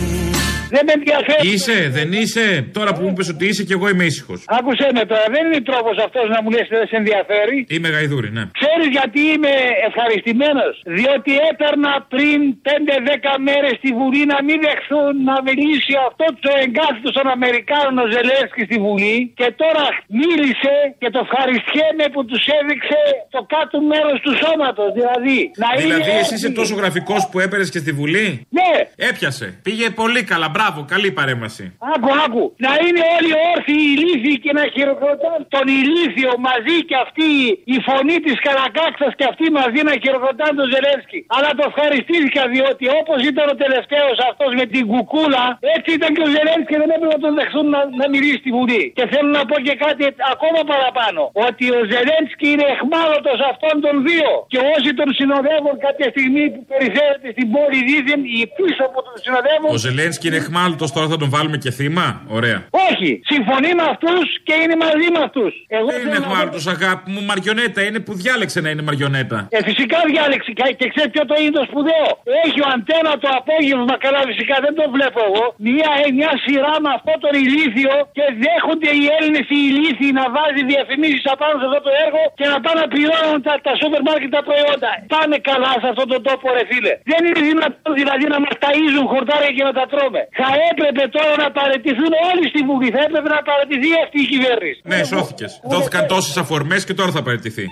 Δεν 0.77 0.83
με 0.89 0.93
ενδιαφέρει. 0.99 1.41
Είσαι, 1.53 1.77
δεν 1.97 2.09
είσαι. 2.21 2.45
Τώρα 2.77 2.91
που 2.93 3.01
μου 3.03 3.11
είπε 3.13 3.23
ότι 3.33 3.43
είσαι 3.49 3.63
και 3.67 3.75
εγώ 3.77 3.87
είμαι 3.91 4.05
ήσυχος. 4.11 4.39
Άκουσέ 4.57 4.87
με 4.97 5.03
τώρα, 5.11 5.25
δεν 5.35 5.43
είναι 5.47 5.61
τρόπος 5.71 5.95
αυτός 6.05 6.25
να 6.35 6.39
μου 6.41 6.49
λες 6.55 6.65
ότι 6.69 6.77
δεν 6.81 6.87
σε 6.91 6.97
ενδιαφέρει. 7.01 7.57
Είμαι 7.75 7.89
γαϊδούρη, 7.95 8.29
ναι. 8.37 8.43
Ξέρεις 8.61 8.87
γιατί 8.97 9.19
είμαι 9.33 9.53
ευχαριστημένος; 9.89 10.73
Διότι 10.99 11.31
έπαιρνα 11.51 11.91
πριν 12.13 12.39
5-10 12.67 13.31
μέρες 13.47 13.73
στη 13.81 13.89
Βουλή 13.99 14.23
να 14.33 14.39
μην 14.47 14.57
δεχθούν 14.67 15.11
να 15.29 15.35
μιλήσει 15.47 15.93
αυτό 16.09 16.25
το 16.45 16.49
εγκάθιτο 16.63 17.09
των 17.17 17.25
Αμερικάνων 17.37 17.93
ο 18.03 18.05
Ζελένσκι 18.13 18.61
στη 18.69 18.77
Βουλή. 18.85 19.17
Και 19.39 19.47
τώρα 19.61 19.85
μίλησε 20.21 20.73
και 21.01 21.09
το 21.15 21.19
ευχαριστιέμαι 21.25 22.05
που 22.13 22.21
τους 22.29 22.43
έδειξε 22.59 23.01
το 23.35 23.41
κάτω 23.55 23.75
μέρος 23.91 24.17
του 24.25 24.33
σώματος. 24.43 24.89
Δηλαδή, 24.99 25.37
να 25.61 25.67
Δηλαδή, 25.79 26.01
είναι 26.09 26.19
εσύ 26.21 26.33
είσαι 26.37 26.51
τόσο 26.61 26.73
γραφικός 26.81 27.21
που 27.29 27.37
έπαιρες 27.45 27.67
και 27.73 27.79
στη 27.83 27.91
Βουλή; 27.99 28.27
Ναι. 28.59 28.71
Έπιασε. 29.09 29.45
Πήγε 29.67 29.87
πολύ 30.01 30.21
καλά. 30.31 30.47
Μπράβο, 30.55 30.66
καλή 30.93 31.09
παρέμβαση. 31.19 31.63
Άκου, 31.93 32.09
άκου. 32.25 32.43
Να 32.65 32.71
είναι 32.83 33.03
όλοι 33.15 33.31
όρθιοι 33.51 33.83
ηλίθιοι 33.93 34.35
και 34.43 34.51
να 34.57 34.63
χειροκροτάνε 34.73 35.43
τον 35.55 35.65
ηλίθιο 35.79 36.31
μαζί 36.47 36.77
και 36.89 36.97
αυτή 37.05 37.27
η 37.75 37.77
φωνή 37.87 38.17
της 38.25 38.37
Καρακάξα 38.45 39.07
και 39.19 39.25
αυτή 39.31 39.45
μαζί 39.59 39.79
να 39.89 39.93
χειροκροτάνε 40.03 40.55
τον 40.61 40.67
Ζελένσκι. 40.73 41.19
Αλλά 41.35 41.49
το 41.57 41.63
ευχαριστήθηκα 41.69 42.41
διότι 42.53 42.85
όπως 42.99 43.19
ήταν 43.31 43.45
ο 43.53 43.55
τελευταίος 43.63 44.17
αυτός 44.29 44.51
με 44.59 44.65
την 44.73 44.83
κουκούλα, 44.91 45.43
έτσι 45.75 45.89
ήταν 45.97 46.09
και 46.15 46.23
ο 46.27 46.29
Ζελένσκι 46.35 46.67
και 46.71 46.77
δεν 46.81 46.89
έπρεπε 46.95 47.13
να 47.17 47.21
τον 47.25 47.33
δεχθούν 47.39 47.65
να, 47.75 47.81
να 48.01 48.05
μιλήσει 48.13 48.39
στη 48.43 48.51
Βουλή. 48.57 48.83
Και 48.97 49.05
θέλω 49.11 49.29
να 49.39 49.43
πω 49.49 49.55
και 49.67 49.75
κάτι 49.85 50.03
ακόμα 50.33 50.61
παραπάνω. 50.71 51.21
Ότι 51.47 51.65
ο 51.79 51.81
Ζελένσκι 51.91 52.47
είναι 52.53 52.67
εχμάλωτος 52.75 53.39
αυτών 53.51 53.75
των 53.85 53.93
δύο. 54.07 54.29
Και 54.53 54.59
όσοι 54.75 54.89
τον 54.99 55.09
συνοδεύουν 55.17 55.75
κάποια 55.87 56.07
στιγμή 56.13 56.43
που 56.53 56.61
περιφέρεται 56.71 57.27
στην 57.35 57.47
πόλη 57.55 57.79
δίθεν, 57.89 58.21
οι 58.35 58.39
πίσω 58.57 58.83
που 58.91 58.99
τον 59.07 59.15
συνοδεύουν. 59.23 59.69
Ο 59.77 59.79
Ζελένσκι 59.85 60.25
είναι 60.29 60.41
εχμάλωτο, 60.47 60.85
τώρα 60.95 61.07
θα 61.13 61.17
τον 61.23 61.29
βάλουμε 61.35 61.57
και 61.63 61.71
θύμα; 61.77 62.07
Ωραία. 62.37 62.57
Όχι, 62.89 63.09
συμφωνεί 63.31 63.71
με 63.79 63.85
αυτούς 63.93 64.25
και 64.47 64.55
είναι 64.63 64.75
μαζί 64.85 65.07
με 65.15 65.19
αυτούς. 65.27 65.53
Εγώ 65.77 65.87
Δεν 65.93 66.01
είναι 66.05 66.19
εχμάλωτο, 66.23 66.59
αγάπη 66.75 67.05
μου. 67.13 67.21
Μαριονέτα 67.29 67.79
είναι 67.87 67.99
που 68.05 68.13
διάλεξε 68.21 68.59
να 68.65 68.69
είναι 68.71 68.83
μαριονέτα. 68.87 69.37
Ε, 69.55 69.59
φυσικά 69.69 69.99
διάλεξη 70.11 70.49
και, 70.57 70.63
και 70.79 70.85
ξέρεις 70.93 71.11
ποιο 71.13 71.23
το 71.29 71.35
είναι 71.41 71.53
το 71.59 71.63
σπουδαίο. 71.69 72.09
Έχει 72.45 72.59
ο 72.65 72.67
αντένα 72.75 73.11
το 73.23 73.29
απόγευμα, 73.39 73.93
καλά 74.05 74.21
φυσικά 74.31 74.55
δεν 74.65 74.73
το 74.79 74.83
βλέπω 74.95 75.19
εγώ. 75.29 75.45
Μια, 75.67 75.89
ε, 76.03 76.05
μια 76.19 76.33
σειρά 76.43 76.73
με 76.83 76.89
αυτό 76.97 77.13
τον 77.23 77.33
ηλίθιο 77.43 77.93
και 78.17 78.25
δέχονται 78.43 78.91
οι 78.99 79.03
Έλληνες 79.17 79.45
οι 79.55 79.59
ηλίθιοι 79.69 80.09
να 80.19 80.25
βάζει 80.35 80.61
διαφημίσεις 80.73 81.23
απάνω 81.33 81.55
σε 81.61 81.65
αυτό 81.69 81.79
το 81.87 81.91
έργο 82.05 82.21
και 82.39 82.45
να 82.51 82.57
πάνε 82.63 82.77
να 82.83 82.87
πληρώνουν 82.93 83.39
τα, 83.47 83.53
τα 83.67 83.73
σούπερ 83.79 84.01
μάρκετ 84.07 84.29
τα 84.37 84.41
προϊόντα. 84.47 84.91
Πάμε 85.15 85.35
καλά 85.49 85.71
σε 85.81 85.87
αυτόν 85.91 86.07
τον 86.13 86.21
τόπο, 86.27 86.45
ρε 86.57 86.63
φίλε. 86.69 86.93
Δεν 87.11 87.21
είναι 87.27 87.41
δυνατόν 87.49 87.91
δηλαδή 87.99 88.25
να 88.33 88.37
μας 88.43 88.53
ταΐζουν 88.63 89.05
χορτάρια 89.13 89.51
και 89.57 89.63
να 89.69 89.73
τα 89.79 89.85
τρώμε. 89.91 90.21
Θα 90.39 90.49
έπρεπε 90.69 91.03
τώρα 91.17 91.33
να 91.43 91.47
παραιτηθούν 91.59 92.13
όλοι 92.29 92.45
στη 92.51 92.61
Βουλή. 92.67 92.89
Θα 92.95 93.01
έπρεπε 93.07 93.29
να 93.35 93.41
παραιτηθεί 93.49 93.89
αυτή 94.05 94.19
η 94.25 94.27
κυβέρνηση. 94.33 94.79
Ναι, 94.91 94.99
σώθηκες. 95.03 95.51
Δόθηκαν 95.73 96.07
τόσες 96.07 96.37
αφορμές 96.43 96.81
και 96.87 96.93
τώρα 96.99 97.11
θα 97.11 97.21
παραιτηθεί. 97.27 97.65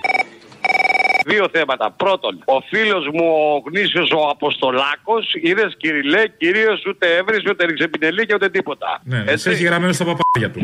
Δύο 1.28 1.48
θέματα. 1.52 1.90
Πρώτον, 1.90 2.42
ο 2.44 2.60
φίλος 2.60 3.08
μου 3.12 3.24
ο 3.24 3.62
γνήσιος 3.66 4.10
ο 4.10 4.28
Αποστολάκος, 4.28 5.34
είδες 5.42 5.74
κυριλέ, 5.76 6.28
κυρίως 6.28 6.82
ούτε 6.86 7.16
έβρισε, 7.16 7.48
ούτε 7.50 7.64
ρίξε 7.64 7.88
πινελί 7.88 8.26
και 8.26 8.34
ούτε 8.34 8.48
τίποτα. 8.48 9.00
Ναι, 9.04 9.18
ναι, 9.18 9.36
σε 9.36 9.50
έχει 9.50 9.64
γραμμένο 9.64 9.92
στα 9.92 10.04
παπάρια 10.04 10.50
του. 10.50 10.60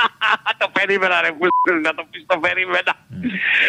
το 0.62 0.68
περίμενα, 0.72 1.20
ρε 1.20 1.30
πούλ, 1.38 1.80
να 1.80 1.94
το 1.94 2.04
πεις, 2.10 2.24
το 2.26 2.38
περίμενα. 2.38 2.92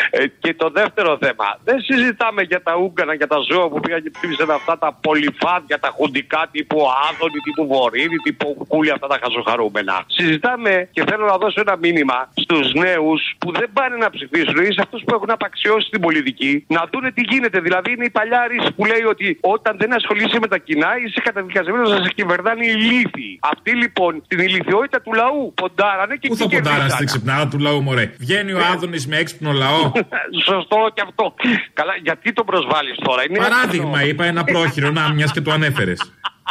Ε, 0.09 0.27
και 0.27 0.53
το 0.53 0.69
δεύτερο 0.69 1.17
θέμα. 1.21 1.47
Δεν 1.63 1.81
συζητάμε 1.81 2.41
για 2.41 2.61
τα 2.63 2.75
ούγκανα 2.75 3.15
και 3.15 3.27
τα 3.27 3.37
ζώα 3.49 3.69
που 3.69 3.79
πήγαν 3.79 4.03
και 4.03 4.11
ψήφισαν 4.17 4.51
αυτά 4.51 4.77
τα 4.77 4.97
πολυφάδια, 5.01 5.79
τα 5.79 5.89
χουντικά 5.95 6.47
τύπου 6.51 6.79
Άδωνη, 7.07 7.39
τύπου 7.43 7.67
Βορύδη, 7.67 8.17
τύπου 8.23 8.65
Κούλη, 8.67 8.91
αυτά 8.91 9.07
τα 9.07 9.17
χαζοχαρούμενα. 9.21 10.03
Συζητάμε 10.07 10.89
και 10.91 11.03
θέλω 11.09 11.25
να 11.25 11.37
δώσω 11.37 11.61
ένα 11.65 11.75
μήνυμα 11.77 12.29
στους 12.35 12.73
νέους 12.73 13.21
που 13.37 13.51
δεν 13.51 13.69
πάνε 13.73 13.95
να 13.95 14.09
ψηφίσουν 14.09 14.57
ή 14.57 14.73
σε 14.73 14.81
αυτούς 14.81 15.01
που 15.05 15.15
έχουν 15.15 15.31
απαξιώσει 15.31 15.89
την 15.89 16.01
πολιτική 16.01 16.24
να 16.67 16.81
δούνε 16.91 17.11
τι 17.11 17.21
γίνεται. 17.31 17.59
Δηλαδή 17.59 17.91
είναι 17.91 18.05
η 18.05 18.09
παλιά 18.09 18.41
ρίση 18.51 18.69
που 18.75 18.85
λέει 18.85 19.03
ότι 19.13 19.37
όταν 19.41 19.73
δεν 19.81 19.93
ασχολείσαι 19.93 20.37
με 20.39 20.47
τα 20.47 20.57
κοινά 20.57 20.91
είσαι 21.05 21.19
καταδικασμένος 21.27 21.89
να 21.89 21.99
σε 22.05 22.11
κυβερνάνε 22.15 22.65
οι 22.65 22.71
ηλίθιοι. 22.77 23.39
Αυτοί 23.53 23.71
λοιπόν 23.75 24.11
την 24.27 24.39
ηλικιότητα 24.39 25.01
του 25.01 25.13
λαού 25.13 25.53
ποντάρανε 25.61 26.15
και 26.15 26.27
Πού 26.27 26.35
θα 26.35 26.43
εκεί 26.43 26.55
ποντάραν 26.55 26.79
κερδίσανε. 26.79 27.07
στην 27.07 27.07
ξυπνάδα 27.11 27.47
του 27.47 27.59
λαού, 27.59 27.81
μωρέ; 27.81 28.05
Βγαίνει 28.19 28.51
ο 28.53 28.59
Άδωνης 28.73 29.07
με 29.07 29.17
έξυπνο 29.17 29.51
λαό. 29.51 29.91
Σωστό 30.49 30.77
και 30.93 31.01
αυτό. 31.07 31.33
Καλά, 31.73 31.93
γιατί 32.03 32.33
τον 32.33 32.45
προσβάλλεις 32.45 32.95
τώρα; 33.03 33.21
Είναι 33.29 33.37
Παράδειγμα, 33.37 34.03
είπα 34.03 34.25
ένα 34.25 34.43
πρόχειρο, 34.43 34.89
να 34.91 35.13
μιας 35.13 35.31
και 35.31 35.41
το 35.41 35.51
ανέφερες. 35.51 35.99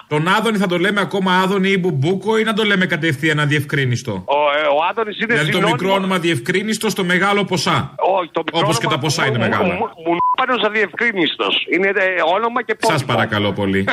Τον 0.08 0.28
Άδωνη 0.28 0.58
θα 0.58 0.66
το 0.66 0.78
λέμε 0.78 1.00
ακόμα 1.00 1.32
Άδωνη 1.40 1.68
ή 1.70 1.76
Μπουμπούκο 1.80 2.38
ή 2.38 2.42
να 2.44 2.52
το 2.52 2.64
λέμε 2.64 2.86
κατευθείαν 2.86 3.40
αδιευκρίνιστο. 3.40 4.12
Ο, 4.12 4.34
ε, 4.58 4.66
ο 4.66 4.78
Άδωνης 4.90 5.16
είναι 5.16 5.26
Δηλαδή 5.26 5.50
το 5.50 5.56
συνώνυμο- 5.56 5.80
μικρό 5.80 5.94
όνομα 5.94 6.18
διευκρίνιστο 6.18 6.88
στο 6.90 7.04
μεγάλο 7.04 7.44
ποσά. 7.44 7.94
Όχι, 8.18 8.30
το 8.32 8.42
μικρό 8.44 8.60
Όπως 8.64 8.78
και 8.78 8.86
όνομα 8.86 9.00
τα 9.00 9.06
ποσά 9.06 9.26
είναι 9.26 9.38
μου- 9.38 9.44
μεγάλα. 9.48 9.64
μου- 9.64 9.90
Μου 10.06 10.16
πάνω 10.36 10.66
αδιευκρίνιστο. 10.66 11.46
Είναι 11.74 11.88
ε, 11.88 12.22
όνομα 12.34 12.62
και 12.62 12.74
πόσο. 12.74 12.98
Σα 12.98 13.04
παρακαλώ 13.04 13.52
πολύ. 13.52 13.84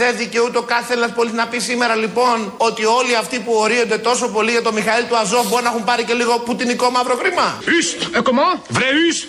Δεν 0.00 0.16
δικαιούται 0.16 0.58
ο 0.58 0.62
κάθε 0.62 0.92
Έλληνα 0.92 1.12
πολίτης 1.12 1.38
να 1.38 1.46
πει 1.46 1.58
σήμερα 1.58 1.94
λοιπόν 1.94 2.52
ότι 2.56 2.84
όλοι 2.84 3.16
αυτοί 3.16 3.36
που 3.40 3.52
ορίονται 3.64 3.98
τόσο 3.98 4.28
πολύ 4.28 4.50
για 4.50 4.62
τον 4.62 4.74
Μιχαήλ 4.74 5.04
του 5.08 5.16
Αζόφ 5.16 5.48
μπορεί 5.48 5.62
να 5.62 5.68
έχουν 5.68 5.84
πάρει 5.84 6.04
και 6.04 6.12
λίγο 6.12 6.38
πουτινικό 6.38 6.90
μαύρο 6.90 7.14
χρήμα; 7.14 7.46
Üst, 7.76 8.00
ε, 8.16 8.18
comment? 8.28 8.56
Vrai 8.76 8.92
üst. 9.08 9.28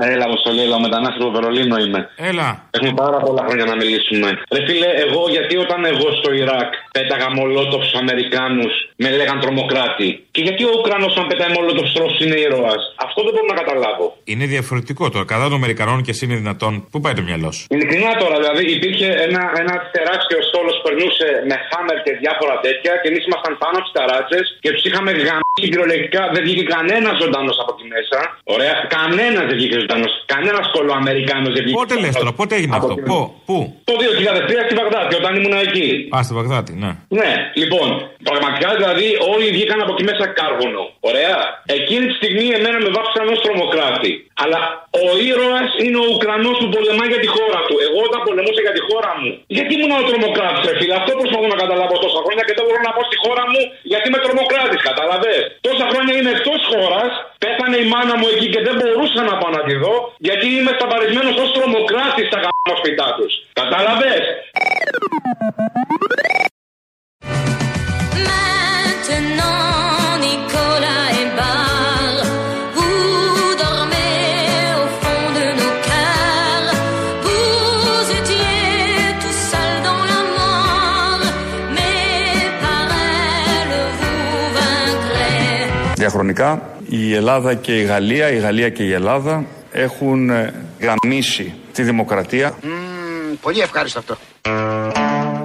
Έλα, 0.00 0.24
Αποστολή, 0.30 0.60
έλα, 0.66 0.76
ο 0.80 0.82
μετανάστη 0.86 1.18
από 1.22 1.30
Βερολίνο 1.36 1.76
είμαι. 1.84 2.00
Έλα. 2.30 2.48
Έχουμε 2.76 2.92
πάρα 3.04 3.18
πολλά 3.24 3.42
χρόνια 3.48 3.64
να 3.72 3.76
μιλήσουμε. 3.80 4.28
Ρε 4.54 4.60
φίλε, 4.66 4.88
εγώ 5.04 5.22
γιατί 5.36 5.54
όταν 5.64 5.80
εγώ 5.92 6.06
στο 6.18 6.28
Ιράκ 6.42 6.70
πέταγα 6.96 7.28
μολότοφς 7.36 7.86
στου 7.88 7.98
Αμερικάνους 8.04 8.72
με 9.02 9.08
λέγαν 9.18 9.38
τρομοκράτη. 9.44 10.08
Και 10.34 10.42
γιατί 10.46 10.62
ο 10.70 10.72
Ουκρανός, 10.78 11.12
αν 11.20 11.26
πετάει 11.30 11.50
μολότοφς 11.56 11.90
στρώσου, 11.92 12.18
είναι 12.24 12.38
ήρωας; 12.46 12.82
Αυτό 13.06 13.18
δεν 13.26 13.32
μπορώ 13.34 13.48
να 13.52 13.56
καταλάβω. 13.62 14.04
Είναι 14.32 14.46
διαφορετικό 14.54 15.04
τώρα. 15.12 15.24
Κατά 15.32 15.44
των 15.50 15.56
Αμερικανών 15.60 15.98
και 16.04 16.12
εσύ 16.14 16.22
είναι 16.26 16.38
δυνατόν. 16.42 16.72
Πού 16.92 16.98
πάει 17.04 17.14
το 17.20 17.24
μυαλό 17.28 17.50
σου; 17.56 17.62
Ειλικρινά 17.74 18.10
τώρα, 18.22 18.36
δηλαδή 18.42 18.62
υπήρχε 18.78 19.08
ένα, 19.26 19.42
ένα 19.62 19.74
τεράστιο 19.96 20.38
στόλο 20.48 20.70
που 20.76 20.82
περνούσε 20.86 21.26
με 21.50 21.56
χάμερ 21.68 21.96
και 22.04 22.12
διάφορα 22.22 22.54
τέτοια 22.66 22.92
και 23.00 23.08
εμείς 23.10 23.22
ήμασταν 23.28 23.52
πάνω 23.62 23.74
από 23.78 23.86
τις 23.86 23.94
ταράτσε 23.98 24.38
και 24.62 24.70
του 24.74 24.80
είχαμε 24.88 25.10
γαμίσει 25.26 25.66
κυριολεκτικά. 25.72 26.22
Δεν 26.34 26.42
βγήκε 26.46 26.64
κανένας 26.76 27.14
ζωντανός 27.22 27.56
από 27.62 27.70
εκεί 27.74 27.86
μέσα. 27.94 28.18
Ωραία, 28.54 28.74
κανένας 28.96 29.44
δεν 29.48 29.56
βγήκε 29.60 29.78
ζωντανό. 29.88 30.08
Κανένας 30.34 30.66
κολοαμερικάνο 30.76 31.48
δεν 31.54 31.62
βγήκε. 31.64 31.78
Πότε 31.80 31.94
λες 32.02 32.14
τώρα, 32.20 32.32
πότε 32.40 32.54
έγινε 32.58 32.76
αυτό, 32.80 32.94
πού, 33.08 33.18
πού; 33.48 33.56
Το 33.88 33.94
2003 34.02 34.62
στη 34.66 34.74
Βαγδάτη, 34.80 35.12
όταν 35.20 35.32
ήμουν 35.38 35.56
εκεί. 35.66 35.88
Α, 36.16 36.18
στη 36.26 36.34
Βαγδάτη, 36.38 36.72
ναι. 36.82 36.90
Ναι, 37.20 37.30
λοιπόν, 37.60 37.88
πραγματικά 38.28 38.68
δηλαδή 38.78 39.06
όλοι 39.32 39.46
βγήκαν 39.56 39.78
από 39.84 39.92
εκεί 39.94 40.04
μέσα 40.10 40.24
κάρβονο. 40.38 40.82
Ωραία. 41.10 41.36
Εκείνη 41.78 42.04
τη 42.10 42.14
στιγμή 42.20 42.44
εμένα 42.58 42.78
με 42.84 42.90
βάφησαν 42.96 43.26
ως 43.34 43.40
τρομοκράτη. 43.44 44.12
Αλλά 44.42 44.60
ο 45.04 45.06
ήρωας 45.28 45.68
είναι 45.84 45.98
ο 46.04 46.06
Ουκρανός 46.14 46.56
που 46.60 46.68
πολεμάει 46.74 47.08
για 47.14 47.22
τη 47.24 47.28
χώρα 47.36 47.60
του. 47.68 47.74
Εγώ 47.86 47.98
όταν 48.08 48.20
πολεμούσα 48.26 48.60
για 48.66 48.74
τη 48.76 48.82
χώρα 48.88 49.12
μου. 49.20 49.30
Γιατί 49.56 49.70
ήμουν 49.76 49.92
ο 50.02 50.04
τρομοκράτης, 50.08 50.62
ρε 50.68 50.74
φίλε; 50.78 50.94
Αυτό 51.00 51.10
προσπαθώ 51.20 51.46
να 51.54 51.58
καταλάβω 51.62 51.94
τόσα 52.04 52.20
χρόνια 52.24 52.44
και 52.46 52.54
δεν 52.58 52.64
μπορώ 52.66 52.80
να 52.88 52.92
πω 52.96 53.00
στη 53.10 53.16
χώρα 53.24 53.44
μου 53.52 53.60
γιατί 53.90 54.04
είμαι 54.08 54.20
τρομοκράτης. 54.24 54.80
Κατάλαβε. 54.88 55.34
Τόσα 55.66 55.86
χρόνια 55.92 56.12
είμαι 56.18 56.32
εκτός 56.36 56.60
χώρας. 56.72 57.10
Πέθανε 57.44 57.76
η 57.84 57.86
μάνα 57.92 58.14
μου 58.20 58.26
εκεί 58.32 58.46
και 58.54 58.60
δεν 58.66 58.74
μπορούσα 58.80 59.20
να 59.30 59.34
πάω 59.40 59.50
να 59.58 59.62
τη 59.68 59.74
δω 59.82 59.94
γιατί 60.28 60.46
είμαι 60.56 60.72
σταμπαρισμένο 60.78 61.30
ως 61.42 61.50
τρομοκράτης 61.56 62.26
στα 62.30 62.38
γαμμένα 62.44 62.74
σπιτά 62.80 63.08
τους. 63.18 63.32
Κατάλαβες; 63.60 64.24
Maintenant, 68.28 70.18
Nicolas 70.26 71.04
et 71.20 71.28
Barre, 71.38 72.22
vous 72.76 73.50
dormez 73.64 74.22
au 74.82 74.86
fond 75.00 75.26
de 75.38 75.46
nos 75.60 75.74
cœurs. 75.88 76.70
Vous 77.24 78.04
étiez 78.18 78.56
tout 79.22 79.38
seul 79.50 79.72
dans 79.88 80.02
la 80.12 80.20
mort, 80.36 81.22
mais 81.74 81.96
par 82.62 82.88
elle 83.54 83.74
vous 83.98 84.44
vaincrez. 84.58 85.72
Διαχρονικά 85.96 86.50
η 86.88 87.14
Ελλάδα 87.14 87.54
και 87.54 87.78
η 87.80 87.82
Γαλλία, 87.82 88.30
η 88.30 88.38
Γαλλία 88.38 88.68
και 88.68 88.82
η 88.82 88.92
Ελλάδα 88.92 89.44
έχουν 89.72 90.30
ε, 90.30 90.54
γαμίσει 90.80 91.54
τη 91.72 91.82
δημοκρατία. 91.82 92.58
Πολύ 93.40 93.60
ευχάριστο 93.60 93.98
αυτό. 93.98 94.16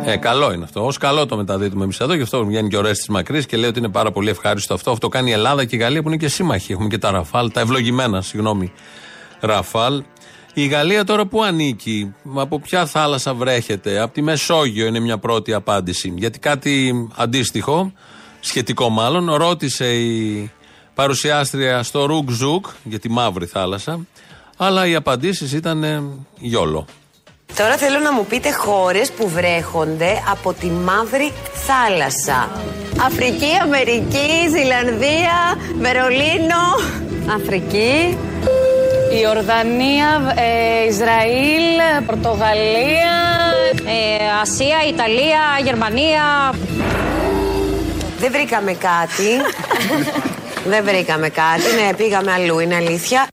Ε, 0.06 0.18
καλό 0.18 0.54
είναι 0.54 0.64
αυτό. 0.64 0.86
Ω 0.86 0.92
καλό 1.00 1.26
το 1.26 1.36
μεταδίδουμε 1.36 1.84
εμείς 1.84 2.00
εδώ. 2.00 2.14
Γι' 2.14 2.22
αυτό 2.22 2.46
βγαίνει 2.46 2.68
και 2.68 2.78
ο 2.78 2.82
Ρέστης 2.82 3.08
Μακρύς 3.08 3.46
και 3.46 3.58
λέει 3.58 3.70
ότι 3.70 3.80
είναι 3.80 3.90
πάρα 3.90 4.12
πολύ 4.12 4.30
ευχάριστο 4.30 4.74
αυτό. 4.74 4.92
Αυτό 4.92 5.08
κάνει 5.08 5.30
η 5.30 5.34
Ελλάδα 5.34 5.66
και 5.66 5.76
η 5.76 5.80
Γαλλία 5.80 6.02
που 6.02 6.08
είναι 6.08 6.18
και 6.18 6.28
σύμμαχοι. 6.28 6.72
Έχουμε 6.72 6.88
και 6.88 6.98
τα 6.98 7.12
Ραφάλ, 7.12 7.52
τα 7.52 7.60
ευλογημένα, 7.60 8.22
συγγνώμη, 8.22 8.72
Ραφάλ. 9.40 10.04
Η 10.54 10.66
Γαλλία 10.66 11.04
τώρα 11.04 11.26
που 11.26 11.44
ανήκει, 11.44 12.14
από 12.36 12.60
ποια 12.60 12.86
θάλασσα 12.86 13.34
βρέχεται, 13.34 14.00
από 14.00 14.14
τη 14.14 14.22
Μεσόγειο 14.22 14.86
είναι 14.86 15.00
μια 15.00 15.18
πρώτη 15.18 15.54
απάντηση. 15.54 16.14
Γιατί 16.16 16.40
κάτι 16.40 16.94
αντίστοιχο, 17.16 17.94
σχετικό 18.40 18.90
μάλλον, 18.90 19.34
ρώτησε 19.34 19.94
η 19.94 20.52
παρουσιάστρια 20.96 21.84
στο 21.84 22.06
Ρουκ 22.06 22.30
Ζουκ 22.30 22.66
για 22.84 23.00
τη 23.00 23.10
Μαύρη 23.10 23.46
Θάλασσα, 23.46 24.00
αλλά 24.58 24.88
οι 24.88 24.96
απαντήσεις 24.96 25.54
ήταν 25.54 25.84
ε, 25.84 26.04
YOLO. 26.38 26.88
Τώρα 27.56 27.78
θέλω 27.78 28.00
να 28.00 28.14
μου 28.14 28.26
πείτε 28.26 28.52
χώρες 28.52 29.12
που 29.12 29.30
βρέχονται 29.30 30.24
από 30.32 30.54
τη 30.54 30.68
Μαύρη 30.68 31.32
Θάλασσα. 31.54 32.50
Αφρική, 33.06 33.52
Αμερική, 33.62 34.30
Ζηλανδία, 34.50 35.58
Βερολίνο. 35.80 36.64
Αφρική. 37.36 38.18
Ιορδανία, 39.22 40.34
ε, 40.36 40.88
Ισραήλ, 40.90 42.06
Πορτογαλία, 42.06 43.16
ε, 43.86 44.42
Ασία, 44.42 44.78
Ιταλία, 44.88 45.42
Γερμανία. 45.64 46.54
Δεν 48.20 48.32
βρήκαμε 48.32 48.74
κάτι. 48.74 49.30
Δεν 50.68 50.84
βρήκαμε 50.84 51.30
κάτι. 51.30 51.64
Ναι, 51.82 51.94
πήγαμε 51.96 52.32
αλλού, 52.32 52.60
είναι 52.60 52.76
αλήθεια. 52.76 53.28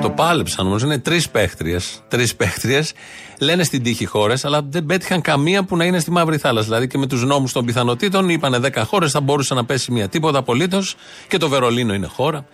Το 0.00 0.10
πάλεψαν 0.10 0.66
όμως. 0.66 0.82
Είναι 0.82 0.98
τρεις 0.98 1.28
παίχτριες. 1.28 2.02
Τρεις 2.08 2.36
παίχτριες. 2.36 2.92
Λένε 3.38 3.62
στην 3.64 3.82
τύχη 3.82 4.04
χώρες, 4.04 4.44
αλλά 4.44 4.60
δεν 4.62 4.86
πέτυχαν 4.86 5.20
καμία 5.20 5.64
που 5.64 5.76
να 5.76 5.84
είναι 5.84 5.98
στη 5.98 6.10
Μαύρη 6.10 6.38
Θάλασσα. 6.38 6.66
Δηλαδή 6.66 6.86
και 6.86 6.98
με 6.98 7.06
τους 7.06 7.24
νόμους 7.24 7.52
των 7.52 7.64
πιθανότητων 7.64 8.28
είπανε 8.28 8.58
10 8.58 8.84
χώρες, 8.86 9.10
θα 9.10 9.20
μπορούσε 9.20 9.54
να 9.54 9.64
πέσει 9.64 9.92
μία. 9.92 10.08
Τίποτα 10.08 10.38
απολύτως. 10.38 10.96
Και 11.28 11.36
το 11.36 11.48
Βερολίνο 11.48 11.94
είναι 11.94 12.06
χώρα. 12.06 12.46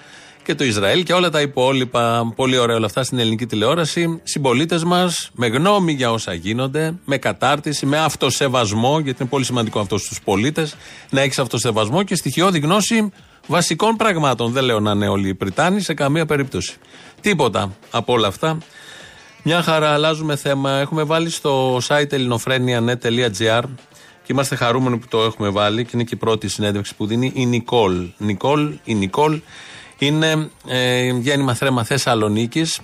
Και 0.45 0.55
το 0.55 0.65
Ισραήλ 0.65 1.03
και 1.03 1.13
όλα 1.13 1.31
τα 1.31 1.41
υπόλοιπα. 1.41 2.33
Πολύ 2.37 2.59
ωραία 2.59 2.77
όλα 2.77 2.87
αυτά 2.87 3.03
στην 3.05 3.19
ελληνική 3.19 3.47
τηλεόραση. 3.47 4.21
Συμπολίτες 4.23 4.85
μας 4.85 5.31
με 5.35 5.47
γνώμη 5.47 5.93
για 5.93 6.13
όσα 6.13 6.35
γίνονται, 6.35 6.95
με 7.05 7.17
κατάρτιση, 7.17 7.87
με 7.87 7.99
αυτοσεβασμό, 7.99 8.99
γιατί 9.01 9.19
είναι 9.21 9.31
πολύ 9.31 9.45
σημαντικό 9.45 9.81
αυτό 9.81 9.99
στους 9.99 10.21
πολίτες, 10.25 10.77
να 11.11 11.21
έχεις 11.21 11.39
αυτοσεβασμό 11.39 12.03
και 12.03 12.15
στοιχειώδη 12.15 12.59
γνώση 12.59 13.13
βασικών 13.47 13.97
πραγμάτων. 13.97 14.53
Δεν 14.53 14.65
λέω 14.65 14.81
να 14.81 14.91
είναι 14.91 15.09
όλοι 15.09 15.29
οι 15.29 15.35
Πριτάνοι 15.35 15.81
σε 15.81 15.95
καμία 15.95 16.27
περίπτωση. 16.27 16.77
Τίποτα 17.21 17.77
από 17.91 18.13
όλα 18.13 18.29
αυτά. 18.29 18.59
Μια 19.43 19.63
χαρά, 19.63 19.93
αλλάζουμε 19.93 20.37
θέμα. 20.37 20.71
Έχουμε 20.71 21.03
βάλει 21.03 21.31
στο 21.31 21.77
site 21.89 22.13
ελληνοφρένια.net.gr 22.13 23.63
και 24.23 24.33
είμαστε 24.33 24.55
χαρούμενοι 24.57 24.97
που 24.97 25.07
το 25.09 25.23
έχουμε 25.23 25.49
βάλει 25.49 25.85
και 25.85 25.91
είναι 25.95 26.05
και 26.05 26.15
η 26.15 26.19
πρώτη 26.19 26.49
συνέντευξη 26.49 26.95
που 26.95 27.07
δίνει 27.07 27.33
η 27.35 27.47
Νικόλ. 27.47 28.07
Νικόλ, 28.19 28.73
η 28.85 28.95
Νικόλ 28.95 29.41
είναι 29.99 30.51
ε, 30.67 31.09
γέννημα 31.09 31.55
θρέμα 31.55 31.85
Θεσσαλονίκης. 31.85 32.81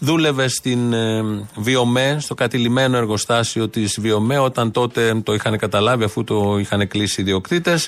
Δούλευε 0.00 0.48
στην 0.48 0.92
ε, 0.92 1.22
Βιομέ, 1.56 2.16
στο 2.20 2.34
κατηλημένο 2.34 2.96
εργοστάσιο 2.96 3.68
της 3.68 4.00
Βιομέ, 4.00 4.38
όταν 4.38 4.70
τότε 4.70 5.20
το 5.24 5.34
είχαν 5.34 5.58
καταλάβει, 5.58 6.04
αφού 6.04 6.24
το 6.24 6.58
είχαν 6.58 6.88
κλείσει 6.88 7.20
οι 7.20 7.22
ιδιοκτήτε. 7.22 7.78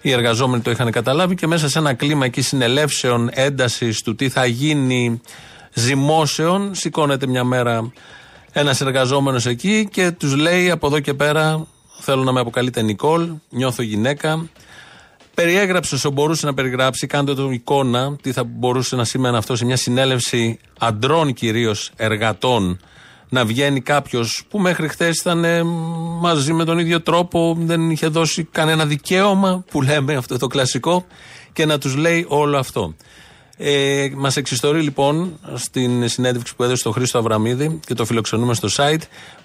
Οι 0.00 0.10
εργαζόμενοι 0.10 0.62
το 0.62 0.70
είχαν 0.70 0.90
καταλάβει 0.90 1.34
και 1.34 1.46
μέσα 1.46 1.68
σε 1.68 1.78
ένα 1.78 1.94
κλίμα 1.94 2.24
εκεί 2.24 2.42
συνελεύσεων, 2.42 3.30
έντασης 3.32 4.02
του 4.02 4.14
τι 4.14 4.28
θα 4.28 4.46
γίνει, 4.46 5.20
ζυμώσεων, 5.72 6.74
σηκώνεται 6.74 7.26
μια 7.26 7.44
μέρα 7.44 7.92
ένας 8.58 8.80
εργαζόμενος 8.80 9.46
εκεί 9.46 9.88
και 9.90 10.10
τους 10.10 10.36
λέει 10.36 10.70
από 10.70 10.86
εδώ 10.86 11.00
και 11.00 11.14
πέρα, 11.14 11.66
θέλω 11.98 12.22
να 12.22 12.32
με 12.32 12.40
αποκαλείτε 12.40 12.82
Νικόλ, 12.82 13.30
νιώθω 13.50 13.82
γυναίκα. 13.82 14.48
Περιέγραψες 15.36 15.92
όσο 15.92 16.10
μπορούσε 16.10 16.46
να 16.46 16.54
περιγράψει, 16.54 17.06
κάντε 17.06 17.34
το 17.34 17.50
εικόνα, 17.50 18.16
τι 18.22 18.32
θα 18.32 18.44
μπορούσε 18.44 18.96
να 18.96 19.04
σημαίνει 19.04 19.36
αυτό 19.36 19.56
σε 19.56 19.64
μια 19.64 19.76
συνέλευση 19.76 20.58
αντρών 20.78 21.32
κυρίως 21.32 21.90
εργατών. 21.96 22.80
Να 23.28 23.44
βγαίνει 23.44 23.80
κάποιος 23.80 24.44
που 24.48 24.58
μέχρι 24.58 24.88
χθες 24.88 25.18
ήταν 25.18 25.44
ε, 25.44 25.62
μαζί 26.20 26.52
με 26.52 26.64
τον 26.64 26.78
ίδιο 26.78 27.00
τρόπο, 27.00 27.56
δεν 27.60 27.90
είχε 27.90 28.06
δώσει 28.06 28.44
κανένα 28.44 28.86
δικαίωμα, 28.86 29.64
που 29.70 29.82
λέμε 29.82 30.14
αυτό 30.14 30.38
το 30.38 30.46
κλασικό, 30.46 31.06
και 31.52 31.66
να 31.66 31.78
τους 31.78 31.96
λέει 31.96 32.24
όλο 32.28 32.58
αυτό. 32.58 32.94
Ε, 33.56 34.08
Μας 34.14 34.36
εξιστορεί 34.36 34.80
λοιπόν 34.80 35.38
στην 35.54 36.08
συνέντευξη 36.08 36.56
που 36.56 36.62
έδωσε 36.62 36.80
στον 36.80 36.92
Χρήστο 36.92 37.18
Αβραμίδη 37.18 37.80
και 37.86 37.94
το 37.94 38.04
φιλοξενούμε 38.04 38.54
στο 38.54 38.68
site 38.76 39.02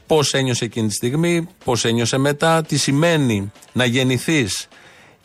πώς 0.08 0.34
ένιωσε 0.34 0.66
εκείνη 0.66 0.88
τη 0.88 0.94
στιγμή, 0.94 1.48
πώς 1.66 1.86
ένιωσε 1.86 2.18
μετά, 2.18 2.62
τι 2.62 2.78
σημαίνει 2.78 3.52
να 3.74 3.86
γεννηθείς 3.86 4.68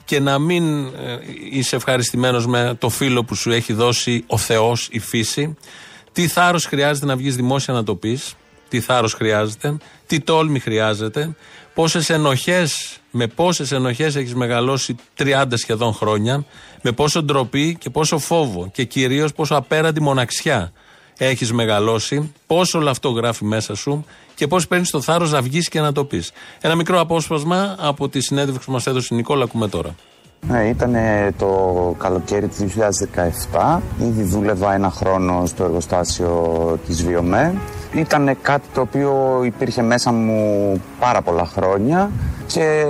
και 0.07 0.21
να 0.21 0.39
μην 0.39 0.87
ε, 0.87 1.19
είσαι 1.51 1.77
ευχαριστημένος 1.77 2.47
με 2.47 2.77
το 2.79 2.89
φίλο 2.89 3.25
που 3.25 3.35
σου 3.35 3.51
έχει 3.51 3.73
δώσει 3.73 4.25
ο 4.27 4.37
Θεός, 4.37 4.89
η 4.91 4.99
φύση. 4.99 5.57
Τι 6.13 6.27
θάρρος 6.27 6.65
χρειάζεται 6.65 7.07
να 7.07 7.17
βγεις 7.17 7.37
δημόσια 7.37 7.75
να 7.75 7.85
το 7.85 7.95
πεις, 7.95 8.35
τι 8.69 8.81
θάρρος 8.81 9.15
χρειάζεται, 9.15 9.77
τι 10.07 10.21
τόλμη 10.21 10.59
χρειάζεται, 10.59 11.37
πόσες 11.75 12.11
ενοχές, 12.11 12.99
με 13.11 13.27
πόσες 13.27 13.73
ενοχές 13.73 14.17
έχεις 14.17 14.35
μεγαλώσει 14.35 14.97
30 15.19 15.45
σχεδόν 15.55 15.93
χρόνια, 15.93 16.45
με 16.83 16.93
πόσο 16.93 17.23
ντροπή 17.23 17.77
και 17.81 17.91
πόσο 17.91 18.19
φόβο 18.19 18.71
και 18.73 18.85
κυρίως 18.85 19.33
πόσο 19.33 19.55
απέραντη 19.55 20.01
μοναξιά 20.01 20.73
έχεις 21.19 21.53
μεγαλώσει, 21.53 22.33
πόσο 22.47 22.79
όλο 22.79 22.91
αυτό 22.91 23.09
γράφει 23.09 23.45
μέσα 23.45 23.75
σου 23.75 24.05
και 24.37 24.47
πώς 24.47 24.67
παίρνεις 24.67 24.91
το 24.91 25.01
θάρρος 25.01 25.33
να 25.33 25.43
βγεις 25.43 25.69
και 25.69 25.81
να 25.81 25.93
το 25.93 26.05
πεις. 26.05 26.33
Ένα 26.61 26.75
μικρό 26.75 27.01
απόσπασμα 27.01 27.77
από 27.79 28.09
τη 28.09 28.21
συνέντευξη 28.21 28.67
που 28.67 28.73
μας 28.73 28.87
έδωσε 28.87 29.09
η 29.15 29.17
Νικόλα, 29.17 29.45
ακούμε 29.45 29.69
τώρα. 29.69 29.95
Ναι, 30.49 30.69
ήταν 30.69 30.97
το 31.39 31.49
καλοκαίρι 31.99 32.47
του 32.47 32.73
2017. 33.53 33.81
Ήδη 34.01 34.23
δούλευα 34.23 34.75
ένα 34.75 34.91
χρόνο 34.91 35.47
στο 35.47 35.65
εργοστάσιο 35.65 36.79
της 36.87 37.05
Βιομέ. 37.05 37.55
Ήταν 37.95 38.37
κάτι 38.43 38.67
το 38.75 38.81
οποίο 38.81 39.41
υπήρχε 39.45 39.83
μέσα 39.83 40.13
μου 40.13 40.83
πάρα 41.01 41.23
πολλά 41.23 41.45
χρόνια 41.45 42.11
και 42.47 42.85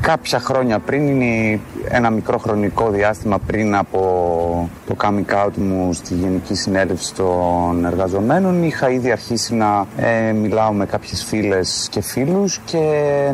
κάποια 0.00 0.38
χρόνια 0.38 0.78
πριν 0.78 1.08
είναι 1.08 1.60
ένα 1.88 2.10
μικρό 2.10 2.38
χρονικό 2.38 2.90
διάστημα 2.90 3.38
πριν 3.38 3.76
από 3.76 4.70
το 4.86 4.96
coming 5.02 5.44
out 5.44 5.54
μου 5.56 5.92
στη 5.92 6.14
Γενική 6.14 6.54
Συνέλευση 6.54 7.14
των 7.14 7.84
Εργαζομένων 7.84 8.64
είχα 8.64 8.90
ήδη 8.90 9.10
αρχίσει 9.10 9.54
να 9.54 9.86
ε, 9.96 10.32
μιλάω 10.32 10.72
με 10.72 10.86
κάποιες 10.86 11.24
φίλες 11.24 11.88
και 11.90 12.00
φίλους 12.00 12.60
και 12.64 12.78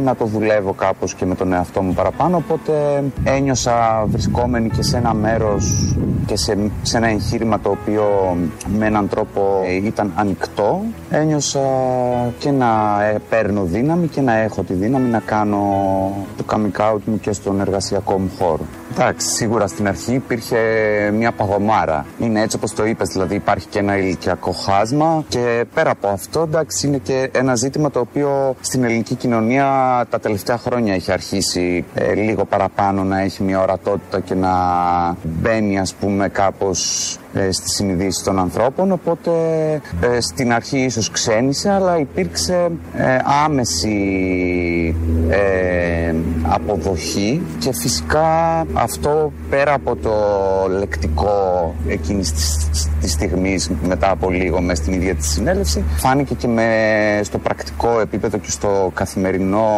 να 0.04 0.16
το 0.16 0.24
δουλεύω 0.24 0.72
κάπως 0.72 1.14
και 1.14 1.26
με 1.26 1.34
τον 1.34 1.52
εαυτό 1.52 1.82
μου 1.82 1.92
παραπάνω 1.92 2.36
οπότε 2.36 3.04
ένιωσα 3.24 4.04
βρισκόμενοι 4.06 4.70
και 4.70 4.82
σε 4.82 4.96
ένα 4.96 5.14
μέρος 5.14 5.96
και 6.26 6.36
σε, 6.36 6.70
σε 6.82 6.96
ένα 6.96 7.08
εγχείρημα 7.08 7.60
το 7.60 7.70
οποίο 7.70 8.36
με 8.78 8.86
έναν 8.86 9.08
τρόπο 9.08 9.62
ε, 9.66 9.74
ήταν 9.74 10.12
ανοιχτό. 10.16 10.82
Ένιωσα 11.10 11.60
και 12.38 12.50
να 12.50 13.02
ε, 13.04 13.18
παίρνω 13.28 13.62
δύναμη 13.62 14.06
και 14.06 14.20
να 14.20 14.36
έχω 14.36 14.62
τη 14.62 14.72
δύναμη 14.72 15.08
να 15.08 15.18
κάνω 15.18 15.62
το 16.36 16.42
coming 16.54 16.80
out 16.80 16.98
μου 17.04 17.20
και 17.20 17.32
στον 17.32 17.60
εργασιακό 17.60 18.18
μου 18.18 18.30
χώρο. 18.38 18.66
Εντάξει, 18.98 19.28
σίγουρα 19.28 19.66
στην 19.66 19.88
αρχή 19.88 20.14
υπήρχε 20.14 20.56
μια 21.14 21.32
παγωμάρα. 21.32 22.06
Είναι 22.20 22.40
έτσι 22.42 22.56
όπως 22.56 22.74
το 22.74 22.84
είπες, 22.84 23.08
δηλαδή 23.08 23.34
υπάρχει 23.34 23.66
και 23.66 23.78
ένα 23.78 23.98
ηλικιακό 23.98 24.52
χάσμα 24.52 25.24
και 25.28 25.64
πέρα 25.74 25.90
από 25.90 26.08
αυτό, 26.08 26.40
εντάξει, 26.40 26.86
είναι 26.86 26.98
και 26.98 27.30
ένα 27.32 27.54
ζήτημα 27.54 27.90
το 27.90 28.00
οποίο 28.00 28.56
στην 28.60 28.84
ελληνική 28.84 29.14
κοινωνία 29.14 29.66
τα 30.10 30.20
τελευταία 30.20 30.58
χρόνια 30.58 30.94
έχει 30.94 31.12
αρχίσει 31.12 31.84
ε, 31.94 32.14
λίγο 32.14 32.44
παραπάνω 32.44 33.04
να 33.04 33.20
έχει 33.20 33.42
μια 33.42 33.60
ορατότητα 33.60 34.20
και 34.20 34.34
να 34.34 34.50
μπαίνει 35.22 35.78
ας 35.78 35.94
πούμε 35.94 36.28
κάπως 36.28 37.18
ε, 37.34 37.52
στη 37.52 37.68
συνειδήση 37.68 38.24
των 38.24 38.38
ανθρώπων 38.38 38.92
οπότε 38.92 39.30
ε, 40.00 40.20
στην 40.20 40.52
αρχή 40.52 40.78
ίσως 40.78 41.10
ξένησε 41.10 41.70
αλλά 41.70 41.98
υπήρξε 41.98 42.70
ε, 42.96 43.18
άμεση 43.44 43.96
ε, 45.28 46.14
αποδοχή 46.48 47.42
και 47.58 47.72
φυσικά 47.72 48.64
αυτό 48.84 49.32
πέρα 49.50 49.72
από 49.74 49.96
το 49.96 50.12
λεκτικό 50.78 51.74
εκείνης 51.88 52.32
της, 52.32 52.68
της 53.00 53.12
στιγμής 53.12 53.70
μετά 53.86 54.10
από 54.10 54.30
λίγο 54.30 54.60
μες 54.60 54.78
στην 54.78 54.92
ίδια 54.92 55.14
τη 55.14 55.24
συνέλευση 55.26 55.84
φάνηκε 55.96 56.34
και 56.34 56.48
με, 56.48 57.20
στο 57.22 57.38
πρακτικό 57.38 58.00
επίπεδο 58.00 58.38
και 58.38 58.50
στο 58.50 58.90
καθημερινό 58.94 59.68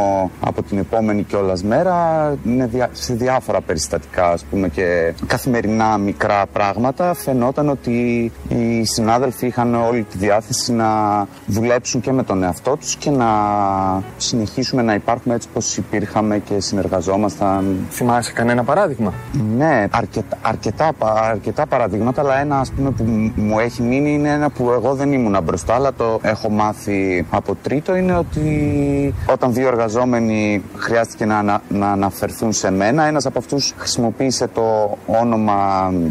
από 0.41 0.63
την 0.63 0.79
επόμενη 0.79 1.23
κιόλας 1.23 1.63
μέρα 1.63 1.95
είναι 2.47 2.67
δια- 2.67 2.91
σε 2.93 3.15
διάφορα 3.15 3.61
περιστατικά 3.61 4.31
ας 4.31 4.45
πούμε 4.51 4.69
και 4.69 5.13
καθημερινά 5.27 5.99
μικρά 5.99 6.47
πράγματα 6.53 7.15
φαινόταν 7.15 7.69
ότι 7.69 7.93
οι 8.49 8.85
συνάδελφοι 8.85 9.47
είχαν 9.47 9.75
όλη 9.75 10.03
τη 10.03 10.19
διάθεση 10.19 10.73
να 10.73 10.87
δουλέψουν 11.47 12.01
και 12.01 12.13
με 12.13 12.23
τον 12.23 12.43
εαυτό 12.43 12.77
τους 12.77 12.97
και 12.97 13.11
να 13.11 13.27
συνεχίσουμε 14.17 14.83
να 14.83 14.95
υπάρχουμε 14.95 15.35
έτσι 15.35 15.49
πως 15.53 15.77
υπήρχαμε 15.77 16.39
και 16.39 16.61
συνεργαζόμασταν. 16.61 17.87
Θυμάσαι 17.91 18.33
κανένα 18.33 18.65
παράδειγμα; 18.65 18.96
Ναι, 19.57 19.87
αρκετά, 19.91 20.37
αρκετά, 20.43 20.91
πα- 20.99 21.21
αρκετά 21.31 21.67
παραδείγματα, 21.67 22.21
αλλά 22.21 22.41
ένα 22.41 22.59
ας 22.59 22.71
πούμε 22.71 22.91
που 22.91 23.03
μ- 23.05 23.33
μου 23.37 23.59
έχει 23.59 23.83
μείνει 23.83 24.13
είναι 24.13 24.29
ένα 24.31 24.51
που 24.51 24.71
εγώ 24.71 24.95
δεν 24.95 25.13
ήμουν 25.13 25.39
μπροστά, 25.45 25.75
αλλά 25.75 25.93
το 25.93 26.19
έχω 26.23 26.51
μάθει 26.51 27.25
από 27.31 27.55
τρίτο, 27.63 27.97
είναι 27.97 28.17
ότι 28.17 29.15
όταν 29.33 29.53
δύο 29.53 29.69
εργαζόμενοι 29.69 30.63
χρειάστηκε 30.77 31.25
να, 31.25 31.39
ανα- 31.39 31.63
να 31.69 31.91
αναφερθούν 31.91 32.53
σε 32.53 32.71
μένα, 32.71 33.05
ένας 33.07 33.27
από 33.27 33.39
αυτούς 33.39 33.75
χρησιμοποίησε 33.77 34.47
το 34.55 34.97
όνομα 35.07 35.55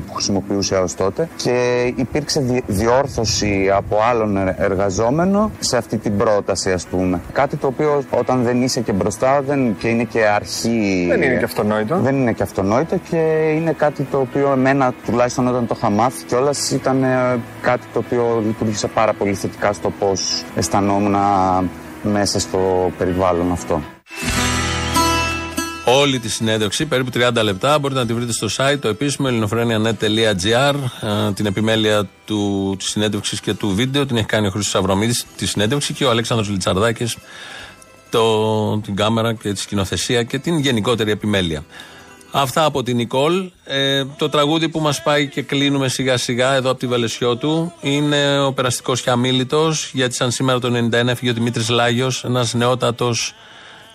που 0.07 0.13
χρησιμοποιούσε 0.13 0.75
έως 0.75 0.93
τότε 0.95 1.29
και 1.35 1.83
υπήρξε 1.95 2.39
δι- 2.39 2.63
διόρθωση 2.67 3.69
από 3.75 3.97
άλλον 4.09 4.37
ε- 4.37 4.55
εργαζόμενο 4.59 5.51
σε 5.59 5.77
αυτή 5.77 5.97
την 5.97 6.17
πρόταση 6.17 6.71
ας 6.71 6.85
πούμε. 6.85 7.19
Κάτι 7.33 7.55
το 7.55 7.67
οποίο 7.67 8.03
όταν 8.09 8.43
δεν 8.43 8.61
είσαι 8.61 8.79
και 8.81 8.91
μπροστά 8.91 9.41
δεν, 9.47 9.75
και 9.79 9.87
είναι 9.87 10.03
και 10.03 10.25
αρχή... 10.25 11.05
Δεν 11.09 11.21
είναι 11.21 11.35
και 11.37 11.43
αυτονόητο. 11.43 11.95
Δεν 11.99 12.15
είναι 12.15 12.31
και 12.31 12.43
αυτονόητο 12.43 12.73
και 12.83 13.51
είναι 13.55 13.71
κάτι 13.71 14.03
το 14.03 14.19
οποίο 14.19 14.51
εμένα 14.51 14.93
τουλάχιστον 15.05 15.47
όταν 15.47 15.67
το 15.67 15.75
είχα 15.77 15.89
μάθει 15.89 16.25
κιόλας 16.25 16.71
ήταν 16.71 17.03
ε, 17.03 17.39
κάτι 17.61 17.87
το 17.93 17.99
οποίο 17.99 18.43
λειτουργήσε 18.45 18.87
πάρα 18.87 19.13
πολύ 19.13 19.33
θετικά 19.33 19.73
στο 19.73 19.89
πώς 19.99 20.43
αισθανόμουν 20.55 21.15
μέσα 22.03 22.39
στο 22.39 22.91
περιβάλλον 22.97 23.51
αυτό. 23.51 23.81
Όλη 25.87 26.19
τη 26.19 26.29
συνέντευξη, 26.29 26.85
περίπου 26.85 27.11
30 27.13 27.43
λεπτά, 27.43 27.79
μπορείτε 27.79 27.99
να 27.99 28.05
τη 28.05 28.13
βρείτε 28.13 28.31
στο 28.31 28.47
site 28.57 28.77
το 28.79 28.87
επίσημο 28.87 29.27
ελληνοφρένια.net.gr. 29.31 30.75
Ε, 31.01 31.31
την 31.33 31.45
επιμέλεια 31.45 32.07
του, 32.25 32.75
της 32.79 32.89
συνέντευξης 32.89 33.39
και 33.39 33.53
του 33.53 33.75
βίντεο 33.75 34.05
την 34.05 34.17
έχει 34.17 34.25
κάνει 34.25 34.47
ο 34.47 34.49
Χρήστος 34.49 34.75
Αβραμίδης 34.75 35.25
τη 35.37 35.45
συνέντευξη 35.45 35.93
και 35.93 36.05
ο 36.05 36.09
Αλέξανδρος 36.09 36.49
Λιτσαρδάκης 36.49 37.17
το, 38.09 38.77
την 38.79 38.95
κάμερα 38.95 39.33
και 39.33 39.53
τη 39.53 39.59
σκηνοθεσία 39.59 40.23
και 40.23 40.39
την 40.39 40.59
γενικότερη 40.59 41.11
επιμέλεια. 41.11 41.63
Αυτά 42.37 42.65
από 42.65 42.83
την 42.83 42.95
Νικόλ. 42.95 43.51
Ε, 43.65 44.03
το 44.17 44.29
τραγούδι 44.29 44.69
που 44.69 44.79
μας 44.79 45.03
πάει 45.03 45.27
και 45.27 45.41
κλείνουμε 45.41 45.87
σιγά 45.87 46.17
σιγά 46.17 46.53
εδώ 46.53 46.69
από 46.69 46.79
τη 46.79 46.87
Βελεσιώτου 46.87 47.71
είναι 47.81 48.39
ο 48.39 48.53
περαστικός 48.53 49.01
Χιαμίλητος 49.01 49.91
γιατί 49.93 50.15
σαν 50.15 50.31
σήμερα 50.31 50.59
το 50.59 50.89
91 50.91 51.07
έφυγε 51.07 51.31
ο 51.31 51.33
Δημήτρης 51.33 51.69
Λάγιος, 51.69 52.23
ένας 52.23 52.53
νεότατος 52.53 53.33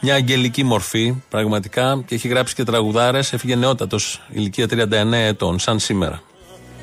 μια 0.01 0.15
αγγελική 0.15 0.65
μορφή 0.65 1.23
πραγματικά 1.29 2.03
και 2.07 2.15
έχει 2.15 2.29
γράψει 2.29 2.55
και 2.55 2.65
τραγουδάρες 2.65 3.33
έφυγε 3.33 3.57
νεότατος 3.57 4.23
ηλικία 4.29 4.67
39 4.67 5.13
ετών 5.13 5.59
σαν 5.59 5.79
σήμερα 5.79 6.23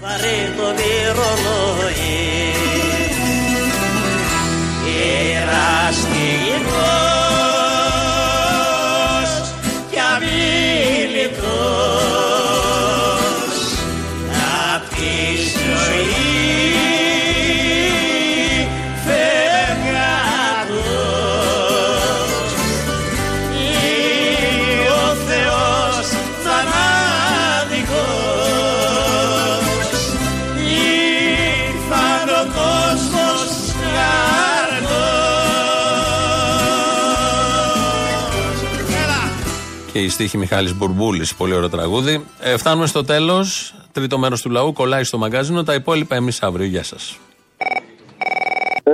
Βαρύ 0.02 0.54
το 0.58 1.57
η 40.08 40.10
στίχη 40.10 40.38
Μιχάλης 40.38 40.76
Μπουρμπούλης. 40.76 41.36
Πολύ 41.36 41.54
ωραίο 41.54 41.70
τραγούδι. 41.70 42.26
Ε, 42.40 42.58
φτάνουμε 42.58 42.88
στο 42.88 43.04
τέλος. 43.04 43.74
Τρίτο 43.92 44.18
μέρος 44.18 44.42
του 44.42 44.50
λαού 44.50 44.74
κολλάει 44.74 45.04
στο 45.04 45.18
μαγκάζινο. 45.18 45.64
Τα 45.64 45.74
υπόλοιπα 45.74 46.16
εμείς 46.16 46.42
αύριο. 46.42 46.66
Γεια 46.66 46.84
σας 46.84 47.18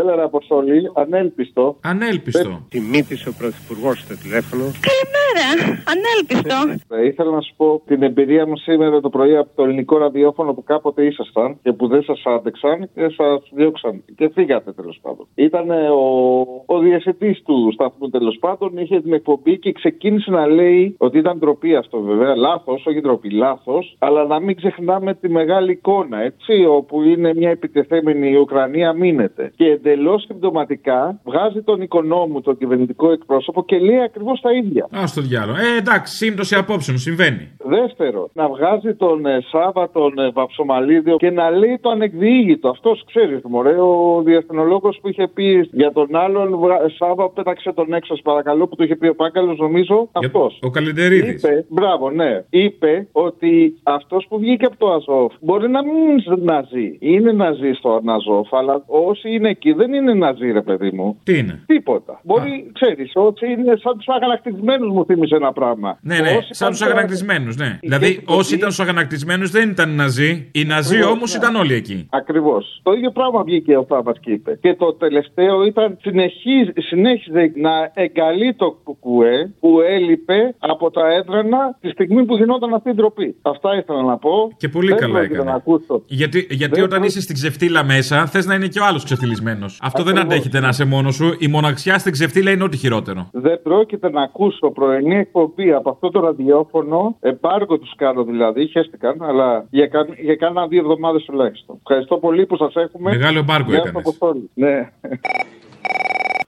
Έλα, 0.04 0.16
ρε 0.16 0.24
Αποστολή, 0.24 0.92
ανέλπιστο. 0.94 1.78
Ανέλπιστο. 1.84 2.66
Τιμήτησε 2.70 3.30
ο 3.30 3.34
Πρωθυπουργός 3.38 4.00
στο 4.00 4.18
τηλέφωνο. 4.18 4.64
Καλημέρα. 4.90 5.46
Ανέλπιστο. 5.94 6.58
Ε, 6.96 7.06
ήθελα 7.06 7.32
να 7.32 7.42
σου 7.42 7.54
πω 7.58 7.82
την 7.86 8.04
εμπειρία 8.04 8.48
μου 8.48 8.58
σήμερα 8.58 9.02
το 9.02 9.10
πρωί 9.10 9.38
από 9.38 9.50
το 9.56 9.64
ελληνικό 9.64 9.98
ραδιόφωνο 9.98 10.54
που 10.54 10.64
κάποτε 10.64 11.06
ήσασταν 11.06 11.58
και 11.64 11.72
που 11.72 11.88
δεν 11.88 12.04
σας 12.04 12.22
άντεξαν 12.26 12.90
και 12.94 13.10
σας 13.18 13.50
διώξαν. 13.52 14.04
Και 14.16 14.30
φύγατε 14.34 14.72
τέλος 14.72 15.00
πάντων. 15.02 15.28
Ήταν 15.36 15.70
ε, 15.70 15.90
ο, 15.90 16.42
ο 16.66 16.80
διευθυντής 16.80 17.42
του 17.46 17.70
σταθμού 17.74 18.10
τέλος 18.10 18.38
πάντων, 18.40 18.78
είχε 18.78 19.02
την 19.02 19.14
εκπομπή 19.14 19.60
και 19.60 19.72
ξεκίνησε 19.72 20.32
να 20.32 20.46
λέει 20.48 20.96
ότι 20.98 21.18
ήταν 21.18 21.38
ντροπή 21.38 21.76
αυτό 21.76 22.02
βέβαια. 22.02 22.36
Λάθος, 22.36 22.86
όχι 22.86 23.02
ντροπή, 23.02 23.30
λάθος. 23.30 23.96
Αλλά 24.00 24.26
να 24.26 24.40
μην 24.40 24.56
ξεχνάμε 24.56 25.14
τη 25.14 25.30
μεγάλη 25.30 25.72
εικόνα, 25.72 26.22
έτσι, 26.22 26.66
όπου 26.66 27.04
είναι 27.04 27.34
μια 27.34 27.50
επιτεθέμενη 27.50 28.30
η 28.30 28.36
Ουκρανία 28.36 28.94
μείνεται. 28.94 29.52
Και 29.56 29.66
εντελώς 29.94 30.24
συμπτωματικά 30.24 31.20
βγάζει 31.24 31.62
τον 31.62 31.82
οικονόμου, 31.82 32.42
τον 32.42 32.58
κυβερνητικό 32.58 33.12
εκπρόσωπο 33.12 33.64
και 33.66 33.78
λέει 33.80 34.00
ακριβώς 34.02 34.40
τα 34.42 34.52
ίδια. 34.54 34.84
Α 34.92 35.04
το 35.16 35.22
διάλογο. 35.22 35.58
Ε, 35.58 35.78
εντάξει, 35.78 36.16
σύμπτωση 36.16 36.56
απόψεων, 36.56 36.98
συμβαίνει. 36.98 37.52
Δεύτερο, 37.66 38.30
να 38.34 38.48
βγάζει 38.50 38.94
τον 38.96 39.26
ε, 39.26 39.40
Σάβα, 39.52 39.90
τον 39.92 40.18
ε, 40.20 40.30
Βαψομαλίδιο 40.32 41.16
και 41.18 41.30
να 41.32 41.50
λέει 41.50 41.78
το 41.82 41.90
ανεκδιήγητο. 41.90 42.70
Αυτός 42.70 43.04
ξέρεις, 43.06 43.40
μωρέ, 43.44 43.76
ο 43.80 44.22
διεθνολόγος 44.26 45.00
που 45.02 45.08
είχε 45.10 45.28
πει 45.28 45.70
για 45.72 45.92
τον 45.92 46.16
άλλον 46.16 46.58
βγα- 46.58 46.90
Σάβα, 46.98 47.30
πέταξε 47.30 47.74
τον 47.74 47.94
έξω, 47.94 48.14
σας 48.14 48.22
παρακαλώ, 48.24 48.68
που 48.68 48.76
το 48.76 48.84
είχε 48.84 48.96
πει 48.96 49.08
ο 49.08 49.16
Πάγκαλος, 49.16 49.58
νομίζω 49.58 50.10
αυτός. 50.12 50.60
Ο 50.64 50.70
Καλεντερίδη. 50.70 51.30
Είπε, 51.30 51.66
μπράβο, 51.70 52.10
ναι. 52.12 52.44
Είπε 52.50 53.08
ότι 53.12 53.80
αυτός 53.84 54.26
που 54.30 54.40
βγήκε 54.40 54.66
από 54.66 54.78
το 54.78 54.92
Αζόφ 54.92 55.34
μπορεί 55.40 55.70
να 55.70 55.84
μην 55.84 55.96
είναι 55.96 56.24
ναζί. 56.42 56.98
Είναι 57.00 57.32
ναζί 57.32 57.72
στο 57.74 58.02
Αζόφ, 58.06 58.54
αλλά 58.54 58.84
όσοι 58.88 59.32
είναι 59.36 59.50
εκεί 59.50 59.72
δεν 59.84 59.92
δεν 59.94 60.02
είναι 60.02 60.14
ναζί, 60.14 60.52
ρε 60.52 60.62
παιδί 60.62 60.92
μου. 60.94 61.18
Τι 61.24 61.38
είναι; 61.38 61.64
Τίποτα. 61.66 62.20
Μπορεί, 62.24 62.72
ξέρεις, 62.74 63.12
ότι 63.14 63.52
είναι 63.52 63.74
σαν 63.84 63.98
τους 63.98 64.08
αγανακτισμένους 64.08 64.90
μου 64.94 65.06
θύμισε 65.06 65.36
ένα 65.36 65.52
πράγμα. 65.54 65.98
Ναι, 66.02 66.20
ναι, 66.20 66.30
Όσοι 66.38 66.54
σαν 66.54 66.68
ήταν 66.72 66.80
του 66.80 66.86
αγανακτισμένους, 66.86 67.56
ναι. 67.56 67.78
Δηλαδή, 67.82 68.06
Επιτροπή- 68.06 68.40
όσοι 68.40 68.56
ήταν 68.56 68.72
στους 68.72 68.84
αγανακτισμένους 68.86 69.52
δεν 69.52 69.70
ήταν 69.70 69.90
Ναζί. 69.96 70.50
Οι 70.52 70.64
Ναζί 70.64 70.96
Ακριβώς, 70.96 71.12
όμως 71.16 71.32
ναι. 71.32 71.38
ήταν 71.42 71.56
όλοι 71.56 71.74
εκεί. 71.74 72.08
Ακριβώς. 72.12 72.80
Το 72.84 72.92
ίδιο 72.92 73.12
πράγμα 73.12 73.44
βγήκε 73.44 73.78
ο 73.78 73.86
Θάβα 73.90 74.14
και 74.20 74.32
είπε. 74.32 74.58
Και 74.62 74.74
το 74.76 74.94
τελευταίο 74.94 75.64
ήταν 75.66 75.98
συνεχίζ, 76.02 76.68
συνέχιζε 76.78 77.52
να 77.56 77.92
εγκαλεί 77.94 78.54
το 78.54 78.80
κουκουέ 78.84 79.54
που 79.60 79.82
έλειπε 79.82 80.56
από 80.60 80.92
τα 80.92 81.14
έδρανα 81.14 81.78
τη 81.82 81.90
στιγμή 81.90 82.26
που 82.26 82.36
γινόταν 82.36 82.74
αυτή 82.74 82.90
η 82.90 82.94
ντροπή. 82.94 83.36
Αυτά 83.42 83.76
ήθελα 83.78 84.04
να 84.04 84.18
πω. 84.18 84.52
Και 84.58 84.68
πολύ 84.70 84.88
Δεν 84.88 84.98
καλά 84.98 85.14
πρόκειται 85.14 85.34
έκανε. 85.34 85.50
Να 85.50 85.56
ακούσω. 85.56 86.04
Γιατί, 86.08 86.48
γιατί 86.50 86.74
Δεν 86.76 86.84
όταν 86.84 87.00
προ- 87.00 87.10
είσαι 87.10 87.22
στην 87.22 87.36
ξεφτύλα 87.36 87.84
μέσα, 87.84 88.26
θες 88.26 88.46
να 88.46 88.54
είναι 88.56 88.68
και 88.68 88.80
ο 88.80 88.86
άλλος 88.86 89.04
ξεφτυλισμένος. 89.04 89.73
Αυτό 89.82 90.04
δεν 90.04 90.18
Ακριβώς. 90.18 90.34
αντέχεται 90.34 90.60
να 90.60 90.68
είσαι 90.68 90.86
μόνος 90.86 91.16
σου. 91.16 91.36
Η 91.40 91.48
μοναξιά 91.48 91.98
στην 92.00 92.12
ξεφτύλα 92.12 92.52
είναι 92.52 92.64
ό,τι 92.64 92.78
χειρότερο. 92.78 93.30
Δεν 93.32 93.62
πρόκειται 93.62 94.10
να 94.10 94.22
ακούσω 94.22 94.72
πρωινή 94.72 95.16
εκπομπή 95.16 95.72
από 95.72 95.90
αυτό 95.90 96.10
το 96.10 96.20
ραδιόφωνο. 96.20 97.18
Εμπάργκο 97.20 97.78
τους 97.78 97.94
κάνω 97.96 98.24
δηλαδή, 98.24 98.68
χαίστηκαν, 98.68 99.22
αλλά 99.22 99.66
για, 99.70 99.88
κα... 99.88 100.08
για 100.22 100.36
κάνα 100.36 100.68
δύο 100.68 100.80
εβδομάδες 100.80 101.24
τουλάχιστον. 101.24 101.76
Ευχαριστώ 101.80 102.18
πολύ 102.18 102.46
που 102.46 102.58
σας 102.58 102.76
έχουμε. 102.76 103.12
Μεγάλο 103.12 103.40
εμπάργκο 103.40 103.70
Γεια 103.70 103.80
σου, 103.82 103.88
έκανες. 103.88 104.08
Αποστόλη. 104.08 104.50
Ναι. 104.54 104.92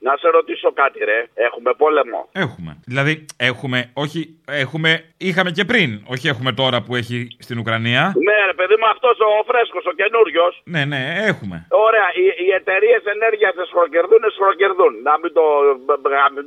Να 0.08 0.14
σε 0.22 0.28
ρωτήσω 0.38 0.68
κάτι, 0.80 0.98
ρε. 1.10 1.18
Έχουμε 1.46 1.70
πόλεμο. 1.82 2.20
Έχουμε. 2.44 2.70
Δηλαδή, 2.92 3.12
έχουμε, 3.50 3.78
όχι, 4.04 4.20
έχουμε, 4.64 4.90
είχαμε 5.28 5.50
και 5.56 5.64
πριν. 5.70 5.90
Όχι 6.14 6.26
έχουμε 6.32 6.50
τώρα 6.62 6.78
που 6.84 6.92
έχει 7.00 7.16
στην 7.46 7.56
Ουκρανία. 7.60 8.02
Ναι, 8.28 8.38
ρε 8.50 8.56
παιδί 8.58 8.76
μου, 8.80 8.88
αυτός 8.94 9.16
ο 9.26 9.28
φρέσκος, 9.48 9.84
ο 9.90 9.94
καινούριος. 10.00 10.52
Ναι, 10.74 10.82
ναι, 10.92 11.00
έχουμε. 11.30 11.56
Ωραία, 11.86 12.08
οι, 12.20 12.24
οι 12.44 12.48
εταιρείες 12.60 13.02
ενέργειας 13.14 13.54
σχροκερδούν, 13.70 14.22
σχροκερδούν. 14.36 14.92
Να 15.08 15.14
μην 15.20 15.30
το. 15.36 15.44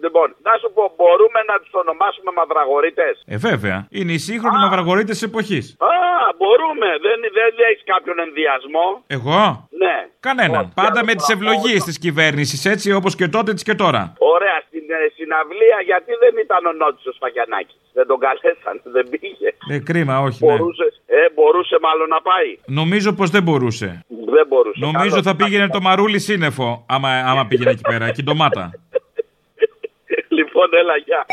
Λοιπόν, 0.05 0.27
να 0.47 0.53
σου 0.61 0.69
πω, 0.75 0.83
μπορούμε 0.99 1.39
να 1.51 1.55
τους 1.61 1.71
ονομάσουμε 1.81 2.31
μαυραγωρίτε. 2.39 3.07
Ε, 3.33 3.37
βέβαια. 3.49 3.77
Είναι 3.97 4.13
οι 4.17 4.21
σύγχρονοι 4.27 4.57
μαυραγωρίτε 4.65 5.11
τη 5.17 5.21
εποχής. 5.29 5.65
Α, 5.91 5.93
μπορούμε. 6.39 6.87
Δεν, 7.05 7.17
δεν 7.37 7.51
έχεις 7.69 7.83
κάποιον 7.93 8.17
ενδιασμό; 8.27 8.87
Εγώ; 9.17 9.41
Ναι. 9.83 9.97
Κανέναν. 10.27 10.63
Πάντα 10.81 10.99
με 11.07 11.13
τις 11.15 11.29
ευλογίες 11.35 11.81
της 11.83 11.97
κυβέρνησης, 12.05 12.59
έτσι 12.73 12.87
όπως 12.99 13.13
και 13.19 13.27
τότε 13.27 13.48
τη 13.55 13.63
και 13.67 13.75
τώρα. 13.83 14.01
Ωραία, 14.35 14.57
στην 14.67 14.85
ε, 14.97 14.99
συναυλία 15.15 15.79
γιατί 15.89 16.11
δεν 16.23 16.33
ήταν 16.45 16.61
ο 16.71 16.73
Νότσος 16.81 17.15
Φαγιανάκη. 17.21 17.77
Δεν 17.97 18.05
τον 18.07 18.19
καλέσαν, 18.25 18.75
δεν 18.95 19.05
πήγε. 19.09 19.49
Ε, 19.73 19.79
κρίμα, 19.89 20.15
όχι. 20.27 20.45
Ναι. 20.45 20.51
Μπορούσε, 20.51 20.85
ε, 21.05 21.21
μπορούσε 21.35 21.77
μάλλον 21.81 22.07
να 22.15 22.21
πάει. 22.29 22.49
Νομίζω 22.65 23.09
πως 23.19 23.29
δεν 23.35 23.43
μπορούσε. 23.43 23.89
Δεν 24.35 24.45
μπορούσε. 24.47 24.79
Νομίζω 24.79 25.15
Καλώς. 25.21 25.27
θα 25.27 25.35
πήγαινε 25.35 25.67
το 25.75 25.81
μαρούλι 25.81 26.19
σύννεφο, 26.19 26.85
άμα, 26.87 27.09
άμα 27.09 27.43
πήγαινε 27.47 27.71
εκεί 27.71 27.85
πέρα, 27.91 28.05
και 28.13 28.21
η 28.21 28.23
ντομάτα. 28.23 28.65
Λοιπόν, 30.37 30.67
έλα, 30.81 30.95
γεια. 31.05 31.25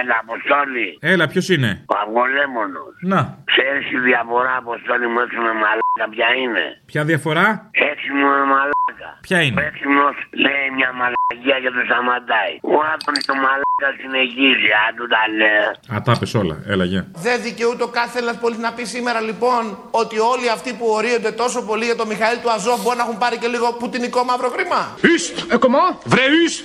Έλα, 0.00 0.16
Αποστόλη. 0.24 0.88
Έλα, 1.12 1.24
ποιος 1.32 1.46
είναι; 1.54 1.70
Ο 1.92 1.94
αυγολέμονος. 2.02 2.92
Να, 3.12 3.20
Ξέρεις 3.52 3.84
τη 3.90 3.98
διαφορά, 4.10 4.52
Αποστόλη 4.64 5.06
μου, 5.12 5.18
έξω 5.24 5.40
με 5.46 5.52
μαλάκα 5.62 6.06
ποια 6.14 6.28
είναι; 6.42 6.64
ποια 6.90 7.02
διαφορά; 7.10 7.46
Έξιμο 7.90 8.26
με 8.38 8.44
μαλάκα. 8.52 9.08
Ποια 9.26 9.38
είναι; 9.44 9.60
Ο 9.60 9.64
έξιμος 9.70 10.14
λέει 10.44 10.64
μια 10.78 10.90
μαλακία 11.00 11.56
και 11.64 11.70
το 11.76 11.80
σταματάει. 11.88 12.54
Ο 12.74 12.76
Άδωνης 12.92 13.24
το 13.30 13.34
μαλάκα 13.44 13.88
συνεχίζει, 14.00 14.70
αν 14.84 14.90
του 14.98 15.06
τα 15.14 15.22
λέει. 15.40 15.64
Α, 15.94 15.96
τα 16.06 16.12
πες 16.20 16.32
όλα. 16.42 16.56
Έλα, 16.72 16.84
γεια. 16.92 17.02
Δεν 17.26 17.36
δικαιούται 17.46 17.84
ο 17.88 17.90
κάθε 17.98 18.14
Έλληνας 18.18 18.38
πολίτης 18.42 18.64
να 18.68 18.72
πει 18.76 18.84
σήμερα 18.96 19.20
λοιπόν 19.28 19.62
ότι 20.02 20.16
όλοι 20.32 20.46
αυτοί 20.56 20.70
που 20.78 20.86
ορίονται 20.98 21.32
τόσο 21.42 21.58
πολύ 21.68 21.84
για 21.90 21.96
τον 22.00 22.06
Μιχαήλ 22.12 22.36
του 22.42 22.50
Αζόφ 22.56 22.78
μπορεί 22.82 22.96
να 23.00 23.04
έχουν 23.06 23.18
πάρει 23.24 23.36
και 23.42 23.48
λίγο 23.54 23.66
πουτινικό 23.80 24.20
μαύρο 24.30 24.48
χρήμα; 24.54 24.80
Üst! 25.12 25.34
Comment? 25.64 25.92
Vrai 26.14 26.28
Üst! 26.44 26.64